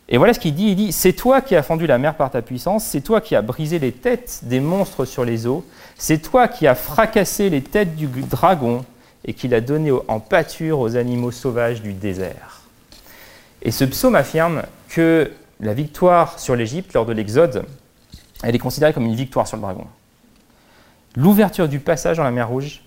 Et 0.09 0.19
voilà 0.19 0.35
ce 0.35 0.39
qu'il 0.39 0.55
dit, 0.55 0.69
il 0.69 0.77
dit, 0.77 0.93
c'est 0.93 1.13
toi 1.13 1.41
qui 1.41 1.57
as 1.57 1.63
fendu 1.63 1.87
la 1.87 1.99
mer 1.99 2.15
par 2.15 2.31
ta 2.31 2.41
puissance, 2.41 2.85
c'est 2.85 3.01
toi 3.01 3.21
qui 3.21 3.35
as 3.35 3.43
brisé 3.43 3.79
les 3.79 3.91
têtes 3.91 4.41
des 4.43 4.61
monstres 4.61 5.05
sur 5.05 5.25
les 5.25 5.47
eaux, 5.47 5.65
c'est 5.99 6.19
toi 6.19 6.47
qui 6.47 6.67
as 6.67 6.77
fracassé 6.77 7.51
les 7.51 7.61
têtes 7.61 7.97
du 7.97 8.07
dragon 8.07 8.85
et 9.25 9.35
qui 9.35 9.49
l'a 9.49 9.61
donné 9.61 9.91
en 10.07 10.21
pâture 10.21 10.79
aux 10.79 10.97
animaux 10.97 11.33
sauvages 11.33 11.83
du 11.83 11.93
désert. 11.93 12.61
Et 13.63 13.73
ce 13.73 13.85
psaume 13.85 14.15
affirme 14.15 14.63
que 14.89 15.33
la 15.59 15.75
victoire 15.75 16.39
sur 16.39 16.55
l'Égypte 16.55 16.93
lors 16.93 17.07
de 17.07 17.13
l'Exode, 17.13 17.65
elle 18.45 18.55
est 18.55 18.61
considérée 18.61 18.93
comme 18.93 19.07
une 19.07 19.17
victoire 19.17 19.49
sur 19.49 19.57
le 19.57 19.63
dragon. 19.63 19.87
L'ouverture 21.17 21.67
du 21.67 21.81
passage 21.81 22.19
dans 22.19 22.25
la 22.25 22.31
mer 22.31 22.49
Rouge, 22.49 22.83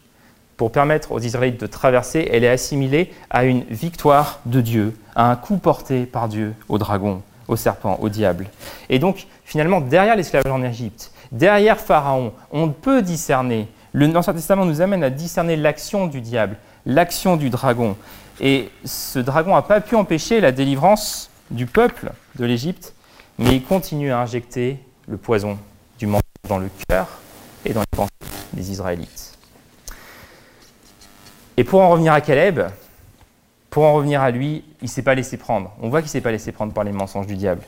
pour 0.59 0.73
permettre 0.73 1.13
aux 1.13 1.21
Israélites 1.21 1.61
de 1.61 1.67
traverser, 1.67 2.27
elle 2.33 2.43
est 2.43 2.49
assimilée 2.49 3.13
à 3.29 3.45
une 3.45 3.63
victoire 3.69 4.41
de 4.45 4.59
Dieu, 4.59 4.93
à 5.15 5.31
un 5.31 5.37
coup 5.37 5.55
porté 5.55 6.05
par 6.05 6.27
Dieu 6.27 6.53
au 6.67 6.77
dragon, 6.77 7.21
au 7.47 7.55
serpent, 7.55 7.97
au 8.01 8.09
diable. 8.09 8.45
Et 8.89 8.99
donc, 8.99 9.27
finalement, 9.45 9.79
derrière 9.79 10.17
l'esclavage 10.17 10.51
en 10.51 10.61
Égypte, 10.61 11.13
derrière 11.31 11.79
Pharaon, 11.79 12.33
on 12.51 12.71
peut 12.71 13.01
discerner, 13.01 13.69
l'Ancien 13.93 14.33
Testament 14.33 14.65
nous 14.65 14.81
amène 14.81 15.01
à 15.01 15.09
discerner 15.09 15.55
l'action 15.55 16.07
du 16.07 16.19
diable, 16.19 16.57
l'action 16.85 17.37
du 17.37 17.49
dragon. 17.49 17.95
Et 18.41 18.67
ce 18.83 19.19
dragon 19.19 19.55
n'a 19.55 19.61
pas 19.61 19.79
pu 19.79 19.95
empêcher 19.95 20.41
la 20.41 20.51
délivrance 20.51 21.29
du 21.51 21.67
peuple 21.67 22.11
de 22.35 22.43
l'Égypte, 22.43 22.93
mais 23.37 23.55
il 23.55 23.63
continue 23.63 24.11
à 24.11 24.19
injecter 24.19 24.77
le 25.07 25.15
poison 25.15 25.57
du 25.97 26.05
mensonge 26.05 26.49
dans 26.49 26.59
le 26.59 26.69
cœur 26.89 27.07
et 27.63 27.71
dans 27.71 27.79
les 27.79 27.97
pensées 27.97 28.09
des 28.51 28.71
Israélites. 28.71 29.28
Et 31.59 31.65
pour 31.65 31.81
en 31.81 31.89
revenir 31.89 32.13
à 32.13 32.21
Caleb, 32.21 32.61
pour 33.69 33.83
en 33.83 33.93
revenir 33.93 34.21
à 34.21 34.31
lui, 34.31 34.63
il 34.81 34.85
ne 34.85 34.87
s'est 34.87 35.01
pas 35.01 35.13
laissé 35.13 35.35
prendre. 35.35 35.73
On 35.81 35.89
voit 35.89 35.99
qu'il 35.99 36.07
ne 36.07 36.11
s'est 36.11 36.21
pas 36.21 36.31
laissé 36.31 36.53
prendre 36.53 36.71
par 36.71 36.85
les 36.85 36.93
mensonges 36.93 37.27
du 37.27 37.35
diable. 37.35 37.63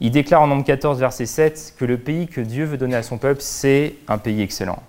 Il 0.00 0.10
déclare 0.10 0.42
en 0.42 0.46
nombre 0.46 0.62
14, 0.62 0.98
verset 0.98 1.24
7, 1.24 1.72
que 1.78 1.86
le 1.86 1.96
pays 1.96 2.28
que 2.28 2.42
Dieu 2.42 2.66
veut 2.66 2.76
donner 2.76 2.96
à 2.96 3.02
son 3.02 3.16
peuple, 3.16 3.40
c'est 3.40 3.94
un 4.08 4.18
pays 4.18 4.42
excellent. 4.42 4.82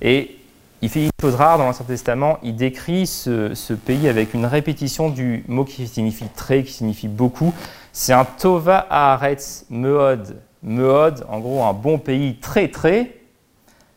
Et 0.00 0.38
il 0.80 0.88
fait 0.88 1.04
une 1.04 1.10
chose 1.20 1.34
rare 1.34 1.58
dans 1.58 1.66
l'Ancien 1.66 1.84
Testament, 1.84 2.38
il 2.42 2.56
décrit 2.56 3.06
ce, 3.06 3.74
pays 3.74 4.08
avec 4.08 4.32
une 4.32 4.46
répétition 4.46 5.10
du 5.10 5.44
mot 5.46 5.66
qui 5.66 5.86
signifie 5.86 6.28
très, 6.34 6.62
qui 6.62 6.72
signifie 6.72 7.08
beaucoup. 7.08 7.52
C'est 7.92 8.14
un 8.14 8.24
Tova 8.24 8.86
Haaretz 8.88 9.66
Meod. 9.68 10.34
Meod, 10.62 11.26
en 11.28 11.40
gros, 11.40 11.62
un 11.62 11.74
bon 11.74 11.98
pays 11.98 12.36
très 12.36 12.68
très. 12.68 13.18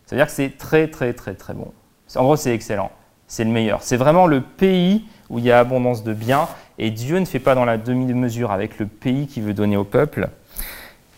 C'est-à-dire 0.05 0.25
que 0.25 0.33
c'est 0.33 0.57
très 0.57 0.89
très 0.89 1.13
très 1.13 1.33
très 1.33 1.53
bon. 1.53 1.71
En 2.13 2.23
gros, 2.23 2.35
c'est 2.35 2.53
excellent. 2.53 2.91
C'est 3.33 3.45
le 3.45 3.49
meilleur. 3.49 3.81
C'est 3.81 3.97
vraiment 3.97 4.27
le 4.27 4.41
pays 4.41 5.05
où 5.27 5.39
il 5.39 5.45
y 5.45 5.51
a 5.51 5.57
abondance 5.57 6.03
de 6.03 6.13
biens. 6.13 6.47
Et 6.77 6.91
Dieu 6.91 7.17
ne 7.17 7.25
fait 7.25 7.39
pas 7.39 7.55
dans 7.55 7.65
la 7.65 7.79
demi-mesure 7.79 8.51
avec 8.51 8.77
le 8.77 8.85
pays 8.85 9.25
qu'il 9.25 9.41
veut 9.41 9.55
donner 9.55 9.75
au 9.75 9.83
peuple. 9.83 10.29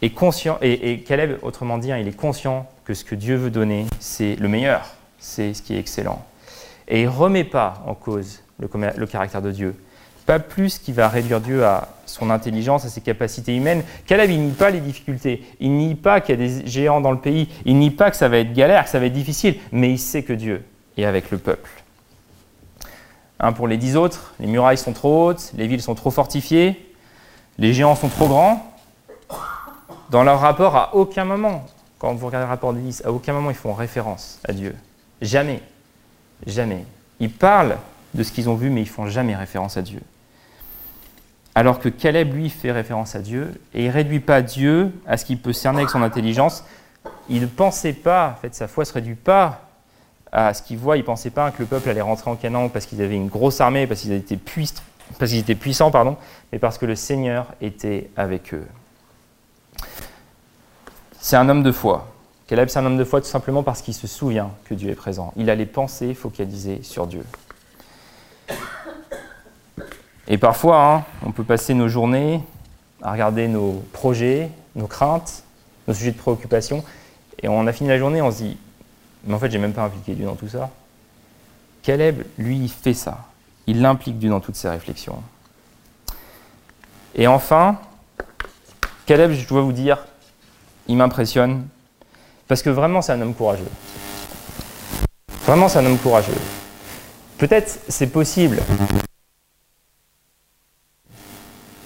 Et, 0.01 0.11
conscient, 0.11 0.57
et, 0.61 0.99
Caleb, 1.01 1.37
autrement 1.41 1.77
dit, 1.77 1.91
hein, 1.91 1.97
il 1.97 2.07
est 2.07 2.15
conscient 2.15 2.69
que 2.85 2.93
ce 2.93 3.03
que 3.03 3.15
Dieu 3.15 3.35
veut 3.35 3.49
donner, 3.49 3.85
c'est 3.99 4.37
le 4.37 4.47
meilleur. 4.47 4.95
C'est 5.19 5.53
ce 5.53 5.61
qui 5.61 5.75
est 5.75 5.77
excellent. 5.77 6.23
Et 6.87 7.01
il 7.01 7.07
ne 7.07 7.11
remet 7.11 7.43
pas 7.43 7.83
en 7.85 7.95
cause 7.95 8.41
le, 8.59 9.05
caractère 9.05 9.41
de 9.41 9.51
Dieu 9.51 9.75
pas 10.25 10.39
plus 10.39 10.79
qu'il 10.79 10.93
va 10.93 11.09
réduire 11.09 11.41
Dieu 11.41 11.65
à 11.65 11.89
son 12.05 12.29
intelligence, 12.29 12.85
à 12.85 12.89
ses 12.89 13.01
capacités 13.01 13.55
humaines. 13.55 13.83
Caleb, 14.07 14.31
il 14.31 14.41
nie 14.41 14.53
pas 14.53 14.69
les 14.71 14.79
difficultés, 14.79 15.43
il 15.59 15.71
nie 15.73 15.95
pas 15.95 16.21
qu'il 16.21 16.39
y 16.39 16.43
a 16.43 16.47
des 16.47 16.65
géants 16.65 17.01
dans 17.01 17.11
le 17.11 17.19
pays, 17.19 17.49
il 17.65 17.77
nie 17.77 17.91
pas 17.91 18.09
que 18.09 18.17
ça 18.17 18.29
va 18.29 18.37
être 18.37 18.53
galère, 18.53 18.85
que 18.85 18.89
ça 18.89 18.99
va 18.99 19.05
être 19.05 19.13
difficile, 19.13 19.57
mais 19.73 19.91
il 19.91 19.99
sait 19.99 20.23
que 20.23 20.33
Dieu 20.33 20.63
est 20.97 21.05
avec 21.05 21.29
le 21.29 21.37
peuple. 21.37 21.84
Pour 23.55 23.67
les 23.67 23.77
dix 23.77 23.95
autres, 23.97 24.33
les 24.39 24.47
murailles 24.47 24.77
sont 24.77 24.93
trop 24.93 25.27
hautes, 25.27 25.51
les 25.55 25.67
villes 25.67 25.81
sont 25.81 25.95
trop 25.95 26.11
fortifiées, 26.11 26.93
les 27.57 27.73
géants 27.73 27.95
sont 27.95 28.09
trop 28.09 28.27
grands. 28.27 28.73
Dans 30.09 30.23
leur 30.23 30.39
rapport, 30.39 30.75
à 30.75 30.95
aucun 30.95 31.25
moment, 31.25 31.65
quand 31.99 32.13
vous 32.13 32.27
regardez 32.27 32.45
le 32.45 32.49
rapport 32.49 32.73
des 32.73 32.81
dix, 32.81 33.03
à 33.05 33.11
aucun 33.11 33.33
moment 33.33 33.49
ils 33.49 33.55
font 33.55 33.73
référence 33.73 34.39
à 34.47 34.53
Dieu. 34.53 34.75
Jamais. 35.21 35.61
Jamais. 36.45 36.85
Ils 37.19 37.31
parlent 37.31 37.77
de 38.13 38.23
ce 38.23 38.31
qu'ils 38.31 38.49
ont 38.49 38.55
vu, 38.55 38.69
mais 38.69 38.81
ils 38.81 38.89
font 38.89 39.07
jamais 39.07 39.35
référence 39.35 39.77
à 39.77 39.81
Dieu. 39.81 40.01
Alors 41.53 41.79
que 41.79 41.89
Caleb, 41.89 42.33
lui, 42.33 42.49
fait 42.49 42.71
référence 42.71 43.15
à 43.15 43.19
Dieu, 43.19 43.59
et 43.73 43.83
il 43.83 43.87
ne 43.87 43.93
réduit 43.93 44.19
pas 44.19 44.41
Dieu 44.41 44.93
à 45.07 45.17
ce 45.17 45.25
qu'il 45.25 45.39
peut 45.39 45.53
cerner 45.53 45.79
avec 45.79 45.89
son 45.89 46.01
intelligence. 46.01 46.63
Il 47.29 47.41
ne 47.41 47.47
pensait 47.47 47.93
pas, 47.93 48.35
en 48.35 48.41
fait, 48.41 48.53
sa 48.53 48.67
foi 48.67 48.83
ne 48.83 48.87
se 48.87 48.93
réduit 48.93 49.15
pas 49.15 49.64
à 50.35 50.53
ce 50.53 50.61
qu'il 50.61 50.77
voit. 50.77 50.97
Il 50.97 51.01
ne 51.01 51.05
pensait 51.05 51.29
pas 51.29 51.49
que 51.51 51.59
le 51.59 51.65
peuple 51.65 51.89
allait 51.89 52.01
rentrer 52.01 52.29
en 52.29 52.35
Canaan 52.35 52.69
parce 52.69 52.85
qu'ils 52.85 53.01
avaient 53.01 53.15
une 53.15 53.29
grosse 53.29 53.61
armée, 53.61 53.87
parce 53.87 54.01
qu'ils 54.01 54.11
étaient, 54.11 54.35
puissants, 54.35 54.83
parce 55.17 55.31
qu'ils 55.31 55.39
étaient 55.39 55.55
puissants, 55.55 55.91
mais 56.51 56.59
parce 56.59 56.77
que 56.77 56.85
le 56.85 56.95
Seigneur 56.95 57.47
était 57.61 58.09
avec 58.17 58.53
eux. 58.53 58.67
C'est 61.19 61.37
un 61.37 61.47
homme 61.47 61.63
de 61.63 61.71
foi. 61.71 62.11
Caleb, 62.47 62.67
c'est 62.69 62.77
un 62.77 62.85
homme 62.85 62.97
de 62.97 63.03
foi 63.03 63.21
tout 63.21 63.27
simplement 63.27 63.63
parce 63.63 63.81
qu'il 63.81 63.95
se 63.95 64.05
souvient 64.05 64.51
que 64.65 64.75
Dieu 64.75 64.91
est 64.91 64.95
présent. 64.95 65.33
Il 65.37 65.49
a 65.49 65.55
les 65.55 65.65
pensées 65.65 66.13
focalisées 66.13 66.81
sur 66.83 67.07
Dieu. 67.07 67.25
Et 70.27 70.37
parfois, 70.37 70.85
hein, 70.85 71.03
on 71.25 71.31
peut 71.31 71.43
passer 71.43 71.73
nos 71.73 71.87
journées 71.87 72.41
à 73.01 73.13
regarder 73.13 73.47
nos 73.47 73.83
projets, 73.93 74.49
nos 74.75 74.87
craintes, 74.87 75.43
nos 75.87 75.93
sujets 75.93 76.11
de 76.11 76.17
préoccupation, 76.17 76.83
et 77.41 77.47
on 77.47 77.65
a 77.67 77.73
fini 77.73 77.89
la 77.89 77.97
journée, 77.97 78.21
on 78.21 78.31
se 78.31 78.37
dit, 78.37 78.57
mais 79.25 79.33
en 79.33 79.39
fait, 79.39 79.51
j'ai 79.51 79.57
même 79.57 79.73
pas 79.73 79.83
impliqué 79.83 80.13
Dieu 80.15 80.25
dans 80.25 80.35
tout 80.35 80.47
ça. 80.47 80.69
Caleb, 81.83 82.23
lui, 82.37 82.57
il 82.57 82.69
fait 82.69 82.93
ça. 82.93 83.25
Il 83.67 83.81
l'implique 83.81 84.17
Dieu 84.19 84.29
dans 84.29 84.39
toutes 84.39 84.55
ses 84.55 84.69
réflexions. 84.69 85.21
Et 87.15 87.27
enfin, 87.27 87.79
Caleb, 89.05 89.31
je 89.31 89.47
dois 89.47 89.61
vous 89.61 89.71
dire, 89.71 90.05
il 90.87 90.97
m'impressionne, 90.97 91.67
parce 92.47 92.61
que 92.61 92.69
vraiment, 92.69 93.01
c'est 93.01 93.13
un 93.13 93.21
homme 93.21 93.33
courageux. 93.33 93.69
Vraiment, 95.45 95.69
c'est 95.69 95.79
un 95.79 95.85
homme 95.85 95.97
courageux. 95.97 96.33
Peut-être 97.37 97.79
c'est 97.89 98.07
possible 98.07 98.61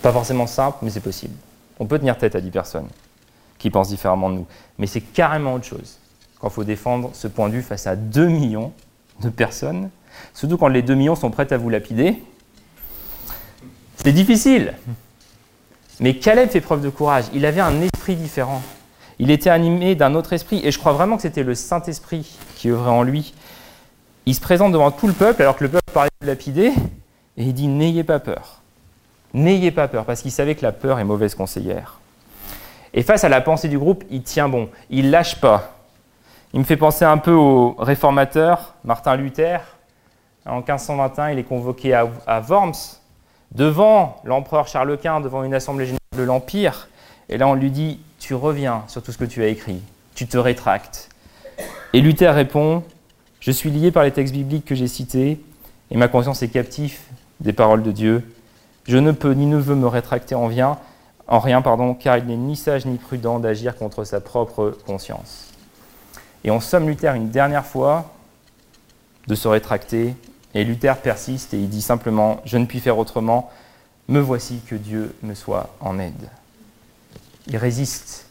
pas 0.02 0.14
forcément 0.14 0.48
simple, 0.48 0.78
mais 0.82 0.90
c'est 0.90 1.00
possible. 1.02 1.36
On 1.80 1.86
peut 1.86 2.00
tenir 2.00 2.18
tête 2.18 2.36
à 2.36 2.42
10 2.42 2.52
personnes 2.52 2.88
qui 3.58 3.70
pensent 3.70 3.90
différemment 3.90 4.30
de 4.30 4.36
nous. 4.36 4.48
Mais 4.78 4.88
c'est 4.88 5.02
carrément 5.02 5.56
autre 5.56 5.66
chose 5.66 5.98
quand 6.40 6.48
il 6.48 6.54
faut 6.54 6.64
défendre 6.64 7.12
ce 7.14 7.28
point 7.28 7.50
de 7.50 7.54
vue 7.54 7.62
face 7.62 7.86
à 7.88 7.96
2 7.96 8.28
millions 8.28 8.72
de 9.22 9.30
personnes, 9.30 9.90
surtout 10.34 10.58
quand 10.58 10.70
les 10.70 10.82
2 10.82 10.96
millions 10.96 11.16
sont 11.16 11.32
prêtes 11.32 11.52
à 11.52 11.58
vous 11.58 11.70
lapider. 11.70 12.22
C'est 13.98 14.14
difficile. 14.14 14.74
Mais 16.00 16.16
Caleb 16.16 16.50
fait 16.50 16.62
preuve 16.62 16.82
de 16.82 16.90
courage. 16.90 17.26
Il 17.34 17.46
avait 17.46 17.60
un 17.60 17.82
esprit 17.82 18.16
différent. 18.16 18.62
Il 19.20 19.32
était 19.32 19.50
animé 19.50 19.96
d'un 19.96 20.16
autre 20.16 20.32
esprit. 20.32 20.62
Et 20.64 20.72
je 20.72 20.80
crois 20.80 20.94
vraiment 20.94 21.18
que 21.18 21.22
c'était 21.24 21.44
le 21.44 21.56
Saint-Esprit 21.56 22.38
qui 22.56 22.70
œuvrait 22.70 22.92
en 22.92 23.04
lui. 23.04 23.34
Il 24.26 24.34
se 24.34 24.40
présente 24.40 24.72
devant 24.72 24.92
tout 24.92 25.08
le 25.08 25.14
peuple 25.14 25.42
alors 25.42 25.58
que 25.58 25.66
le 25.66 25.70
peuple 25.70 25.92
parlait 25.94 26.10
de 26.22 26.28
lapider. 26.28 26.72
Et 27.36 27.44
il 27.44 27.54
dit 27.54 27.68
N'ayez 27.68 28.06
pas 28.06 28.20
peur. 28.20 28.62
N'ayez 29.34 29.72
pas 29.72 29.90
peur. 29.90 30.06
Parce 30.06 30.22
qu'il 30.22 30.32
savait 30.32 30.56
que 30.56 30.62
la 30.62 30.72
peur 30.72 31.00
est 31.00 31.04
mauvaise 31.04 31.36
conseillère. 31.36 32.00
Et 32.94 33.04
face 33.04 33.26
à 33.26 33.30
la 33.30 33.42
pensée 33.42 33.68
du 33.68 33.78
groupe, 33.78 34.06
il 34.10 34.24
tient 34.24 34.48
bon. 34.48 34.70
Il 34.90 35.12
lâche 35.12 35.42
pas. 35.42 35.79
Il 36.52 36.60
me 36.60 36.66
fait 36.66 36.78
penser 36.78 37.06
un 37.06 37.20
peu 37.20 37.32
au 37.32 37.76
réformateur 37.78 38.74
Martin 38.84 39.16
Luther. 39.16 39.60
En 40.48 40.58
1521, 40.58 41.30
il 41.30 41.40
est 41.40 41.44
convoqué 41.44 41.94
à, 41.94 42.08
Worms 42.42 42.98
devant 43.52 44.20
l'empereur 44.26 44.68
Charles 44.68 44.98
Quint, 44.98 45.22
devant 45.22 45.44
une 45.44 45.54
assemblée 45.54 45.86
générale 45.86 46.00
de 46.18 46.24
l'Empire. 46.24 46.90
Et 47.30 47.38
là, 47.38 47.48
on 47.48 47.54
lui 47.54 47.70
dit 47.70 48.00
Tu 48.18 48.34
reviens 48.34 48.84
sur 48.88 49.04
tout 49.04 49.12
ce 49.12 49.20
que 49.20 49.26
tu 49.26 49.44
as 49.44 49.48
écrit, 49.48 49.80
tu 50.16 50.28
te 50.28 50.40
rétractes. 50.40 51.10
Et 51.94 52.02
Luther 52.02 52.34
répond 52.34 52.84
Je 53.40 53.52
suis 53.52 53.70
lié 53.70 53.92
par 53.92 54.04
les 54.04 54.12
textes 54.12 54.34
bibliques 54.34 54.66
que 54.66 54.76
j'ai 54.76 54.88
cités, 54.88 55.40
et 55.92 55.98
ma 55.98 56.08
conscience 56.08 56.42
est 56.42 56.50
captive 56.50 56.98
des 57.42 57.54
paroles 57.54 57.84
de 57.84 57.92
Dieu. 57.92 58.28
Je 58.88 58.98
ne 58.98 59.12
peux 59.12 59.34
ni 59.34 59.46
ne 59.46 59.58
veux 59.58 59.76
me 59.76 59.88
rétracter 59.88 60.34
en, 60.34 60.50
en 61.28 61.40
rien, 61.40 61.62
pardon, 61.62 61.94
car 61.94 62.18
il 62.18 62.26
n'est 62.26 62.38
ni 62.38 62.56
sage 62.56 62.88
ni 62.88 62.98
prudent 62.98 63.38
d'agir 63.38 63.76
contre 63.76 64.04
sa 64.04 64.20
propre 64.20 64.76
conscience. 64.88 65.49
Et 66.44 66.52
on 66.52 66.60
somme 66.60 66.88
Luther 66.88 67.14
une 67.16 67.30
dernière 67.30 67.66
fois 67.66 68.14
de 69.28 69.36
se 69.36 69.48
rétracter 69.48 70.16
et 70.54 70.64
Luther 70.64 70.98
persiste 70.98 71.54
et 71.54 71.58
il 71.58 71.70
dit 71.70 71.82
simplement 71.82 72.42
Je 72.46 72.58
ne 72.58 72.66
puis 72.66 72.80
faire 72.80 72.98
autrement, 72.98 73.52
me 74.08 74.20
voici 74.20 74.62
que 74.68 74.76
Dieu 74.76 75.16
me 75.22 75.36
soit 75.36 75.70
en 75.80 76.00
aide. 76.00 76.30
Il 77.48 77.58
résiste 77.58 78.26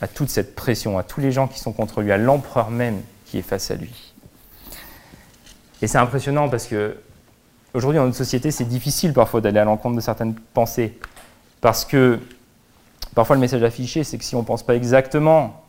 à 0.00 0.08
toute 0.08 0.30
cette 0.30 0.54
pression, 0.54 0.98
à 0.98 1.02
tous 1.02 1.20
les 1.20 1.32
gens 1.32 1.46
qui 1.46 1.60
sont 1.60 1.72
contre 1.72 2.00
lui, 2.00 2.12
à 2.12 2.16
l'empereur 2.16 2.70
même 2.70 3.00
qui 3.26 3.38
est 3.38 3.42
face 3.42 3.70
à 3.70 3.74
lui. 3.74 4.12
Et 5.82 5.86
c'est 5.86 5.98
impressionnant 5.98 6.48
parce 6.48 6.66
que 6.66 6.96
aujourd'hui 7.74 7.98
dans 7.98 8.06
notre 8.06 8.16
société, 8.16 8.50
c'est 8.50 8.64
difficile 8.64 9.12
parfois 9.12 9.40
d'aller 9.40 9.60
à 9.60 9.64
l'encontre 9.64 9.96
de 9.96 10.00
certaines 10.00 10.34
pensées. 10.34 10.98
Parce 11.60 11.84
que 11.84 12.18
parfois 13.14 13.36
le 13.36 13.40
message 13.40 13.62
affiché, 13.62 14.02
c'est 14.02 14.18
que 14.18 14.24
si 14.24 14.34
on 14.34 14.40
ne 14.40 14.46
pense 14.46 14.62
pas 14.62 14.74
exactement 14.74 15.59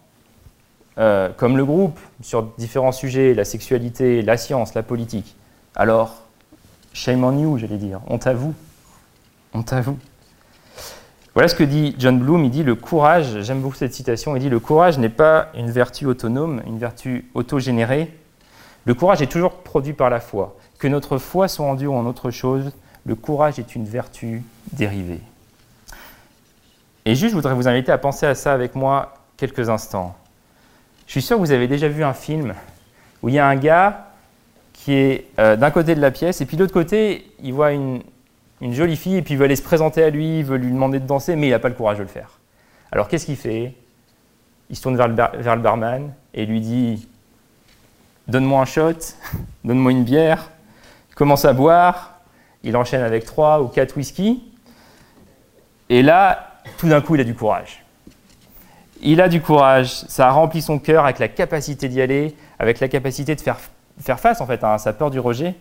euh, 0.97 1.29
comme 1.35 1.57
le 1.57 1.65
groupe 1.65 1.99
sur 2.21 2.43
différents 2.57 2.91
sujets, 2.91 3.33
la 3.33 3.45
sexualité, 3.45 4.21
la 4.21 4.37
science, 4.37 4.73
la 4.73 4.83
politique, 4.83 5.35
alors, 5.75 6.23
shame 6.93 7.23
on 7.23 7.37
you, 7.37 7.57
j'allais 7.57 7.77
dire. 7.77 8.01
Honte 8.07 8.27
à 8.27 8.33
vous. 8.33 8.53
Honte 9.53 9.71
à 9.71 9.81
vous. 9.81 9.97
Voilà 11.33 11.47
ce 11.47 11.55
que 11.55 11.63
dit 11.63 11.95
John 11.97 12.19
Bloom. 12.19 12.43
Il 12.43 12.51
dit 12.51 12.63
le 12.63 12.75
courage, 12.75 13.41
j'aime 13.41 13.61
beaucoup 13.61 13.75
cette 13.75 13.93
citation, 13.93 14.35
il 14.35 14.41
dit 14.41 14.49
le 14.49 14.59
courage 14.59 14.97
n'est 14.97 15.09
pas 15.09 15.47
une 15.55 15.71
vertu 15.71 16.05
autonome, 16.05 16.61
une 16.67 16.77
vertu 16.77 17.29
autogénérée. 17.33 18.13
Le 18.83 18.93
courage 18.93 19.21
est 19.21 19.31
toujours 19.31 19.53
produit 19.53 19.93
par 19.93 20.09
la 20.09 20.19
foi. 20.19 20.57
Que 20.77 20.87
notre 20.87 21.17
foi 21.17 21.47
soit 21.47 21.71
ou 21.71 21.93
en 21.93 22.05
autre 22.05 22.31
chose, 22.31 22.71
le 23.05 23.15
courage 23.15 23.59
est 23.59 23.75
une 23.75 23.85
vertu 23.85 24.43
dérivée. 24.73 25.21
Et 27.05 27.15
juste, 27.15 27.31
je 27.31 27.35
voudrais 27.35 27.55
vous 27.55 27.67
inviter 27.67 27.91
à 27.91 27.97
penser 27.97 28.25
à 28.25 28.35
ça 28.35 28.51
avec 28.53 28.75
moi 28.75 29.13
quelques 29.37 29.69
instants. 29.69 30.15
Je 31.12 31.20
suis 31.20 31.28
sûr 31.28 31.36
que 31.36 31.41
vous 31.41 31.51
avez 31.51 31.68
déjà 31.68 31.89
vu 31.89 32.05
un 32.05 32.14
film 32.14 32.53
où 33.22 33.28
il 33.28 33.36
y 33.36 33.39
a 33.39 33.45
un 33.45 33.57
gars 33.57 34.12
qui 34.72 34.93
est 34.93 35.28
euh, 35.39 35.57
d'un 35.57 35.70
côté 35.70 35.93
de 35.93 35.99
la 35.99 36.09
pièce, 36.09 36.39
et 36.39 36.45
puis 36.45 36.55
de 36.55 36.64
l'autre 36.64 36.74
côté, 36.74 37.30
il 37.43 37.51
voit 37.51 37.74
une, 37.74 38.01
jolie 38.62 38.95
fille, 38.95 39.18
et 39.18 39.22
puis 39.22 39.34
il 39.34 39.38
veut 39.38 39.43
aller 39.43 39.57
se 39.57 39.62
présenter 39.62 40.01
à 40.03 40.09
lui, 40.09 40.39
il 40.39 40.45
veut 40.45 40.55
lui 40.55 40.72
demander 40.72 41.01
de 41.01 41.05
danser, 41.05 41.36
mais 41.36 41.47
il 41.47 41.49
n'a 41.49 41.59
pas 41.59 41.68
le 41.68 41.76
courage 41.76 41.97
de 41.97 42.03
le 42.03 42.07
faire. 42.07 42.39
Alors 42.93 43.09
qu'est-ce 43.09 43.26
qu'il 43.26 43.36
fait? 43.36 43.74
Il 44.70 44.78
se 44.78 44.82
tourne 44.82 44.95
vers 44.95 45.09
le, 45.09 45.62
barman 45.62 46.14
et 46.34 46.45
lui 46.45 46.62
dit 46.62 47.09
Donne-moi 48.30 48.62
un 48.62 48.66
shot, 48.66 48.93
donne-moi 49.66 49.91
une 49.91 50.05
bière, 50.05 50.49
il 51.09 51.16
commence 51.16 51.43
à 51.43 51.51
boire, 51.51 52.22
il 52.64 52.78
enchaîne 52.78 53.01
avec 53.01 53.26
trois 53.26 53.62
ou 53.62 53.68
quatre 53.68 53.97
whisky, 53.97 54.49
et 55.89 56.03
là, 56.03 56.53
tout 56.78 56.88
d'un 56.88 57.01
coup, 57.01 57.16
il 57.16 57.22
a 57.22 57.26
du 57.26 57.36
courage. 57.36 57.84
Il 59.03 59.19
a 59.19 59.27
du 59.27 59.41
courage, 59.41 60.03
ça 60.07 60.27
a 60.27 60.31
rempli 60.31 60.61
son 60.61 60.77
cœur 60.77 61.05
avec 61.05 61.17
la 61.17 61.27
capacité 61.27 61.89
d'y 61.89 62.01
aller, 62.01 62.35
avec 62.59 62.79
la 62.79 62.87
capacité 62.87 63.35
de 63.35 63.41
faire 63.41 63.57
face 64.19 64.41
en 64.41 64.45
fait 64.45 64.63
à 64.63 64.77
sa 64.77 64.93
peur 64.93 65.09
du 65.09 65.19
rejet 65.19 65.55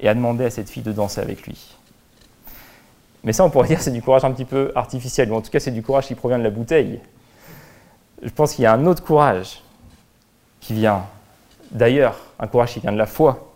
et 0.00 0.08
à 0.08 0.14
demander 0.14 0.44
à 0.44 0.50
cette 0.50 0.68
fille 0.68 0.82
de 0.82 0.90
danser 0.90 1.20
avec 1.20 1.46
lui. 1.46 1.76
Mais 3.22 3.32
ça, 3.32 3.44
on 3.44 3.50
pourrait 3.50 3.68
dire 3.68 3.80
c'est 3.80 3.92
du 3.92 4.02
courage 4.02 4.24
un 4.24 4.32
petit 4.32 4.44
peu 4.44 4.72
artificiel, 4.74 5.30
ou 5.30 5.36
en 5.36 5.40
tout 5.42 5.50
cas 5.50 5.60
c'est 5.60 5.70
du 5.70 5.82
courage 5.82 6.06
qui 6.08 6.16
provient 6.16 6.38
de 6.38 6.42
la 6.42 6.50
bouteille. 6.50 7.00
Je 8.20 8.30
pense 8.30 8.54
qu'il 8.54 8.64
y 8.64 8.66
a 8.66 8.72
un 8.72 8.84
autre 8.86 9.04
courage 9.04 9.62
qui 10.60 10.74
vient 10.74 11.04
d'ailleurs, 11.70 12.18
un 12.40 12.48
courage 12.48 12.72
qui 12.72 12.80
vient 12.80 12.92
de 12.92 12.98
la 12.98 13.06
foi, 13.06 13.52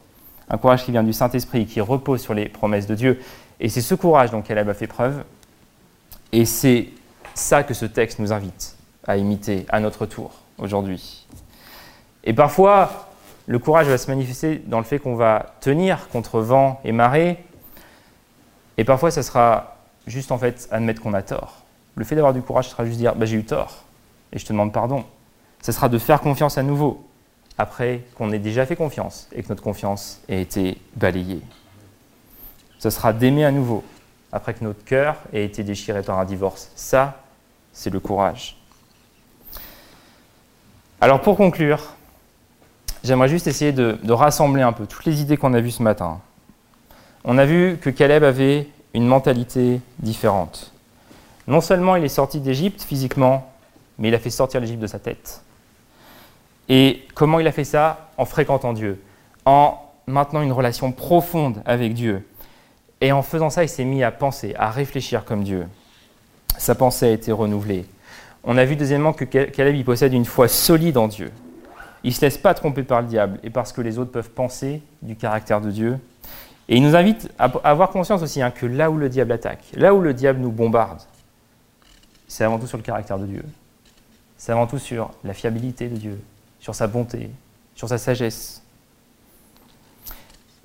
un 0.48 0.56
courage 0.56 0.84
qui 0.84 0.92
vient 0.92 1.02
du 1.02 1.12
Saint-Esprit, 1.12 1.66
qui 1.66 1.80
repose 1.80 2.20
sur 2.20 2.34
les 2.34 2.48
promesses 2.48 2.86
de 2.86 2.94
Dieu. 2.94 3.20
Et 3.58 3.68
c'est 3.68 3.80
ce 3.80 3.96
courage 3.96 4.30
dont 4.30 4.42
elle 4.48 4.58
a 4.58 4.74
fait 4.74 4.86
preuve, 4.86 5.24
et 6.30 6.44
c'est 6.44 6.88
ça 7.34 7.64
que 7.64 7.74
ce 7.74 7.86
texte 7.86 8.20
nous 8.20 8.32
invite 8.32 8.76
à 9.07 9.16
imiter 9.16 9.66
à 9.68 9.80
notre 9.80 10.07
tour 10.07 10.32
aujourd'hui. 10.59 11.26
Et 12.24 12.32
parfois, 12.32 13.09
le 13.46 13.59
courage 13.59 13.88
va 13.88 13.98
se 13.98 14.11
manifester 14.11 14.62
dans 14.66 14.78
le 14.78 14.84
fait 14.84 14.98
qu'on 14.98 15.16
va 15.16 15.55
tenir 15.61 16.09
contre 16.09 16.40
vent 16.40 16.80
et 16.84 16.92
marée. 16.92 17.42
Et 18.76 18.84
parfois, 18.84 19.11
ça 19.11 19.22
sera 19.22 19.78
juste 20.07 20.32
en 20.32 20.38
fait 20.38 20.68
admettre 20.70 21.03
qu'on 21.03 21.14
a 21.14 21.22
tort. 21.22 21.62
Le 21.96 22.05
fait 22.05 22.14
d'avoir 22.14 22.32
du 22.32 22.42
courage 22.42 22.68
sera 22.68 22.84
juste 22.84 22.98
dire 22.98 23.14
bah, 23.14 23.26
j'ai 23.26 23.36
eu 23.36 23.44
tort 23.44 23.84
et 24.32 24.38
je 24.38 24.44
te 24.44 24.53
demande 24.53 24.72
pardon. 24.72 25.05
Ce 25.62 25.72
sera 25.72 25.88
de 25.88 25.98
faire 25.98 26.20
confiance 26.20 26.59
à 26.59 26.62
nouveau 26.62 27.05
après 27.59 28.03
qu'on 28.16 28.32
ait 28.32 28.38
déjà 28.38 28.64
fait 28.64 28.76
confiance 28.76 29.28
et 29.32 29.42
que 29.42 29.48
notre 29.48 29.62
confiance 29.62 30.20
ait 30.28 30.40
été 30.40 30.78
balayée. 30.96 31.42
Ce 32.78 32.88
sera 32.88 33.12
d'aimer 33.12 33.44
à 33.44 33.51
nouveau 33.51 33.84
après 34.32 34.55
que 34.55 34.64
notre 34.64 34.84
cœur 34.84 35.16
ait 35.32 35.44
été 35.44 35.62
déchiré 35.64 36.03
par 36.03 36.18
un 36.18 36.24
divorce. 36.24 36.70
Ça, 36.74 37.20
c'est 37.72 37.90
le 37.90 38.01
courage. 38.01 38.59
Alors 41.03 41.22
pour 41.22 41.38
conclure, 41.38 41.80
j'aimerais 43.03 43.28
juste 43.28 43.46
essayer 43.46 43.72
de, 43.72 43.98
rassembler 44.12 44.61
un 44.61 44.72
peu 44.72 44.86
toutes 44.86 45.07
les 45.07 45.22
idées 45.22 45.38
qu'on 45.38 45.55
a 45.55 45.61
vues 45.61 45.70
ce 45.70 45.82
matin. 45.82 46.20
On 47.24 47.38
a 47.38 47.46
vu 47.46 47.78
que 47.80 47.88
Caleb 47.88 48.22
avait 48.22 48.68
une 48.92 49.07
mentalité 49.07 49.80
différente. 49.98 50.72
Non 51.46 51.62
seulement 51.62 51.96
il 51.96 52.05
est 52.05 52.09
sorti 52.09 52.38
d'Égypte 52.38 52.82
physiquement, 52.82 53.51
mais 53.98 54.09
il 54.09 54.14
a 54.14 54.18
fait 54.18 54.28
sortir 54.28 54.61
l'Égypte 54.61 54.82
de 54.82 54.86
sa 54.86 54.98
tête. 54.98 55.42
Et 56.68 57.07
comment 57.14 57.40
il 57.40 57.46
a 57.46 57.53
fait 57.53 57.64
ça 57.64 58.11
En 58.18 58.26
fréquentant 58.26 58.74
Dieu, 58.74 59.03
en 59.46 59.78
maintenant 60.07 60.42
une 60.42 60.53
relation 60.53 60.92
profonde 60.92 61.62
avec 61.64 61.94
Dieu. 61.94 62.26
Et 63.01 63.11
en 63.11 63.22
faisant 63.22 63.48
ça, 63.48 63.64
il 63.64 63.70
s'est 63.70 63.84
mis 63.84 64.03
à 64.03 64.11
penser, 64.11 64.55
à 64.59 64.70
réfléchir 64.70 65.24
comme 65.24 65.44
Dieu. 65.44 65.66
Sa 66.59 66.74
pensée 66.74 67.07
a 67.07 67.11
été 67.11 67.32
renouvelée. 67.32 67.86
On 68.45 68.57
a 68.57 68.64
vu 68.64 68.76
deuxièmement 68.76 69.12
que 69.12 69.24
Caleb 69.24 69.76
il 69.76 69.84
possède 69.84 70.12
une 70.12 70.24
foi 70.24 70.49
solide 70.49 70.97
en 70.97 71.09
Dieu. 71.09 71.30
Il 72.03 72.11
ne 72.11 72.14
se 72.14 72.22
laisse 72.22 72.38
pas 72.38 72.55
tromper 72.55 72.82
par 72.82 73.03
le 73.03 73.09
diable 73.09 73.38
et 73.43 73.51
parce 73.51 73.72
que 73.72 73.82
les 73.82 73.99
autres 73.99 74.11
peuvent 74.11 74.30
penser 74.30 74.82
du 75.03 75.16
caractère 75.16 75.61
de 75.61 75.70
Dieu. 75.70 75.99
Et 76.68 76.76
il 76.76 76.82
nous 76.82 76.97
invite 76.97 77.30
à 77.38 77.53
avoir 77.64 77.91
conscience 77.91 78.22
aussi 78.22 78.41
hein, 78.41 78.51
que 78.51 78.64
là 78.64 78.91
où 78.91 78.97
le 78.97 79.09
diable 79.09 79.32
attaque, 79.32 79.64
là 79.74 79.93
où 79.93 80.01
le 80.01 80.14
diable 80.14 80.41
nous 80.41 80.53
bombarde, 80.53 81.01
c'est 82.28 82.45
avant 82.45 82.59
tout 82.59 82.66
sur 82.66 82.78
le 82.78 82.82
caractère 82.82 83.18
de 83.18 83.26
Dieu. 83.26 83.45
C'est 84.38 84.53
avant 84.53 84.66
tout 84.66 84.78
sur 84.78 85.11
la 85.24 85.34
fiabilité 85.34 85.88
de 85.88 85.97
Dieu, 85.97 86.20
sur 86.61 86.74
sa 86.74 86.86
bonté, 86.86 87.28
sur 87.74 87.88
sa 87.88 87.99
sagesse. 87.99 88.62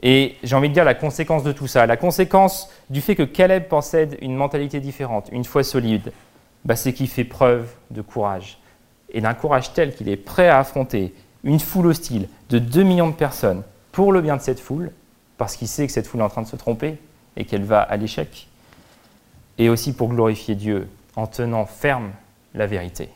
Et 0.02 0.36
j'ai 0.44 0.56
envie 0.56 0.70
de 0.70 0.74
dire 0.74 0.86
la 0.86 0.94
conséquence 0.94 1.44
de 1.44 1.52
tout 1.52 1.68
ça, 1.68 1.86
la 1.86 1.98
conséquence 1.98 2.70
du 2.90 3.02
fait 3.02 3.16
que 3.16 3.24
Caleb 3.24 3.68
possède 3.68 4.18
une 4.22 4.36
mentalité 4.36 4.80
différente, 4.80 5.28
une 5.32 5.44
foi 5.44 5.64
solide, 5.64 6.14
bah 6.66 6.76
c'est 6.76 6.94
qu'il 6.94 7.08
fait 7.08 7.24
preuve 7.24 7.70
de 7.92 8.02
courage. 8.02 8.60
Et 9.10 9.22
d'un 9.22 9.34
courage 9.34 9.74
tel 9.74 9.96
qu'il 9.96 10.10
est 10.10 10.18
prêt 10.18 10.50
à 10.50 10.60
affronter 10.60 11.14
une 11.44 11.60
foule 11.60 11.88
hostile 11.88 12.28
de 12.50 12.60
2 12.60 12.84
millions 12.84 13.10
de 13.10 13.16
personnes 13.16 13.64
pour 13.92 14.12
le 14.12 14.22
bien 14.22 14.36
de 14.36 14.42
cette 14.42 14.60
foule, 14.60 14.92
parce 15.38 15.56
qu'il 15.56 15.68
sait 15.68 15.86
que 15.88 15.94
cette 15.94 16.08
foule 16.08 16.22
est 16.22 16.24
en 16.24 16.30
train 16.30 16.42
de 16.42 16.48
se 16.48 16.56
tromper 16.56 16.98
et 17.38 17.46
qu'elle 17.46 17.64
va 17.64 17.82
à 17.82 17.96
l'échec, 17.98 18.48
et 19.58 19.70
aussi 19.70 19.94
pour 19.94 20.10
glorifier 20.10 20.56
Dieu 20.56 20.88
en 21.16 21.28
tenant 21.28 21.66
ferme 21.66 22.12
la 22.54 22.68
vérité. 22.68 23.10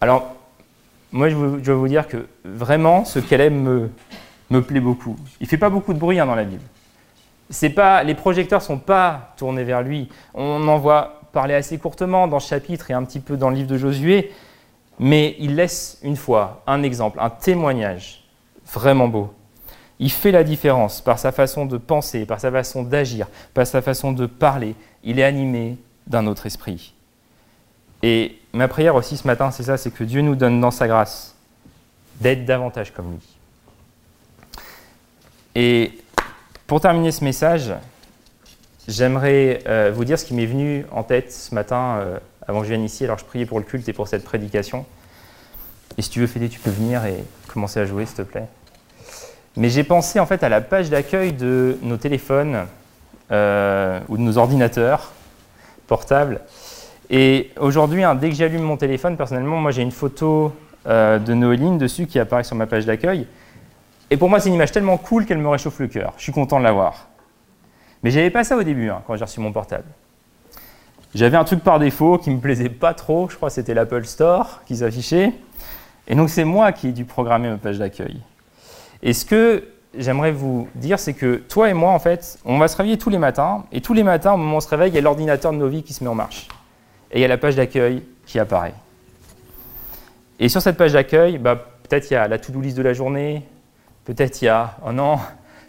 Alors, 0.00 0.34
moi, 1.12 1.28
je 1.28 1.34
veux 1.36 1.74
vous 1.74 1.88
dire 1.88 2.08
que 2.08 2.26
vraiment, 2.44 3.04
ce 3.04 3.18
qu'elle 3.18 3.52
me, 3.52 3.90
me 4.50 4.62
plaît 4.62 4.80
beaucoup. 4.80 5.16
Il 5.40 5.44
ne 5.44 5.48
fait 5.48 5.58
pas 5.58 5.70
beaucoup 5.70 5.94
de 5.94 5.98
bruit 5.98 6.18
hein, 6.18 6.26
dans 6.26 6.34
la 6.34 6.44
Bible. 6.44 6.62
Pas, 7.74 8.02
les 8.02 8.14
projecteurs 8.14 8.60
ne 8.60 8.64
sont 8.64 8.78
pas 8.78 9.34
tournés 9.36 9.64
vers 9.64 9.82
lui. 9.82 10.08
On 10.34 10.66
en 10.66 10.78
voit 10.78 11.20
parler 11.34 11.54
assez 11.54 11.76
courtement 11.76 12.26
dans 12.28 12.40
ce 12.40 12.48
chapitre 12.48 12.90
et 12.90 12.94
un 12.94 13.04
petit 13.04 13.20
peu 13.20 13.36
dans 13.36 13.50
le 13.50 13.56
livre 13.56 13.68
de 13.68 13.76
Josué, 13.76 14.32
mais 14.98 15.36
il 15.38 15.56
laisse 15.56 15.98
une 16.02 16.16
fois 16.16 16.62
un 16.66 16.82
exemple, 16.82 17.18
un 17.20 17.28
témoignage 17.28 18.24
vraiment 18.72 19.08
beau. 19.08 19.34
Il 19.98 20.10
fait 20.10 20.32
la 20.32 20.44
différence 20.44 21.00
par 21.00 21.18
sa 21.18 21.32
façon 21.32 21.66
de 21.66 21.76
penser, 21.76 22.24
par 22.24 22.40
sa 22.40 22.50
façon 22.50 22.82
d'agir, 22.82 23.26
par 23.52 23.66
sa 23.66 23.82
façon 23.82 24.12
de 24.12 24.26
parler. 24.26 24.74
Il 25.02 25.18
est 25.18 25.24
animé 25.24 25.76
d'un 26.06 26.26
autre 26.26 26.46
esprit. 26.46 26.94
Et 28.02 28.38
ma 28.52 28.68
prière 28.68 28.94
aussi 28.94 29.16
ce 29.16 29.26
matin, 29.26 29.50
c'est 29.50 29.64
ça, 29.64 29.76
c'est 29.76 29.90
que 29.90 30.04
Dieu 30.04 30.20
nous 30.20 30.36
donne 30.36 30.60
dans 30.60 30.70
sa 30.70 30.86
grâce 30.86 31.34
d'être 32.20 32.44
davantage 32.44 32.92
comme 32.92 33.12
lui. 33.12 33.20
Et 35.54 35.92
pour 36.66 36.80
terminer 36.80 37.12
ce 37.12 37.24
message, 37.24 37.72
j'aimerais 38.88 39.60
euh, 39.66 39.92
vous 39.94 40.04
dire 40.04 40.18
ce 40.18 40.24
qui 40.24 40.34
m'est 40.34 40.46
venu 40.46 40.84
en 40.92 41.02
tête 41.02 41.32
ce 41.32 41.54
matin 41.54 41.98
euh, 41.98 42.18
avant 42.46 42.60
que 42.60 42.66
je 42.66 42.70
vienne 42.70 42.84
ici. 42.84 43.04
Alors 43.04 43.18
je 43.18 43.24
priais 43.24 43.46
pour 43.46 43.58
le 43.58 43.64
culte 43.64 43.88
et 43.88 43.92
pour 43.92 44.08
cette 44.08 44.24
prédication. 44.24 44.84
Et 45.96 46.02
si 46.02 46.10
tu 46.10 46.20
veux, 46.20 46.26
Fédé, 46.26 46.48
tu 46.48 46.58
peux 46.60 46.70
venir 46.70 47.04
et 47.04 47.24
commencer 47.48 47.80
à 47.80 47.86
jouer, 47.86 48.06
s'il 48.06 48.16
te 48.16 48.22
plaît. 48.22 48.46
Mais 49.56 49.68
j'ai 49.68 49.84
pensé 49.84 50.18
en 50.18 50.26
fait 50.26 50.42
à 50.42 50.48
la 50.48 50.60
page 50.60 50.90
d'accueil 50.90 51.32
de 51.32 51.78
nos 51.82 51.96
téléphones 51.96 52.66
euh, 53.30 54.00
ou 54.08 54.16
de 54.16 54.22
nos 54.22 54.38
ordinateurs 54.38 55.12
portables. 55.86 56.40
Et 57.10 57.50
aujourd'hui, 57.60 58.02
hein, 58.02 58.14
dès 58.14 58.30
que 58.30 58.34
j'allume 58.34 58.62
mon 58.62 58.76
téléphone, 58.76 59.16
personnellement, 59.16 59.58
moi 59.58 59.70
j'ai 59.70 59.82
une 59.82 59.92
photo 59.92 60.52
de 60.86 61.32
Noéline 61.32 61.78
dessus 61.78 62.06
qui 62.06 62.18
apparaît 62.18 62.44
sur 62.44 62.56
ma 62.56 62.66
page 62.66 62.84
d'accueil. 62.84 63.26
Et 64.10 64.18
pour 64.18 64.28
moi, 64.28 64.38
c'est 64.38 64.48
une 64.48 64.54
image 64.54 64.72
tellement 64.72 64.98
cool 64.98 65.24
qu'elle 65.24 65.38
me 65.38 65.48
réchauffe 65.48 65.78
le 65.78 65.88
cœur. 65.88 66.12
Je 66.18 66.24
suis 66.24 66.32
content 66.32 66.58
de 66.58 66.64
l'avoir. 66.64 67.08
Mais 68.04 68.10
j'avais 68.10 68.30
pas 68.30 68.44
ça 68.44 68.56
au 68.58 68.62
début, 68.62 68.90
hein, 68.90 69.02
quand 69.06 69.16
j'ai 69.16 69.24
reçu 69.24 69.40
mon 69.40 69.50
portable. 69.50 69.86
J'avais 71.14 71.38
un 71.38 71.44
truc 71.44 71.64
par 71.64 71.78
défaut 71.78 72.18
qui 72.18 72.28
me 72.28 72.38
plaisait 72.38 72.68
pas 72.68 72.92
trop, 72.92 73.30
je 73.30 73.36
crois 73.36 73.48
que 73.48 73.54
c'était 73.54 73.72
l'Apple 73.72 74.04
Store 74.04 74.60
qui 74.66 74.76
s'affichait. 74.76 75.32
Et 76.06 76.14
donc 76.14 76.28
c'est 76.28 76.44
moi 76.44 76.72
qui 76.72 76.88
ai 76.88 76.92
dû 76.92 77.06
programmer 77.06 77.48
ma 77.48 77.56
page 77.56 77.78
d'accueil. 77.78 78.20
Et 79.02 79.14
ce 79.14 79.24
que 79.24 79.64
j'aimerais 79.96 80.32
vous 80.32 80.68
dire, 80.74 80.98
c'est 80.98 81.14
que 81.14 81.36
toi 81.36 81.70
et 81.70 81.72
moi, 81.72 81.92
en 81.92 81.98
fait, 81.98 82.38
on 82.44 82.58
va 82.58 82.68
se 82.68 82.76
réveiller 82.76 82.98
tous 82.98 83.08
les 83.08 83.16
matins, 83.16 83.64
et 83.72 83.80
tous 83.80 83.94
les 83.94 84.02
matins, 84.02 84.34
au 84.34 84.36
moment 84.36 84.54
où 84.54 84.56
on 84.58 84.60
se 84.60 84.68
réveille, 84.68 84.90
il 84.90 84.96
y 84.96 84.98
a 84.98 85.00
l'ordinateur 85.00 85.52
de 85.52 85.56
nos 85.56 85.68
vies 85.68 85.82
qui 85.82 85.94
se 85.94 86.04
met 86.04 86.10
en 86.10 86.14
marche. 86.14 86.48
Et 87.10 87.20
il 87.20 87.22
y 87.22 87.24
a 87.24 87.28
la 87.28 87.38
page 87.38 87.56
d'accueil 87.56 88.02
qui 88.26 88.38
apparaît. 88.38 88.74
Et 90.40 90.50
sur 90.50 90.60
cette 90.60 90.76
page 90.76 90.92
d'accueil, 90.92 91.38
bah, 91.38 91.56
peut-être 91.56 92.10
il 92.10 92.14
y 92.14 92.16
a 92.18 92.28
la 92.28 92.38
to-do 92.38 92.60
list 92.60 92.76
de 92.76 92.82
la 92.82 92.92
journée, 92.92 93.48
peut-être 94.04 94.42
il 94.42 94.46
y 94.46 94.48
a, 94.48 94.76
oh 94.86 94.92
non, 94.92 95.18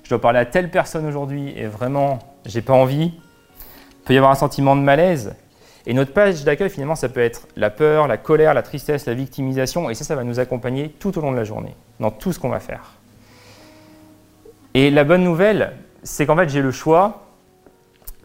je 0.05 0.09
dois 0.11 0.21
parler 0.21 0.37
à 0.37 0.45
telle 0.45 0.69
personne 0.69 1.07
aujourd'hui 1.07 1.51
et 1.57 1.65
vraiment, 1.65 2.19
j'ai 2.45 2.61
pas 2.61 2.73
envie. 2.73 3.05
Il 3.05 4.05
peut 4.05 4.13
y 4.13 4.17
avoir 4.17 4.31
un 4.31 4.35
sentiment 4.35 4.75
de 4.75 4.81
malaise. 4.81 5.35
Et 5.87 5.95
notre 5.95 6.13
page 6.13 6.43
d'accueil, 6.43 6.69
finalement, 6.69 6.93
ça 6.93 7.09
peut 7.09 7.21
être 7.21 7.47
la 7.55 7.71
peur, 7.71 8.07
la 8.07 8.17
colère, 8.17 8.53
la 8.53 8.61
tristesse, 8.61 9.07
la 9.07 9.15
victimisation, 9.15 9.89
et 9.89 9.95
ça, 9.95 10.03
ça 10.03 10.15
va 10.15 10.23
nous 10.23 10.39
accompagner 10.39 10.89
tout 10.89 11.17
au 11.17 11.21
long 11.21 11.31
de 11.31 11.37
la 11.37 11.43
journée, 11.43 11.75
dans 11.99 12.11
tout 12.11 12.33
ce 12.33 12.39
qu'on 12.39 12.49
va 12.49 12.59
faire. 12.59 12.93
Et 14.75 14.91
la 14.91 15.03
bonne 15.03 15.23
nouvelle, 15.23 15.73
c'est 16.03 16.27
qu'en 16.27 16.35
fait, 16.35 16.49
j'ai 16.49 16.61
le 16.61 16.71
choix 16.71 17.23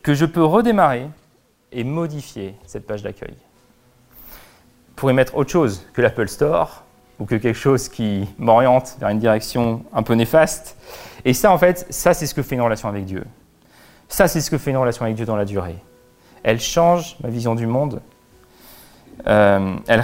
que 0.03 0.13
je 0.13 0.27
peux 0.27 0.45
redémarrer 0.45 1.07
et 1.73 1.83
modifier 1.83 2.57
cette 2.67 2.87
page 2.87 3.03
d'accueil. 3.03 3.35
Pour 4.97 5.11
y 5.11 5.15
mettre 5.15 5.35
autre 5.35 5.51
chose 5.51 5.87
que 5.95 6.03
l'Apple 6.03 6.29
Store, 6.29 6.85
ou 7.19 7.25
que 7.25 7.37
quelque 7.37 7.59
chose 7.59 7.89
qui 7.89 8.29
m'oriente 8.37 8.97
vers 9.01 9.09
une 9.09 9.19
direction 9.19 9.83
un 9.95 10.03
peu 10.03 10.13
néfaste, 10.13 10.77
et 11.25 11.35
ça, 11.35 11.53
en 11.53 11.59
fait, 11.59 11.87
ça, 11.91 12.15
c'est 12.15 12.27
ce 12.27 12.35
que 12.35 12.43
fait 12.43 12.55
une 12.55 12.63
relation 12.63 12.89
avec 12.89 13.05
Dieu. 13.05 13.25
Ça, 14.09 14.29
c'est 14.29 14.41
ce 14.41 14.51
que 14.51 14.59
fait 14.59 14.71
une 14.71 14.77
relation 14.77 15.05
avec 15.05 15.17
Dieu 15.17 15.27
dans 15.27 15.37
la 15.37 15.45
durée. 15.45 15.77
Elle 16.43 16.61
change 16.61 17.17
ma 17.23 17.29
vision 17.29 17.55
du 17.55 17.67
monde. 17.67 18.01
Euh, 19.27 19.77
elle 19.87 20.01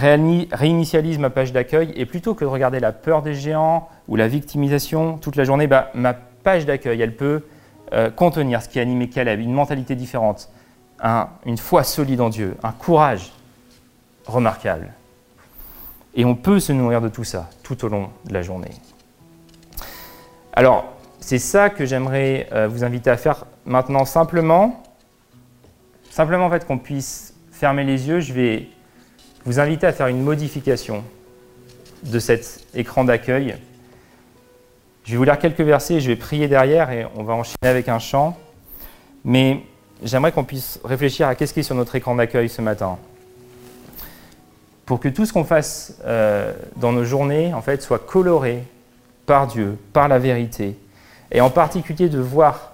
réinitialise 0.53 1.19
ma 1.19 1.31
page 1.31 1.53
d'accueil. 1.53 1.93
Et 1.97 2.07
plutôt 2.07 2.35
que 2.35 2.45
de 2.45 2.51
regarder 2.51 2.81
la 2.81 2.93
peur 2.93 3.23
des 3.23 3.35
géants 3.35 3.89
ou 4.09 4.17
la 4.17 4.29
victimisation 4.29 5.19
toute 5.19 5.37
la 5.37 5.45
journée, 5.45 5.67
bah, 5.67 5.91
ma 5.95 6.15
page 6.15 6.67
d'accueil, 6.67 7.01
elle 7.01 7.17
peut 7.17 7.45
euh, 7.93 8.11
contenir 8.11 8.63
ce 8.63 8.69
qui 8.69 8.79
anime 8.79 9.09
Caleb, 9.09 9.41
une 9.41 9.53
mentalité 9.53 9.95
différente, 9.95 10.51
une 11.45 11.59
foi 11.59 11.85
solide 11.85 12.21
en 12.21 12.29
Dieu, 12.29 12.57
un 12.63 12.73
courage 12.73 13.33
remarquable. 14.27 14.93
Et 16.15 16.25
on 16.25 16.35
peut 16.35 16.61
se 16.61 16.73
nourrir 16.73 17.01
de 17.01 17.09
tout 17.09 17.25
ça 17.25 17.51
tout 17.63 17.85
au 17.85 17.89
long 17.89 18.09
de 18.25 18.33
la 18.33 18.43
journée. 18.43 18.71
Alors, 20.55 20.96
c'est 21.27 21.41
ça 21.41 21.71
que 21.71 21.85
j'aimerais 21.85 22.47
euh, 22.53 22.69
vous 22.69 22.85
inviter 22.85 23.11
à 23.11 23.17
faire 23.17 23.47
maintenant 23.65 24.05
simplement. 24.05 24.81
Simplement 26.09 26.47
en 26.47 26.51
fait 26.51 26.65
qu'on 26.65 26.79
puisse 26.79 27.35
fermer 27.51 27.83
les 27.83 28.07
yeux, 28.07 28.21
je 28.21 28.33
vais 28.33 28.69
vous 29.45 29.59
inviter 29.59 29.89
à 29.89 29.93
faire 29.93 30.07
une 30.07 30.23
modification 30.23 31.03
de 32.05 32.21
cet 32.21 32.65
écran 32.75 33.03
d'accueil. 33.03 33.57
Je 35.03 35.11
vais 35.11 35.17
vous 35.17 35.25
lire 35.25 35.37
quelques 35.41 35.63
versets, 35.63 35.99
je 35.99 36.07
vais 36.07 36.15
prier 36.15 36.47
derrière 36.47 36.93
et 36.93 37.05
on 37.17 37.25
va 37.25 37.35
enchaîner 37.35 37.57
avec 37.67 37.89
un 37.89 37.99
chant. 37.99 38.39
Mais 39.25 39.63
j'aimerais 40.05 40.31
qu'on 40.31 40.45
puisse 40.45 40.79
réfléchir 40.85 41.27
à 41.27 41.35
qu'est-ce 41.35 41.53
qui 41.53 41.59
est 41.59 41.65
sur 41.65 41.75
notre 41.75 41.97
écran 41.97 42.15
d'accueil 42.15 42.49
ce 42.49 42.63
matin. 42.63 42.99
Pour 44.85 45.01
que 45.01 45.09
tout 45.09 45.27
ce 45.27 45.33
qu'on 45.33 45.43
fasse 45.43 45.99
euh, 46.05 46.53
dans 46.77 46.93
nos 46.93 47.05
journées 47.05 47.53
en 47.53 47.63
fait, 47.63 47.83
soit 47.83 47.99
coloré 47.99 48.63
par 49.27 49.49
Dieu, 49.49 49.77
par 49.93 50.07
la 50.07 50.21
vérité, 50.21 50.77
et 51.31 51.41
en 51.41 51.51
particulier 51.51 52.09
de 52.09 52.19
voir 52.19 52.73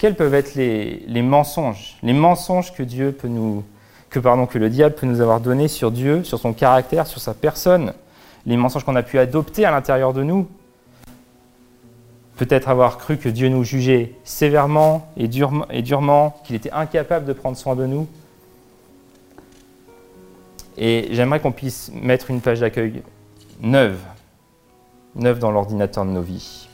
quels 0.00 0.14
peuvent 0.14 0.34
être 0.34 0.54
les, 0.54 1.22
mensonges, 1.22 1.98
les 2.02 2.14
mensonges 2.14 2.72
que 2.72 2.82
Dieu 2.82 3.12
peut 3.12 3.28
nous, 3.28 3.64
que 4.08 4.18
pardon, 4.18 4.46
que 4.46 4.58
le 4.58 4.70
diable 4.70 4.94
peut 4.94 5.06
nous 5.06 5.20
avoir 5.20 5.40
donnés 5.40 5.68
sur 5.68 5.90
Dieu, 5.90 6.24
sur 6.24 6.38
son 6.38 6.54
caractère, 6.54 7.06
sur 7.06 7.20
sa 7.20 7.34
personne, 7.34 7.92
les 8.46 8.56
mensonges 8.56 8.84
qu'on 8.84 8.96
a 8.96 9.02
pu 9.02 9.18
adopter 9.18 9.66
à 9.66 9.70
l'intérieur 9.70 10.14
de 10.14 10.22
nous. 10.22 10.48
Peut-être 12.38 12.70
avoir 12.70 12.96
cru 12.96 13.18
que 13.18 13.28
Dieu 13.28 13.50
nous 13.50 13.62
jugeait 13.62 14.14
sévèrement 14.24 15.06
et 15.18 15.28
durement, 15.28 15.66
et 15.68 15.82
durement 15.82 16.40
qu'il 16.44 16.56
était 16.56 16.72
incapable 16.72 17.26
de 17.26 17.34
prendre 17.34 17.58
soin 17.58 17.76
de 17.76 17.84
nous. 17.84 18.08
Et 20.78 21.08
j'aimerais 21.10 21.40
qu'on 21.40 21.52
puisse 21.52 21.92
mettre 21.92 22.30
une 22.30 22.40
page 22.40 22.60
d'accueil 22.60 23.02
neuve, 23.60 23.98
neuve 25.14 25.38
dans 25.38 25.50
l'ordinateur 25.50 26.06
de 26.06 26.10
nos 26.10 26.22
vies. 26.22 26.69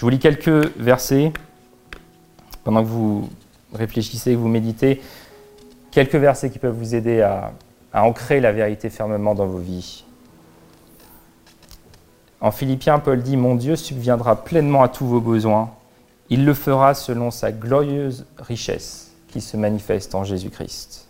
Je 0.00 0.06
vous 0.06 0.08
lis 0.08 0.18
quelques 0.18 0.78
versets 0.78 1.30
pendant 2.64 2.82
que 2.82 2.88
vous 2.88 3.28
réfléchissez, 3.74 4.32
que 4.32 4.38
vous 4.38 4.48
méditez. 4.48 5.02
Quelques 5.90 6.14
versets 6.14 6.48
qui 6.48 6.58
peuvent 6.58 6.74
vous 6.74 6.94
aider 6.94 7.20
à, 7.20 7.52
ancrer 7.92 8.40
la 8.40 8.50
vérité 8.50 8.88
fermement 8.88 9.34
dans 9.34 9.44
vos 9.44 9.58
vies. 9.58 10.06
En 12.40 12.50
Philippiens, 12.50 12.98
Paul 12.98 13.22
dit 13.22 13.36
Mon 13.36 13.56
Dieu 13.56 13.76
subviendra 13.76 14.42
pleinement 14.42 14.82
à 14.82 14.88
tous 14.88 15.04
vos 15.04 15.20
besoins. 15.20 15.70
Il 16.30 16.46
le 16.46 16.54
fera 16.54 16.94
selon 16.94 17.30
sa 17.30 17.52
glorieuse 17.52 18.24
richesse 18.38 19.12
qui 19.28 19.42
se 19.42 19.58
manifeste 19.58 20.14
en 20.14 20.24
Jésus-Christ. 20.24 21.08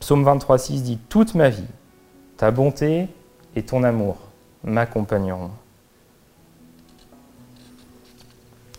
Psaume 0.00 0.24
23,6 0.24 0.80
dit 0.80 0.98
Toute 1.10 1.34
ma 1.34 1.50
vie, 1.50 1.68
ta 2.38 2.50
bonté 2.50 3.08
et 3.54 3.62
ton 3.64 3.82
amour 3.82 4.16
m'accompagneront. 4.62 5.50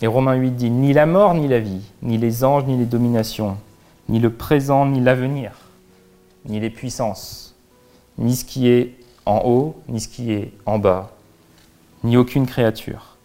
Et 0.01 0.07
Romains 0.07 0.35
8 0.35 0.51
dit, 0.51 0.69
ni 0.69 0.93
la 0.93 1.05
mort, 1.05 1.33
ni 1.33 1.47
la 1.47 1.59
vie, 1.59 1.81
ni 2.01 2.17
les 2.17 2.43
anges, 2.43 2.65
ni 2.65 2.77
les 2.77 2.85
dominations, 2.85 3.57
ni 4.09 4.19
le 4.19 4.29
présent, 4.29 4.85
ni 4.85 4.99
l'avenir, 4.99 5.51
ni 6.45 6.59
les 6.59 6.69
puissances, 6.69 7.55
ni 8.17 8.35
ce 8.35 8.43
qui 8.43 8.67
est 8.67 8.95
en 9.25 9.41
haut, 9.45 9.75
ni 9.87 10.01
ce 10.01 10.07
qui 10.07 10.33
est 10.33 10.51
en 10.65 10.79
bas, 10.79 11.11
ni 12.03 12.17
aucune 12.17 12.45
créature. 12.45 13.15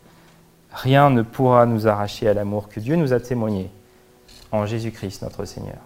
Rien 0.72 1.10
ne 1.10 1.22
pourra 1.22 1.66
nous 1.66 1.88
arracher 1.88 2.28
à 2.28 2.34
l'amour 2.34 2.68
que 2.68 2.78
Dieu 2.78 2.94
nous 2.94 3.12
a 3.12 3.18
témoigné 3.18 3.68
en 4.52 4.64
Jésus-Christ 4.64 5.22
notre 5.22 5.44
Seigneur. 5.44 5.78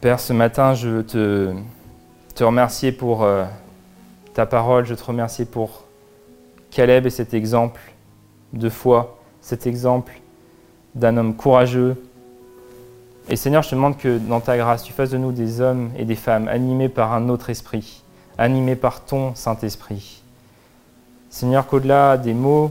Père, 0.00 0.18
ce 0.18 0.32
matin, 0.32 0.74
je 0.74 0.88
veux 0.88 1.06
te 1.06 1.54
te 2.40 2.44
remercier 2.46 2.90
pour 2.90 3.22
euh, 3.22 3.44
ta 4.32 4.46
parole, 4.46 4.86
je 4.86 4.94
te 4.94 5.04
remercie 5.04 5.44
pour 5.44 5.84
Caleb 6.70 7.04
et 7.04 7.10
cet 7.10 7.34
exemple 7.34 7.82
de 8.54 8.70
foi, 8.70 9.18
cet 9.42 9.66
exemple 9.66 10.18
d'un 10.94 11.18
homme 11.18 11.36
courageux. 11.36 12.02
Et 13.28 13.36
Seigneur, 13.36 13.62
je 13.62 13.68
te 13.68 13.74
demande 13.74 13.98
que 13.98 14.16
dans 14.16 14.40
ta 14.40 14.56
grâce, 14.56 14.84
tu 14.84 14.94
fasses 14.94 15.10
de 15.10 15.18
nous 15.18 15.32
des 15.32 15.60
hommes 15.60 15.90
et 15.98 16.06
des 16.06 16.14
femmes 16.14 16.48
animés 16.48 16.88
par 16.88 17.12
un 17.12 17.28
autre 17.28 17.50
esprit, 17.50 18.02
animés 18.38 18.74
par 18.74 19.04
ton 19.04 19.34
Saint-Esprit. 19.34 20.22
Seigneur, 21.28 21.66
qu'au-delà 21.66 22.16
des 22.16 22.32
mots 22.32 22.70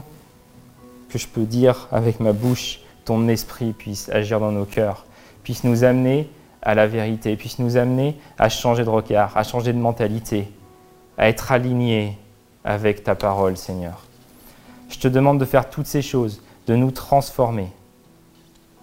que 1.10 1.16
je 1.16 1.28
peux 1.28 1.44
dire 1.44 1.86
avec 1.92 2.18
ma 2.18 2.32
bouche, 2.32 2.80
ton 3.04 3.28
esprit 3.28 3.72
puisse 3.72 4.08
agir 4.08 4.40
dans 4.40 4.50
nos 4.50 4.64
cœurs, 4.64 5.06
puisse 5.44 5.62
nous 5.62 5.84
amener 5.84 6.28
à 6.62 6.74
la 6.74 6.86
vérité, 6.86 7.36
puisse 7.36 7.58
nous 7.58 7.76
amener 7.76 8.16
à 8.38 8.48
changer 8.48 8.84
de 8.84 8.88
regard, 8.88 9.36
à 9.36 9.42
changer 9.42 9.72
de 9.72 9.78
mentalité, 9.78 10.50
à 11.18 11.28
être 11.28 11.52
alignés 11.52 12.18
avec 12.64 13.02
ta 13.02 13.14
parole, 13.14 13.56
Seigneur. 13.56 14.04
Je 14.88 14.98
te 14.98 15.08
demande 15.08 15.38
de 15.38 15.44
faire 15.44 15.70
toutes 15.70 15.86
ces 15.86 16.02
choses, 16.02 16.42
de 16.66 16.76
nous 16.76 16.90
transformer 16.90 17.68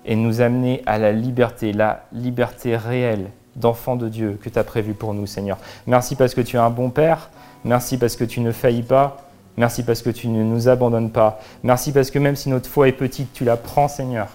et 0.06 0.16
nous 0.16 0.42
amener 0.42 0.82
à 0.86 0.98
la 0.98 1.12
liberté, 1.12 1.74
la 1.74 2.06
liberté 2.14 2.78
réelle 2.78 3.30
d'enfants 3.56 3.96
de 3.96 4.08
Dieu 4.08 4.40
que 4.42 4.50
tu 4.50 4.58
as 4.58 4.64
prévu 4.64 4.94
pour 4.94 5.14
nous, 5.14 5.28
Seigneur. 5.28 5.58
Merci 5.86 6.16
parce 6.16 6.34
que 6.34 6.42
tu 6.42 6.56
es 6.56 6.60
un 6.60 6.70
bon 6.70 6.90
Père. 6.90 7.30
Merci 7.66 7.98
parce 7.98 8.16
que 8.16 8.24
tu 8.24 8.40
ne 8.40 8.52
faillis 8.52 8.84
pas. 8.84 9.18
Merci 9.58 9.84
parce 9.84 10.02
que 10.02 10.12
tu 10.12 10.28
ne 10.28 10.44
nous 10.44 10.70
abandonnes 10.70 11.10
pas. 11.10 11.40
Merci 11.64 11.92
parce 11.92 12.12
que 12.12 12.20
même 12.20 12.36
si 12.36 12.50
notre 12.50 12.70
foi 12.70 12.88
est 12.88 12.94
petite, 12.94 13.34
tu 13.34 13.44
la 13.44 13.58
prends, 13.58 13.88
Seigneur, 13.88 14.28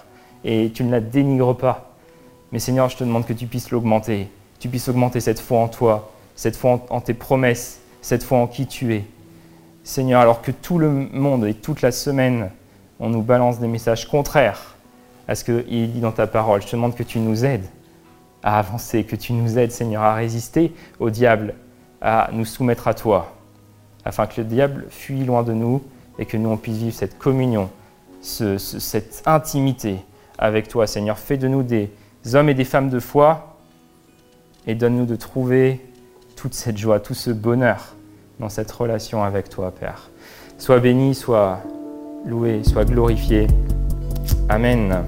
et 0.43 0.69
tu 0.73 0.83
ne 0.83 0.91
la 0.91 0.99
dénigres 0.99 1.57
pas. 1.57 1.92
Mais 2.53 2.59
Seigneur, 2.59 2.87
je 2.87 2.97
te 2.97 3.03
demande 3.03 3.25
que 3.25 3.33
tu 3.33 3.47
puisses 3.47 3.71
l'augmenter. 3.71 4.29
Tu 4.59 4.69
puisses 4.69 4.87
augmenter 4.87 5.19
cette 5.19 5.39
foi 5.39 5.57
en 5.57 5.67
toi, 5.67 6.11
cette 6.35 6.55
foi 6.55 6.85
en, 6.91 7.01
tes 7.01 7.15
promesses, 7.15 7.79
cette 8.03 8.21
foi 8.21 8.37
en 8.37 8.45
qui 8.45 8.67
tu 8.67 8.93
es. 8.93 9.05
Seigneur, 9.83 10.21
alors 10.21 10.43
que 10.43 10.51
tout 10.51 10.77
le 10.77 10.87
monde 10.91 11.47
et 11.47 11.55
toute 11.55 11.81
la 11.81 11.91
semaine, 11.91 12.51
on 12.99 13.09
nous 13.09 13.23
balance 13.23 13.57
des 13.59 13.67
messages 13.67 14.07
contraires 14.07 14.75
à 15.27 15.33
ce 15.33 15.43
qu'il 15.43 15.91
dit 15.91 15.99
dans 15.99 16.11
ta 16.11 16.27
parole, 16.27 16.61
je 16.61 16.67
te 16.67 16.75
demande 16.75 16.93
que 16.93 17.01
tu 17.01 17.17
nous 17.17 17.43
aides 17.43 17.65
à 18.43 18.59
avancer, 18.59 19.03
que 19.03 19.15
tu 19.15 19.33
nous 19.33 19.57
aides, 19.57 19.71
Seigneur, 19.71 20.03
à 20.03 20.13
résister 20.13 20.75
au 20.99 21.09
diable, 21.09 21.55
à 22.01 22.29
nous 22.33 22.45
soumettre 22.45 22.87
à 22.87 22.93
toi, 22.93 23.33
afin 24.05 24.27
que 24.27 24.41
le 24.41 24.45
diable 24.45 24.85
fuit 24.91 25.25
loin 25.25 25.41
de 25.41 25.53
nous 25.53 25.81
et 26.19 26.27
que 26.27 26.37
nous 26.37 26.49
on 26.49 26.57
puisse 26.57 26.77
vivre 26.77 26.95
cette 26.95 27.17
communion, 27.17 27.71
cette 28.21 29.23
intimité 29.25 29.97
avec 30.37 30.67
toi, 30.67 30.85
Seigneur. 30.85 31.17
Fais 31.17 31.37
de 31.37 31.47
nous 31.47 31.63
des 31.63 31.89
hommes 32.33 32.49
et 32.49 32.53
des 32.53 32.65
femmes 32.65 32.89
de 32.89 32.99
foi 32.99 33.57
et 34.67 34.75
donne-nous 34.75 35.05
de 35.05 35.15
trouver 35.15 35.81
toute 36.35 36.53
cette 36.53 36.77
joie, 36.77 36.99
tout 36.99 37.13
ce 37.13 37.31
bonheur 37.31 37.95
dans 38.39 38.49
cette 38.49 38.71
relation 38.71 39.23
avec 39.23 39.49
toi, 39.49 39.71
Père. 39.71 40.09
Sois 40.57 40.79
béni, 40.79 41.15
sois 41.15 41.61
loué, 42.25 42.63
sois 42.63 42.85
glorifié. 42.85 43.47
Amen. 44.49 45.03